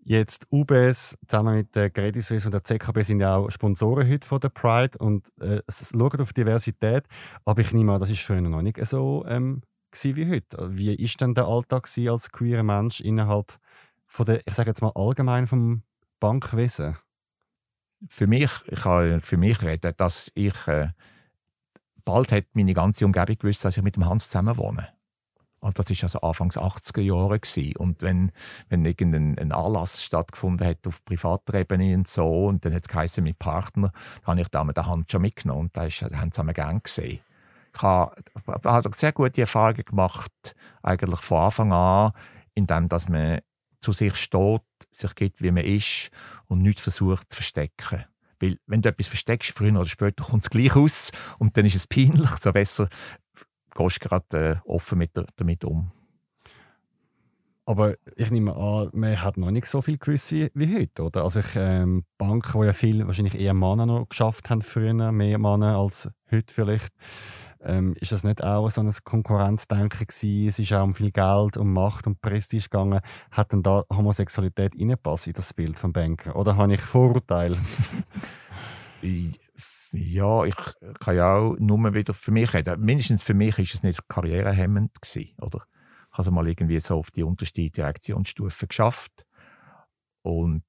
Jetzt 0.08 0.46
UBS 0.50 1.18
zusammen 1.26 1.54
mit 1.54 1.76
der 1.76 1.90
Credit 1.90 2.24
Suisse 2.24 2.46
und 2.46 2.52
der 2.52 2.64
ZKB 2.64 3.02
sind 3.02 3.20
ja 3.20 3.36
auch 3.36 3.50
Sponsoren 3.50 4.08
heute 4.08 4.26
von 4.26 4.40
der 4.40 4.48
Pride 4.48 4.96
und 4.96 5.28
äh, 5.38 5.60
schauen 5.68 6.22
auf 6.22 6.32
Diversität. 6.32 7.04
Aber 7.44 7.60
ich 7.60 7.74
nehme 7.74 7.92
an, 7.92 8.00
das 8.00 8.08
ist 8.08 8.22
für 8.22 8.40
noch 8.40 8.62
nicht 8.62 8.82
so 8.86 9.26
ähm, 9.28 9.60
wie 10.02 10.30
heute. 10.30 10.74
Wie 10.74 10.94
ist 10.94 11.20
denn 11.20 11.34
der 11.34 11.44
Alltag 11.44 11.86
als 12.08 12.32
queerer 12.32 12.62
Mensch 12.62 13.02
innerhalb 13.02 13.58
von 14.06 14.24
der, 14.24 14.40
ich 14.46 14.54
sage 14.54 14.70
jetzt 14.70 14.80
mal 14.80 14.92
allgemein 14.94 15.46
vom 15.46 15.82
Bankwesen? 16.20 16.96
Für 18.08 18.26
mich, 18.26 18.50
ich 18.64 18.80
kann 18.80 19.20
für 19.20 19.36
mich 19.36 19.60
reden, 19.60 19.92
dass 19.98 20.32
ich 20.34 20.66
äh, 20.68 20.88
bald 22.06 22.32
hat 22.32 22.46
meine 22.54 22.72
ganze 22.72 23.04
Umgebung 23.04 23.36
gewusst, 23.36 23.62
dass 23.62 23.76
ich 23.76 23.82
mit 23.82 23.96
dem 23.96 24.06
Hans 24.06 24.30
zusammen 24.30 24.56
wohne. 24.56 24.88
Und 25.60 25.78
das 25.78 25.90
war 25.90 25.96
also 26.02 26.20
Anfangs 26.20 26.56
80er 26.56 27.00
Jahre. 27.00 27.38
Gewesen. 27.38 27.76
Und 27.76 28.02
wenn, 28.02 28.32
wenn 28.68 28.84
irgendein 28.84 29.52
Anlass 29.52 30.02
stattgefunden 30.02 30.66
hat 30.66 30.86
auf 30.86 31.04
privater 31.04 31.54
Ebene 31.54 31.94
und 31.94 32.08
so, 32.08 32.46
und 32.46 32.64
dann 32.64 32.74
hat 32.74 32.82
es 32.82 32.88
geheißen, 32.88 33.24
mit 33.24 33.38
Partner, 33.38 33.92
dann 34.20 34.32
habe 34.32 34.40
ich 34.40 34.48
da 34.48 34.64
mit 34.64 34.76
der 34.76 34.86
Hand 34.86 35.10
schon 35.10 35.22
mitgenommen. 35.22 35.62
Und 35.62 35.76
da 35.76 35.82
haben 35.82 36.32
sie 36.32 36.52
gerne 36.54 36.80
gesehen. 36.80 37.20
Ich 37.74 37.82
habe, 37.82 38.14
habe 38.64 38.90
sehr 38.96 39.12
gute 39.12 39.40
Erfahrungen 39.40 39.84
gemacht, 39.84 40.54
eigentlich 40.82 41.20
von 41.20 41.38
Anfang 41.38 41.72
an, 41.72 42.12
indem 42.54 42.88
dass 42.88 43.08
man 43.08 43.40
zu 43.80 43.92
sich 43.92 44.16
steht, 44.16 44.62
sich 44.90 45.14
gibt, 45.14 45.42
wie 45.42 45.50
man 45.50 45.64
ist 45.64 46.10
und 46.46 46.62
nichts 46.62 46.82
versucht 46.82 47.30
zu 47.30 47.36
verstecken. 47.36 48.04
Weil, 48.40 48.58
wenn 48.66 48.82
du 48.82 48.88
etwas 48.88 49.08
versteckst, 49.08 49.50
früher 49.50 49.72
oder 49.72 49.86
später 49.86 50.24
kommt 50.24 50.42
es 50.42 50.50
gleich 50.50 50.74
aus 50.76 51.10
und 51.38 51.56
dann 51.56 51.66
ist 51.66 51.74
es 51.74 51.86
peinlich. 51.86 52.30
So 52.30 52.52
besser 52.52 52.88
gehst 53.78 54.00
gerade 54.00 54.60
äh, 54.64 54.68
offen 54.68 54.98
mit, 54.98 55.10
damit 55.36 55.64
um. 55.64 55.92
Aber 57.64 57.96
ich 58.16 58.30
nehme 58.30 58.56
an, 58.56 58.88
man 58.94 59.22
hat 59.22 59.36
noch 59.36 59.50
nicht 59.50 59.66
so 59.66 59.82
viel 59.82 59.98
gewusst 59.98 60.32
wie, 60.32 60.50
wie 60.54 60.74
heute, 60.74 61.02
oder? 61.02 61.24
Also 61.24 61.40
ich, 61.40 61.54
ähm, 61.54 62.04
Banken, 62.16 62.60
die 62.60 62.66
ja 62.66 62.72
viel 62.72 63.06
wahrscheinlich 63.06 63.38
eher 63.38 63.52
Männer 63.52 63.84
noch 63.84 64.08
geschafft 64.08 64.48
haben 64.48 64.62
früher, 64.62 65.12
mehr 65.12 65.38
Männer 65.38 65.76
als 65.76 66.08
heute 66.30 66.52
vielleicht. 66.52 66.94
Ähm, 67.60 67.94
ist 68.00 68.12
das 68.12 68.24
nicht 68.24 68.42
auch 68.42 68.70
so 68.70 68.80
ein 68.80 68.90
Konkurrenzdenken 69.04 70.06
gewesen? 70.06 70.48
Es 70.48 70.58
ist 70.58 70.72
auch 70.72 70.84
um 70.84 70.94
viel 70.94 71.10
Geld, 71.10 71.58
um 71.58 71.72
Macht 71.74 72.06
und 72.06 72.22
Prestige 72.22 72.62
gegangen. 72.62 73.00
Hat 73.32 73.52
denn 73.52 73.62
da 73.62 73.84
Homosexualität 73.92 74.74
reingepasst 74.74 75.26
in 75.26 75.34
das 75.34 75.52
Bild 75.52 75.78
von 75.78 75.92
Banken? 75.92 76.30
Oder 76.32 76.56
habe 76.56 76.72
ich 76.72 76.80
Vorurteile? 76.80 77.58
Ja, 79.92 80.44
ich 80.44 80.54
kann 81.00 81.16
ja 81.16 81.36
auch 81.36 81.56
nur 81.58 81.94
wieder 81.94 82.14
für 82.14 82.30
mich 82.30 82.52
reden. 82.52 82.80
Mindestens 82.80 83.22
für 83.22 83.34
mich 83.34 83.58
ist 83.58 83.74
es 83.74 83.82
nicht 83.82 84.08
karrierehemmend 84.08 85.00
gewesen, 85.00 85.34
oder? 85.40 85.64
habe 86.18 86.28
es 86.28 86.34
mal 86.34 86.48
irgendwie 86.48 86.80
so 86.80 86.98
auf 86.98 87.10
die 87.10 87.22
unterste 87.22 87.70
Direktionsstufe 87.70 88.66
geschafft. 88.66 89.24
Und 90.22 90.64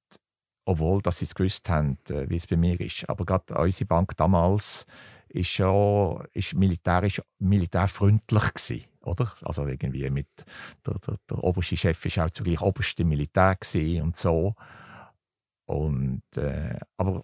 obwohl 0.64 1.02
dass 1.02 1.18
sie 1.18 1.24
es 1.24 1.34
gewusst 1.34 1.68
haben, 1.68 1.98
äh, 2.08 2.28
wie 2.28 2.36
es 2.36 2.46
bei 2.46 2.56
mir 2.56 2.80
ist. 2.80 3.08
Aber 3.08 3.24
gerade 3.24 3.54
unsere 3.54 3.86
Bank 3.86 4.16
damals 4.16 4.86
ist 5.28 5.50
schon 5.50 6.24
ist 6.32 6.54
militärisch 6.54 7.20
militärfreundlich 7.38 8.54
gewesen, 8.54 8.84
oder? 9.02 9.32
Also 9.42 9.66
irgendwie 9.66 10.08
mit 10.10 10.28
der, 10.86 10.98
der, 10.98 11.16
der 11.28 11.44
oberste 11.44 11.76
Chef 11.76 12.04
ist 12.04 12.18
auch 12.18 12.30
zugleich 12.30 12.60
oberste 12.60 13.04
Militär 13.04 13.56
und 14.02 14.16
so. 14.16 14.54
Und 15.66 16.22
äh, 16.36 16.78
aber 16.96 17.22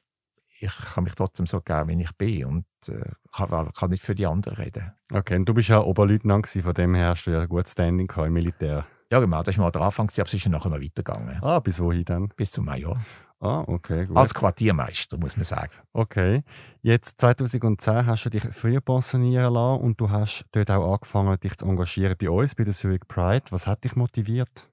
ich 0.60 0.76
kann 0.94 1.04
mich 1.04 1.14
trotzdem 1.14 1.46
so 1.46 1.60
geben, 1.60 1.88
wie 1.88 2.02
ich 2.02 2.12
bin 2.16 2.44
und 2.46 2.66
äh, 2.88 3.10
kann, 3.32 3.72
kann, 3.72 3.90
nicht 3.90 4.02
für 4.02 4.14
die 4.14 4.26
anderen 4.26 4.56
reden. 4.56 4.92
Okay, 5.12 5.36
und 5.36 5.48
du 5.48 5.54
bist 5.54 5.68
ja 5.68 5.80
Oberleutnant 5.80 6.48
von 6.48 6.74
dem 6.74 6.94
her 6.94 7.08
hast 7.10 7.26
du 7.26 7.32
ja 7.32 7.40
ein 7.40 7.48
gutes 7.48 7.72
Standing 7.72 8.10
im 8.16 8.32
Militär. 8.32 8.86
Ja, 9.10 9.20
genau, 9.20 9.42
das 9.42 9.56
war 9.58 9.66
mal 9.66 9.70
der 9.70 9.82
Anfang, 9.82 10.10
aber 10.16 10.26
es 10.26 10.34
ist 10.34 10.48
nachher 10.48 10.70
noch 10.70 10.80
weitergegangen. 10.80 11.42
Ah, 11.42 11.60
bis 11.60 11.80
wohin 11.80 12.04
dann? 12.04 12.28
Bis 12.36 12.50
zum 12.50 12.64
Major. 12.64 12.98
Ah, 13.38 13.64
okay, 13.66 14.06
gut. 14.06 14.16
Als 14.16 14.32
Quartiermeister, 14.32 15.18
muss 15.18 15.36
man 15.36 15.44
sagen. 15.44 15.72
Okay. 15.92 16.42
Jetzt 16.80 17.20
2010 17.20 18.06
hast 18.06 18.24
du 18.24 18.30
dich 18.30 18.42
früher 18.44 18.80
pensionieren 18.80 19.52
lassen 19.52 19.82
und 19.82 20.00
du 20.00 20.10
hast 20.10 20.46
dort 20.52 20.70
auch 20.70 20.94
angefangen, 20.94 21.38
dich 21.38 21.56
zu 21.56 21.66
engagieren 21.66 22.16
bei 22.18 22.30
uns, 22.30 22.54
bei 22.54 22.64
der 22.64 22.72
Zurich 22.72 23.06
Pride. 23.06 23.44
Was 23.50 23.66
hat 23.66 23.84
dich 23.84 23.94
motiviert? 23.94 24.68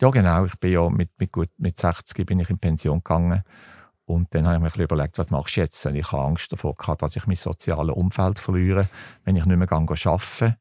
Ja, 0.00 0.10
genau. 0.10 0.44
Ich 0.44 0.58
bin 0.58 0.72
ja 0.72 0.88
mit, 0.88 1.10
mit, 1.18 1.32
gut, 1.32 1.50
mit 1.58 1.76
60 1.76 2.24
bin 2.24 2.38
ich 2.38 2.50
in 2.50 2.58
Pension 2.58 2.98
gegangen. 2.98 3.42
Und 4.04 4.34
dann 4.34 4.46
habe 4.46 4.66
ich 4.66 4.76
mir 4.76 4.84
überlegt, 4.84 5.18
was 5.18 5.30
machst 5.30 5.56
du 5.56 5.60
jetzt? 5.60 5.84
Ich 5.86 6.12
habe 6.12 6.24
Angst 6.24 6.52
davor 6.52 6.74
gehabt, 6.74 7.02
dass 7.02 7.16
ich 7.16 7.26
mein 7.26 7.36
soziales 7.36 7.94
Umfeld 7.94 8.38
verliere, 8.38 8.88
wenn 9.24 9.36
ich 9.36 9.44
nicht 9.44 9.56
mehr 9.56 9.72
arbeiten 9.72 10.56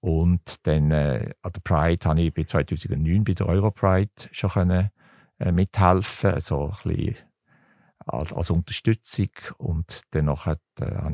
Und 0.00 0.66
dann 0.66 0.90
äh, 0.90 1.32
an 1.42 1.52
der 1.52 1.60
Pride 1.60 2.08
habe 2.08 2.20
ich 2.20 2.34
bei 2.34 2.44
2009 2.44 3.24
bei 3.24 3.34
der 3.34 3.46
Europride 3.46 4.10
schon 4.32 4.50
können, 4.50 4.90
äh, 5.38 5.52
mithelfen, 5.52 6.40
so 6.40 6.72
ein 6.84 6.90
bisschen 6.90 7.16
als, 8.06 8.32
als 8.32 8.50
Unterstützung. 8.50 9.30
Und 9.58 10.02
dann 10.10 10.28
äh, 10.28 10.32
habe 10.32 10.58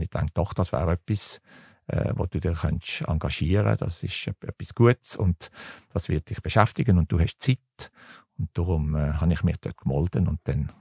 ich 0.01 0.11
gedacht, 0.11 0.31
doch, 0.35 0.55
das 0.55 0.73
wäre 0.73 0.93
etwas, 0.93 1.41
äh, 1.89 2.13
wo 2.17 2.27
du 2.27 2.41
dich 2.41 2.65
engagieren 3.07 3.77
kannst. 3.79 3.83
Das 3.83 4.03
ist 4.03 4.27
etwas 4.27 4.75
Gutes 4.75 5.17
und 5.17 5.51
das 5.93 6.09
wird 6.09 6.31
dich 6.31 6.41
beschäftigen 6.41 6.99
und 6.99 7.13
du 7.13 7.21
hast 7.21 7.41
Zeit. 7.41 7.91
Und 8.39 8.51
darum 8.55 8.95
äh, 8.95 9.15
habe 9.15 9.33
ich 9.33 9.43
mich 9.43 9.59
dort 9.61 9.77
gemolden 9.77 10.29
und 10.29 10.41
dann 10.45 10.73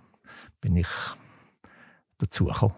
bin 0.62 0.76
ich 0.76 0.90
dazugekommen. 2.18 2.76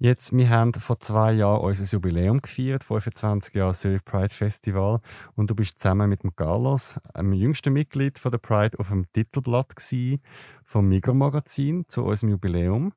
Jetzt, 0.00 0.32
wir 0.32 0.48
haben 0.48 0.74
vor 0.74 1.00
zwei 1.00 1.32
Jahren 1.32 1.60
unser 1.60 1.84
Jubiläum 1.84 2.40
gefeiert, 2.40 2.84
25 2.84 3.52
Jahre 3.54 3.74
Zurich 3.74 4.04
Pride 4.04 4.32
Festival. 4.32 5.00
Und 5.34 5.50
du 5.50 5.56
bist 5.56 5.80
zusammen 5.80 6.08
mit 6.08 6.22
dem 6.22 6.36
Carlos, 6.36 6.94
dem 7.16 7.32
jüngsten 7.32 7.72
Mitglied 7.72 8.16
von 8.16 8.30
der 8.30 8.38
Pride, 8.38 8.78
auf 8.78 8.90
dem 8.90 9.10
Titelblatt 9.12 9.74
gewesen, 9.74 10.22
vom 10.62 10.88
Migros-Magazin 10.88 11.84
zu 11.88 12.04
unserem 12.04 12.30
Jubiläum. 12.30 12.92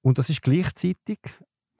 Und 0.00 0.18
das 0.18 0.30
ist 0.30 0.42
gleichzeitig 0.42 1.20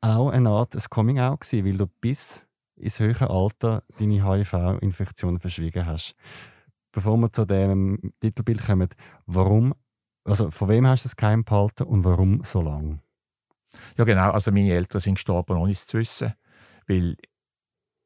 auch 0.01 0.29
eine 0.29 0.51
Art 0.51 0.77
ein 0.77 0.83
Coming-out 0.89 1.41
gewesen, 1.41 1.67
weil 1.67 1.79
du 1.79 1.87
bis 2.01 2.47
ins 2.77 3.01
höhere 3.01 3.31
Alter 3.31 3.83
deine 3.99 4.25
HIV-Infektion 4.25 5.41
verschwiegen 5.41 5.87
hast. 5.87 6.15
Bevor 6.93 7.17
wir 7.17 7.31
zu 7.31 7.45
dem 7.47 8.13
Titelbild 8.21 8.65
kommen, 8.65 8.91
warum, 9.27 9.75
also 10.25 10.51
von 10.51 10.69
wem 10.69 10.87
hast 10.87 11.05
du 11.05 11.09
es 11.09 11.17
geheim 11.17 11.45
behalten 11.45 11.85
und 11.85 12.05
warum 12.05 12.45
so 12.45 12.63
lange? 12.63 13.01
Ja, 13.97 14.05
genau. 14.05 14.31
Also 14.31 14.53
meine 14.53 14.73
Eltern 14.73 15.01
sind 15.01 15.15
gestorben, 15.15 15.57
ohne 15.57 15.73
es 15.73 15.87
zu 15.87 15.99
wissen. 15.99 16.35
Weil 16.87 17.17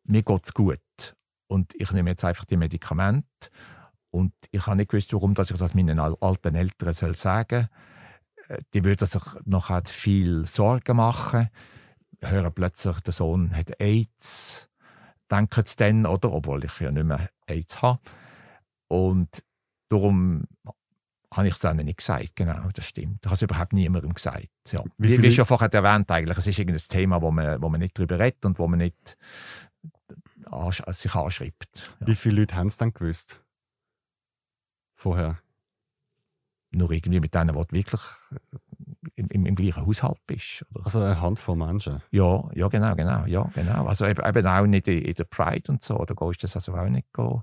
mir 0.04 0.22
geht 0.22 0.44
es 0.44 0.54
gut. 0.54 1.16
Und 1.48 1.74
ich 1.74 1.92
nehme 1.92 2.10
jetzt 2.10 2.24
einfach 2.24 2.44
die 2.44 2.56
Medikamente. 2.56 3.50
Und 4.10 4.32
ich 4.50 4.66
habe 4.66 4.76
nicht 4.76 4.90
gewusst, 4.90 5.12
warum 5.12 5.34
dass 5.34 5.50
ich 5.50 5.58
das 5.58 5.74
meinen 5.74 5.98
alten 5.98 6.54
Eltern 6.54 6.92
sagen 6.92 7.14
soll. 7.16 8.56
Äh, 8.56 8.62
die 8.72 8.84
würden 8.84 9.06
sich 9.06 9.22
noch 9.44 9.70
viel 9.86 10.46
Sorgen 10.46 10.96
machen. 10.96 11.50
Hören 12.22 12.52
plötzlich, 12.54 13.00
der 13.00 13.12
Sohn 13.12 13.54
hat 13.54 13.78
AIDS. 13.80 14.68
Denken 15.30 15.64
sie 15.66 15.76
dann, 15.76 16.06
oder? 16.06 16.32
Obwohl 16.32 16.64
ich 16.64 16.80
ja 16.80 16.90
nicht 16.90 17.04
mehr 17.04 17.28
AIDS 17.46 17.82
habe. 17.82 18.00
Und 18.88 19.42
darum 19.90 20.44
habe 21.36 21.48
ich 21.48 21.54
es 21.54 21.64
ihnen 21.64 21.84
nicht 21.84 21.98
gesagt, 21.98 22.34
genau, 22.34 22.68
das 22.72 22.86
stimmt. 22.86 23.18
Ich 23.20 23.26
habe 23.26 23.34
es 23.34 23.42
überhaupt 23.42 23.72
niemandem 23.72 24.14
gesagt. 24.14 24.48
Ja. 24.70 24.82
Wie, 24.96 25.20
wie 25.22 25.32
schon 25.32 25.44
vorher 25.44 25.72
erwähnt, 25.72 26.10
eigentlich, 26.10 26.38
es 26.38 26.46
ist 26.46 26.58
irgendein 26.58 26.82
Thema, 26.88 27.20
wo 27.20 27.30
man, 27.30 27.60
wo 27.60 27.68
man 27.68 27.80
nicht 27.80 27.98
darüber 27.98 28.18
redet 28.18 28.44
und 28.44 28.58
wo 28.58 28.66
man 28.66 28.78
nicht 28.78 29.16
sich 30.90 31.14
anschreibt. 31.14 31.92
Ja. 32.00 32.06
Wie 32.06 32.14
viele 32.14 32.40
Leute 32.40 32.56
haben 32.56 32.68
es 32.68 32.76
dann 32.76 32.92
gewusst? 32.92 33.42
Vorher? 34.94 35.38
Nur 36.70 36.90
irgendwie 36.90 37.20
mit 37.20 37.34
denen, 37.34 37.54
die 37.54 37.72
wirklich 37.72 38.00
im, 39.14 39.28
im, 39.28 39.46
im, 39.46 39.54
gleichen 39.54 39.86
Haushalt 39.86 40.18
bist. 40.26 40.64
Oder? 40.74 40.84
Also 40.84 41.00
eine 41.00 41.20
Handvoll 41.20 41.56
Menschen? 41.56 42.02
Ja, 42.10 42.48
ja 42.54 42.68
genau, 42.68 42.94
genau, 42.94 43.24
ja, 43.26 43.50
genau. 43.54 43.86
Also 43.86 44.06
eben, 44.06 44.24
eben 44.24 44.46
auch 44.46 44.66
nicht 44.66 44.88
in, 44.88 45.02
in, 45.02 45.14
der 45.14 45.24
Pride 45.24 45.70
und 45.70 45.82
so, 45.82 46.04
da 46.04 46.14
gehst 46.14 46.42
du 46.42 46.44
das 46.44 46.56
also 46.56 46.74
auch 46.74 46.88
nicht 46.88 47.12
go, 47.12 47.42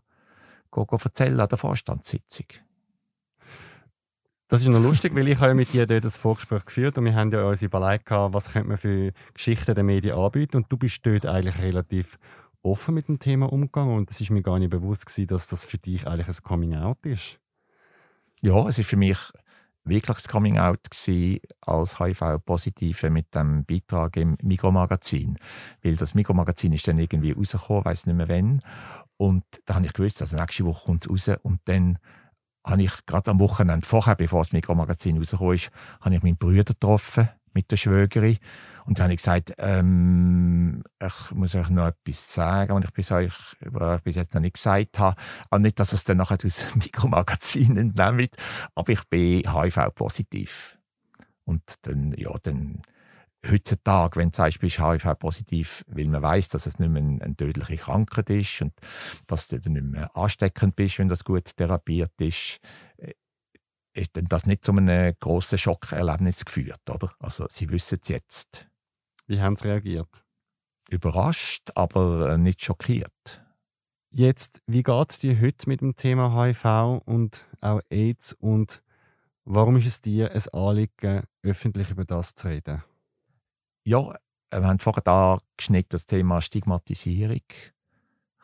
go, 0.72 0.86
go 0.86 0.98
erzählen 1.04 1.40
an 1.40 1.48
der 1.48 1.58
Vorstandssitzung. 1.58 2.48
Das 4.48 4.62
ist 4.62 4.68
noch 4.68 4.82
lustig, 4.82 5.16
weil 5.16 5.28
ich 5.30 5.38
habe 5.38 5.48
ja 5.48 5.54
mit 5.54 5.74
dir 5.74 5.88
dort 5.88 6.04
das 6.04 6.18
Vorgespräch 6.18 6.66
geführt 6.66 6.98
und 6.98 7.06
wir 7.06 7.16
haben 7.16 7.32
ja 7.32 7.44
uns 7.46 7.62
überlegt, 7.62 8.12
was 8.12 8.52
könnte 8.52 8.70
man 8.70 8.78
für 8.78 9.12
Geschichten 9.34 9.74
der 9.74 9.84
Medien 9.84 10.16
anbieten. 10.16 10.58
Und 10.58 10.72
du 10.72 10.78
bist 10.78 11.06
dort 11.06 11.26
eigentlich 11.26 11.60
relativ 11.60 12.20
offen 12.62 12.94
mit 12.94 13.08
dem 13.08 13.20
Thema 13.20 13.52
umgegangen 13.52 13.96
und 13.96 14.12
es 14.12 14.22
ist 14.22 14.30
mir 14.30 14.42
gar 14.42 14.60
nicht 14.60 14.70
bewusst 14.70 15.06
gewesen, 15.06 15.28
dass 15.28 15.48
das 15.48 15.66
für 15.66 15.78
dich 15.78 16.08
eigentlich 16.08 16.28
ein 16.28 16.44
Coming-out 16.44 17.06
ist. 17.06 17.40
Ja, 18.42 18.68
es 18.68 18.78
ist 18.78 18.90
für 18.90 18.98
mich 18.98 19.18
wirklich 19.86 20.18
ein 20.18 20.32
Coming-out 20.32 20.88
als 21.62 22.00
HIV-Positive 22.00 23.10
mit 23.10 23.34
dem 23.36 23.66
Beitrag 23.66 24.16
im 24.18 24.38
Mikromagazin, 24.42 25.38
weil 25.82 25.96
das 25.96 26.14
Mikromagazin 26.16 26.74
ist 26.74 26.88
dann 26.88 27.00
irgendwie 27.00 27.32
rausgekommen, 27.32 27.86
weiß 27.86 28.06
nicht 28.06 28.16
mehr 28.16 28.30
wann. 28.30 28.62
Und 29.18 29.44
da 29.66 29.76
habe 29.76 29.86
ich 29.86 29.94
gewusst, 29.94 30.22
also 30.22 30.36
nächste 30.36 30.66
Woche 30.66 30.86
kommt 30.86 31.06
es 31.06 31.10
raus. 31.10 31.38
Und 31.44 31.60
dann 31.66 32.00
habe 32.66 32.84
ich 32.84 33.06
gerade 33.06 33.32
am 33.32 33.40
Wochenende 33.40 33.86
vorher, 33.86 34.16
bevor 34.16 34.44
das 34.44 34.54
Mikromagazin 34.54 35.18
rausgekommen 35.18 35.56
ist, 35.56 35.72
habe 36.02 36.16
ich 36.16 36.24
meinen 36.24 36.38
Bruder 36.38 36.64
getroffen 36.64 37.30
mit 37.54 37.70
der 37.72 37.78
Schwägerin. 37.78 38.40
Und 38.86 39.00
dann 39.00 39.06
habe 39.06 39.14
ich 39.14 39.20
gesagt, 39.20 39.54
ähm, 39.60 40.84
ich 41.00 41.32
muss 41.32 41.56
euch 41.56 41.70
noch 41.70 41.88
etwas 41.88 42.34
sagen, 42.34 42.76
was 42.76 42.84
ich 42.84 42.92
bis, 42.92 43.12
euch, 43.12 43.34
euch 43.74 44.02
bis 44.02 44.16
jetzt 44.16 44.34
noch 44.34 44.42
nicht 44.42 44.56
gesagt 44.56 45.00
habe. 45.00 45.16
Also 45.50 45.62
nicht, 45.62 45.80
dass 45.80 45.94
es 45.94 46.04
dann 46.04 46.18
nachher 46.18 46.38
aus 46.44 46.66
dem 46.74 46.80
Mikromagazin 46.80 47.78
entnehmt, 47.78 48.36
aber 48.76 48.92
ich 48.92 49.04
bin 49.10 49.44
HIV-positiv. 49.50 50.78
Und 51.46 51.62
dann, 51.84 52.14
ja, 52.18 52.32
dann 52.42 52.82
heutzutage, 53.50 54.20
wenn 54.20 54.32
du 54.32 54.38
sagst, 54.38 54.60
bist 54.60 54.80
HIV-positiv, 54.80 55.84
weil 55.88 56.08
man 56.08 56.22
weiß, 56.22 56.50
dass 56.50 56.66
es 56.66 56.80
nicht 56.80 56.90
mehr 56.90 57.02
eine, 57.02 57.36
tödliche 57.36 57.78
Krankheit 57.78 58.30
ist 58.30 58.62
und 58.62 58.74
dass 59.28 59.48
du 59.48 59.58
nicht 59.58 59.84
mehr 59.84 60.16
ansteckend 60.16 60.76
bist, 60.76 61.00
wenn 61.00 61.10
das 61.10 61.24
gut 61.24 61.56
therapiert 61.56 62.14
ist, 62.20 62.60
äh, 62.98 63.14
ist 63.94 64.12
das 64.14 64.46
nicht 64.46 64.64
zu 64.64 64.72
einem 64.72 65.14
grossen 65.20 65.58
Schockerlebnis 65.58 66.46
geführt, 66.46 66.90
oder? 66.90 67.14
Also 67.20 67.46
sie 67.50 67.70
wissen 67.70 68.00
es 68.02 68.08
jetzt. 68.08 68.68
Wie 69.28 69.40
haben 69.40 69.56
sie 69.56 69.68
reagiert? 69.68 70.24
Überrascht, 70.90 71.72
aber 71.76 72.32
äh, 72.32 72.38
nicht 72.38 72.64
schockiert. 72.64 73.42
Jetzt, 74.10 74.62
wie 74.68 74.84
geht 74.84 75.12
es 75.12 75.20
dir 75.20 75.40
heute 75.42 75.68
mit 75.68 75.82
dem 75.82 75.96
Thema 75.96 76.46
HIV 76.46 77.02
und 77.06 77.46
auch 77.62 77.82
AIDS 77.90 78.34
und 78.34 78.84
warum 79.44 79.78
ist 79.78 79.88
es 79.88 80.02
dir 80.02 80.32
ein 80.32 80.44
Anliegen, 80.54 81.24
öffentlich 81.42 81.90
über 81.90 82.06
das 82.06 82.36
zu 82.36 82.48
reden? 82.48 82.84
Ja, 83.84 84.16
wir 84.52 84.68
haben 84.68 84.80
vorher 84.80 85.04
da 85.04 85.40
das 85.90 86.06
Thema 86.06 86.42
Stigmatisierung. 86.42 87.42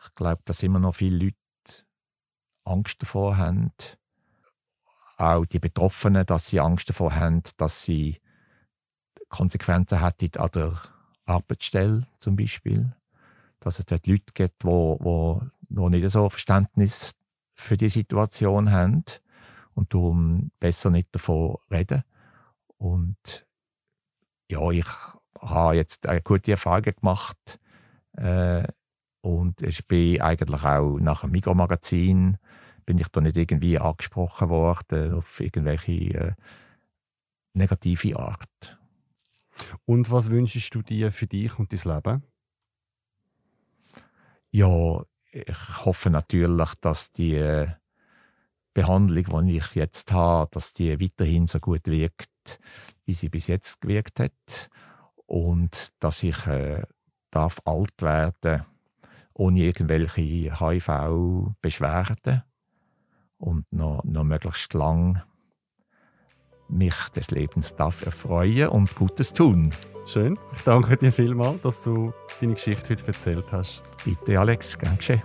Ich 0.04 0.14
glaube, 0.14 0.42
dass 0.44 0.62
immer 0.62 0.78
noch 0.78 0.94
viele 0.96 1.26
Leute 1.26 1.36
Angst 2.64 3.00
davor 3.02 3.36
haben. 3.36 3.72
Auch 5.16 5.44
die 5.44 5.58
Betroffenen, 5.58 6.26
dass 6.26 6.48
sie 6.48 6.60
Angst 6.60 6.88
davor 6.88 7.14
haben, 7.14 7.42
dass 7.58 7.82
sie 7.82 8.20
Konsequenzen 9.28 10.02
hätten 10.02 10.40
an 10.40 10.50
der 10.52 10.80
Arbeitsstelle 11.26 12.06
zum 12.18 12.36
Beispiel. 12.36 12.94
Dass 13.60 13.78
es 13.78 13.86
dort 13.86 14.06
Leute 14.06 14.32
gibt, 14.32 14.62
die 14.62 14.66
wo, 14.66 14.98
wo 15.00 15.42
noch 15.68 15.90
nicht 15.90 16.10
so 16.10 16.28
Verständnis 16.28 17.14
für 17.54 17.76
die 17.76 17.90
Situation 17.90 18.72
haben 18.72 19.04
und 19.74 19.92
darum 19.94 20.50
besser 20.58 20.90
nicht 20.90 21.14
davon 21.14 21.58
reden. 21.70 22.02
Und 22.78 23.46
ja, 24.48 24.70
ich 24.70 24.86
habe 25.38 25.76
jetzt 25.76 26.06
eine 26.06 26.22
gute 26.22 26.52
Erfahrung 26.52 26.82
gemacht 26.82 27.58
äh, 28.16 28.66
und 29.20 29.62
ich 29.62 29.86
bin 29.86 30.20
eigentlich 30.20 30.64
auch 30.64 30.98
nach 30.98 31.22
dem 31.22 31.30
Mikromagazin 31.30 32.38
bin 32.86 32.98
ich 32.98 33.08
da 33.08 33.20
nicht 33.20 33.36
irgendwie 33.36 33.78
angesprochen 33.78 34.48
worden 34.48 35.14
auf 35.14 35.40
irgendwelche 35.40 35.92
äh, 35.92 36.32
negative 37.52 38.18
Art. 38.18 38.78
Und 39.84 40.10
was 40.10 40.30
wünschst 40.30 40.74
du 40.74 40.82
dir 40.82 41.12
für 41.12 41.26
dich 41.26 41.58
und 41.58 41.72
dein 41.72 41.94
Leben? 41.94 42.22
Ja, 44.50 45.04
ich 45.30 45.84
hoffe 45.84 46.10
natürlich, 46.10 46.74
dass 46.80 47.10
die 47.12 47.34
äh, 47.34 47.68
Behandlung, 48.74 49.46
die 49.46 49.58
ich 49.58 49.74
jetzt 49.74 50.12
habe, 50.12 50.50
dass 50.52 50.72
die 50.72 51.00
weiterhin 51.00 51.46
so 51.46 51.60
gut 51.60 51.86
wirkt, 51.86 52.60
wie 53.04 53.14
sie 53.14 53.28
bis 53.28 53.46
jetzt 53.46 53.80
gewirkt 53.80 54.20
hat. 54.20 54.70
Und 55.30 55.92
dass 56.00 56.24
ich 56.24 56.44
äh, 56.48 56.82
darf 57.30 57.62
alt 57.64 58.02
werden 58.02 58.66
ohne 59.32 59.60
irgendwelche 59.60 60.58
HIV-Beschwerden 60.58 62.42
und 63.38 63.64
noch, 63.72 64.02
noch 64.02 64.24
möglichst 64.24 64.74
lang 64.74 65.22
mich 66.68 66.96
des 67.14 67.30
Lebens 67.30 67.76
darf 67.76 68.04
erfreuen 68.04 68.70
und 68.70 68.92
Gutes 68.96 69.32
tun. 69.32 69.70
Schön. 70.04 70.36
Ich 70.52 70.62
danke 70.62 70.96
dir 70.96 71.12
vielmals, 71.12 71.62
dass 71.62 71.84
du 71.84 72.12
deine 72.40 72.54
Geschichte 72.54 72.90
heute 72.90 73.06
erzählt 73.06 73.46
hast. 73.52 73.84
Bitte, 74.04 74.38
Alex, 74.38 74.76
gern 74.76 74.96
geschehen. 74.96 75.22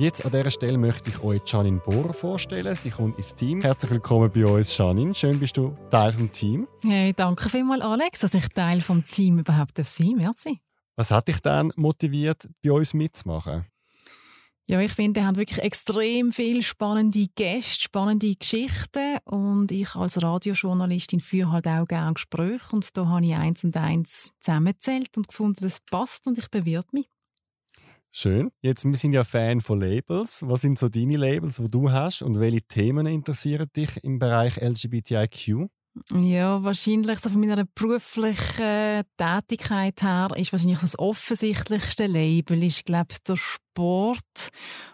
Jetzt 0.00 0.24
an 0.24 0.30
dieser 0.30 0.48
Stelle 0.52 0.78
möchte 0.78 1.10
ich 1.10 1.20
euch 1.24 1.42
Janine 1.44 1.80
Bohr 1.80 2.14
vorstellen. 2.14 2.72
Sie 2.76 2.88
kommt 2.88 3.16
ins 3.16 3.34
Team. 3.34 3.60
Herzlich 3.60 3.90
willkommen 3.90 4.30
bei 4.32 4.46
uns, 4.46 4.78
Janine. 4.78 5.12
Schön, 5.12 5.40
bist 5.40 5.56
du 5.56 5.76
Teil 5.90 6.12
des 6.12 6.30
Teams. 6.38 6.68
Hey, 6.84 7.12
danke 7.12 7.48
vielmals, 7.48 7.82
Alex, 7.82 8.20
dass 8.20 8.32
ich 8.32 8.46
Teil 8.50 8.78
des 8.78 9.10
Teams 9.10 9.40
überhaupt 9.40 9.76
sein 9.76 10.10
darf. 10.10 10.16
Merci. 10.18 10.60
Was 10.94 11.10
hat 11.10 11.26
dich 11.26 11.40
dann 11.40 11.72
motiviert, 11.74 12.48
bei 12.62 12.70
uns 12.70 12.94
mitzumachen? 12.94 13.66
Ja, 14.68 14.80
ich 14.80 14.92
finde, 14.92 15.18
wir 15.18 15.26
haben 15.26 15.36
wirklich 15.36 15.58
extrem 15.58 16.30
viele 16.30 16.62
spannende 16.62 17.26
Gäste, 17.34 17.82
spannende 17.82 18.32
Geschichten 18.36 19.18
und 19.24 19.72
ich 19.72 19.96
als 19.96 20.22
Radiojournalistin 20.22 21.18
führe 21.18 21.50
halt 21.50 21.66
auch 21.66 21.86
gerne 21.86 22.14
Gespräche 22.14 22.68
und 22.70 22.96
da 22.96 23.08
habe 23.08 23.26
ich 23.26 23.34
eins 23.34 23.64
und 23.64 23.76
eins 23.76 24.30
zusammengezählt 24.38 25.16
und 25.16 25.26
gefunden, 25.26 25.58
das 25.62 25.80
passt 25.80 26.28
und 26.28 26.38
ich 26.38 26.48
bewirte 26.50 26.90
mich. 26.92 27.08
Schön. 28.20 28.50
Jetzt, 28.62 28.84
wir 28.84 28.96
sind 28.96 29.12
ja 29.12 29.22
Fan 29.22 29.60
von 29.60 29.80
Labels. 29.80 30.42
Was 30.44 30.62
sind 30.62 30.76
so 30.76 30.88
deine 30.88 31.16
Labels, 31.16 31.58
die 31.58 31.70
du 31.70 31.92
hast 31.92 32.20
und 32.22 32.40
welche 32.40 32.62
Themen 32.62 33.06
interessieren 33.06 33.68
dich 33.76 34.02
im 34.02 34.18
Bereich 34.18 34.56
LGBTIQ? 34.56 35.68
Ja, 36.16 36.64
wahrscheinlich 36.64 37.20
so 37.20 37.28
von 37.28 37.40
meiner 37.40 37.64
beruflichen 37.64 39.04
Tätigkeit 39.16 40.02
her 40.02 40.30
ist 40.34 40.50
wahrscheinlich 40.50 40.80
das 40.80 40.98
offensichtlichste 40.98 42.08
Label 42.08 42.60
ist, 42.64 42.84
glaube 42.84 43.12
ich, 43.12 43.22
der 43.22 43.36
Sport 43.36 44.48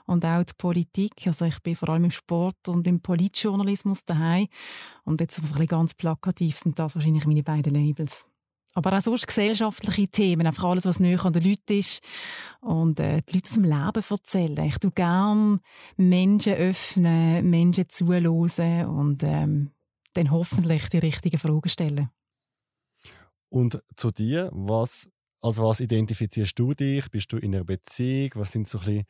und 0.05 0.23
auch 0.27 0.45
die 0.45 0.53
Politik. 0.59 1.27
Also 1.27 1.47
ich 1.47 1.63
bin 1.63 1.77
vor 1.77 1.89
allem 1.89 2.05
im 2.05 2.11
Sport 2.11 2.69
und 2.69 2.87
im 2.87 3.01
Politjournalismus 3.01 4.05
daheim 4.05 4.49
und 5.05 5.23
jetzt 5.23 5.43
was 5.43 5.49
ein 5.49 5.53
bisschen 5.53 5.69
ganz 5.69 5.95
plakativ 5.95 6.59
sind 6.59 6.79
das 6.79 6.95
wahrscheinlich 6.95 7.25
meine 7.25 7.43
beiden 7.43 7.73
Labels. 7.73 8.27
Aber 8.75 8.97
auch 8.97 9.01
sonst 9.01 9.27
gesellschaftliche 9.27 10.09
Themen, 10.09 10.47
einfach 10.47 10.65
alles, 10.65 10.85
was 10.85 10.99
näher 10.99 11.25
an 11.25 11.33
den 11.33 11.45
Leuten 11.45 11.79
ist. 11.79 12.03
Und 12.61 12.99
äh, 12.99 13.21
die 13.23 13.35
Leute 13.35 13.55
dem 13.55 13.65
Leben 13.65 14.05
erzählen. 14.11 14.65
Ich 14.65 14.79
tue 14.79 14.91
gerne 14.91 15.61
Menschen 15.97 16.55
öffnen, 16.55 17.49
Menschen 17.49 17.89
zuhören 17.89 18.87
und 18.87 19.23
ähm, 19.23 19.71
dann 20.15 20.31
hoffentlich 20.31 20.89
die 20.89 20.99
richtigen 20.99 21.39
Fragen 21.39 21.69
stellen. 21.69 22.11
Und 23.49 23.81
zu 23.97 24.11
dir, 24.11 24.51
was, 24.53 25.09
als 25.41 25.59
was 25.59 25.81
identifizierst 25.81 26.59
du 26.59 26.75
dich? 26.75 27.09
Bist 27.11 27.33
du 27.33 27.37
in 27.37 27.55
einer 27.55 27.65
Beziehung? 27.65 28.31
Was 28.35 28.53
sind 28.53 28.67
so 28.67 28.79
ein 28.79 28.85
bisschen 28.85 29.05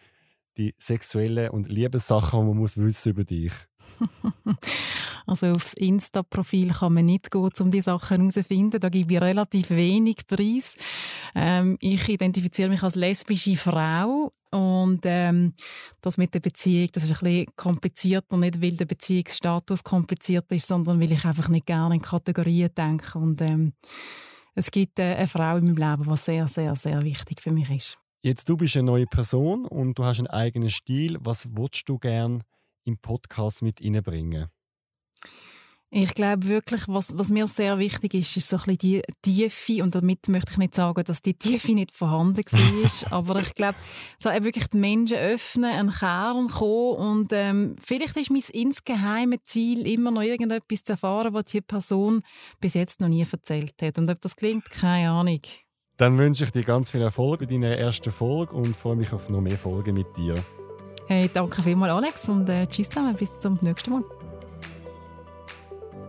die 0.59 0.75
sexuellen 0.77 1.51
und 1.51 1.69
Liebessachen, 1.69 2.41
die 2.41 2.47
man 2.47 2.57
muss 2.57 2.77
wissen 2.77 3.12
über 3.12 3.25
dich? 3.25 3.53
also 5.26 5.49
aufs 5.49 5.74
Insta-Profil 5.74 6.70
kann 6.70 6.95
man 6.95 7.07
nicht 7.07 7.30
gehen, 7.30 7.51
um 7.59 7.70
die 7.70 7.82
Sachen 7.82 8.18
herauszufinden. 8.18 8.80
Da 8.80 8.89
gebe 8.89 9.14
ich 9.14 9.20
relativ 9.20 9.70
wenig 9.70 10.26
Preis. 10.26 10.76
Ähm, 11.35 11.76
ich 11.80 12.09
identifiziere 12.09 12.68
mich 12.68 12.82
als 12.82 12.95
lesbische 12.95 13.57
Frau 13.57 14.32
und 14.51 15.01
ähm, 15.05 15.55
das 16.01 16.16
mit 16.16 16.32
der 16.32 16.41
Beziehung, 16.41 16.89
das 16.93 17.05
ist 17.05 17.22
ein 17.22 17.24
bisschen 17.24 17.57
komplizierter, 17.57 18.37
nicht 18.37 18.62
weil 18.62 18.76
der 18.76 18.85
Beziehungsstatus 18.85 19.82
kompliziert 19.82 20.51
ist, 20.53 20.68
sondern 20.68 21.01
weil 21.01 21.11
ich 21.11 21.24
einfach 21.24 21.49
nicht 21.49 21.66
gerne 21.66 21.97
in 21.97 22.03
Kategorien 22.03 22.70
denke. 22.76 23.18
Und 23.18 23.41
ähm, 23.41 23.72
es 24.55 24.70
gibt 24.70 25.01
äh, 25.01 25.14
eine 25.16 25.26
Frau 25.26 25.57
in 25.57 25.64
meinem 25.64 25.76
Leben, 25.76 26.05
die 26.09 26.16
sehr, 26.16 26.47
sehr, 26.47 26.76
sehr 26.76 27.03
wichtig 27.03 27.41
für 27.41 27.53
mich 27.53 27.70
ist. 27.70 27.99
Jetzt 28.22 28.49
du 28.49 28.57
bist 28.57 28.76
eine 28.76 28.85
neue 28.85 29.07
Person 29.07 29.66
und 29.66 29.99
du 29.99 30.05
hast 30.05 30.18
einen 30.18 30.28
eigenen 30.28 30.70
Stil. 30.70 31.18
Was 31.20 31.55
würdest 31.57 31.89
du 31.89 31.99
gern 31.99 32.43
im 32.85 32.99
Podcast 32.99 33.62
mit 33.62 33.82
reinbringen? 33.82 34.51
Ich 35.97 36.12
glaube 36.12 36.49
wirklich, 36.49 36.89
was, 36.89 37.16
was 37.16 37.30
mir 37.30 37.47
sehr 37.47 37.78
wichtig 37.78 38.14
ist, 38.14 38.37
ist 38.37 38.49
so 38.49 38.57
ein 38.57 38.76
bisschen 38.76 39.03
die 39.22 39.47
Tiefe. 39.47 39.80
Und 39.80 39.95
damit 39.95 40.26
möchte 40.26 40.51
ich 40.51 40.59
nicht 40.59 40.74
sagen, 40.74 41.05
dass 41.05 41.22
die 41.22 41.35
Tiefe 41.35 41.72
nicht 41.72 41.93
vorhanden 41.93 42.43
war. 42.51 43.12
aber 43.12 43.41
ich 43.41 43.55
glaube, 43.55 43.78
so 44.18 44.28
wirklich 44.28 44.66
die 44.66 44.76
Menschen 44.76 45.18
öffnen, 45.18 45.70
einen 45.70 45.93
Kern 45.93 46.49
kommen. 46.49 46.97
Und 46.97 47.32
ähm, 47.32 47.76
vielleicht 47.80 48.16
ist 48.16 48.32
mein 48.32 48.43
insgeheime 48.53 49.41
Ziel, 49.45 49.87
immer 49.87 50.11
noch 50.11 50.22
irgendetwas 50.22 50.82
zu 50.82 50.95
erfahren, 50.95 51.32
was 51.32 51.45
die 51.45 51.61
Person 51.61 52.22
bis 52.61 52.74
jetzt 52.74 53.01
noch 53.01 53.07
nie 53.07 53.24
erzählt 53.30 53.74
hat. 53.80 53.97
Und 53.97 54.11
ob 54.11 54.20
das 54.20 54.35
klingt, 54.35 54.68
keine 54.70 55.11
Ahnung. 55.11 55.43
Dann 55.97 56.18
wünsche 56.18 56.43
ich 56.43 56.51
dir 56.51 56.62
ganz 56.62 56.91
viel 56.91 57.03
Erfolg 57.03 57.39
bei 57.39 57.47
deiner 57.47 57.76
ersten 57.76 58.11
Folge 58.11 58.53
und 58.53 58.74
freue 58.74 58.97
mich 58.97 59.12
auf 59.12 59.28
noch 59.28 59.41
mehr 59.41 59.57
Folgen 59.57 59.95
mit 59.95 60.16
dir. 60.16 60.45
Hey, 61.07 61.31
danke 61.33 61.63
vielmals, 61.63 61.93
Alex, 61.93 62.29
und 62.29 62.49
äh, 62.49 62.67
tschüss 62.67 62.89
zusammen. 62.89 63.15
Bis 63.15 63.39
zum 63.39 63.59
nächsten 63.61 63.91
Mal. 63.91 64.05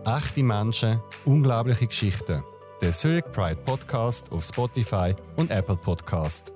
Echte 0.06 0.42
Menschen, 0.42 1.00
unglaubliche 1.24 1.86
Geschichten. 1.86 2.42
Der 2.80 2.92
Zurich 2.92 3.24
Pride 3.32 3.56
Podcast 3.64 4.30
auf 4.32 4.44
Spotify 4.44 5.14
und 5.36 5.50
Apple 5.50 5.76
Podcast. 5.76 6.55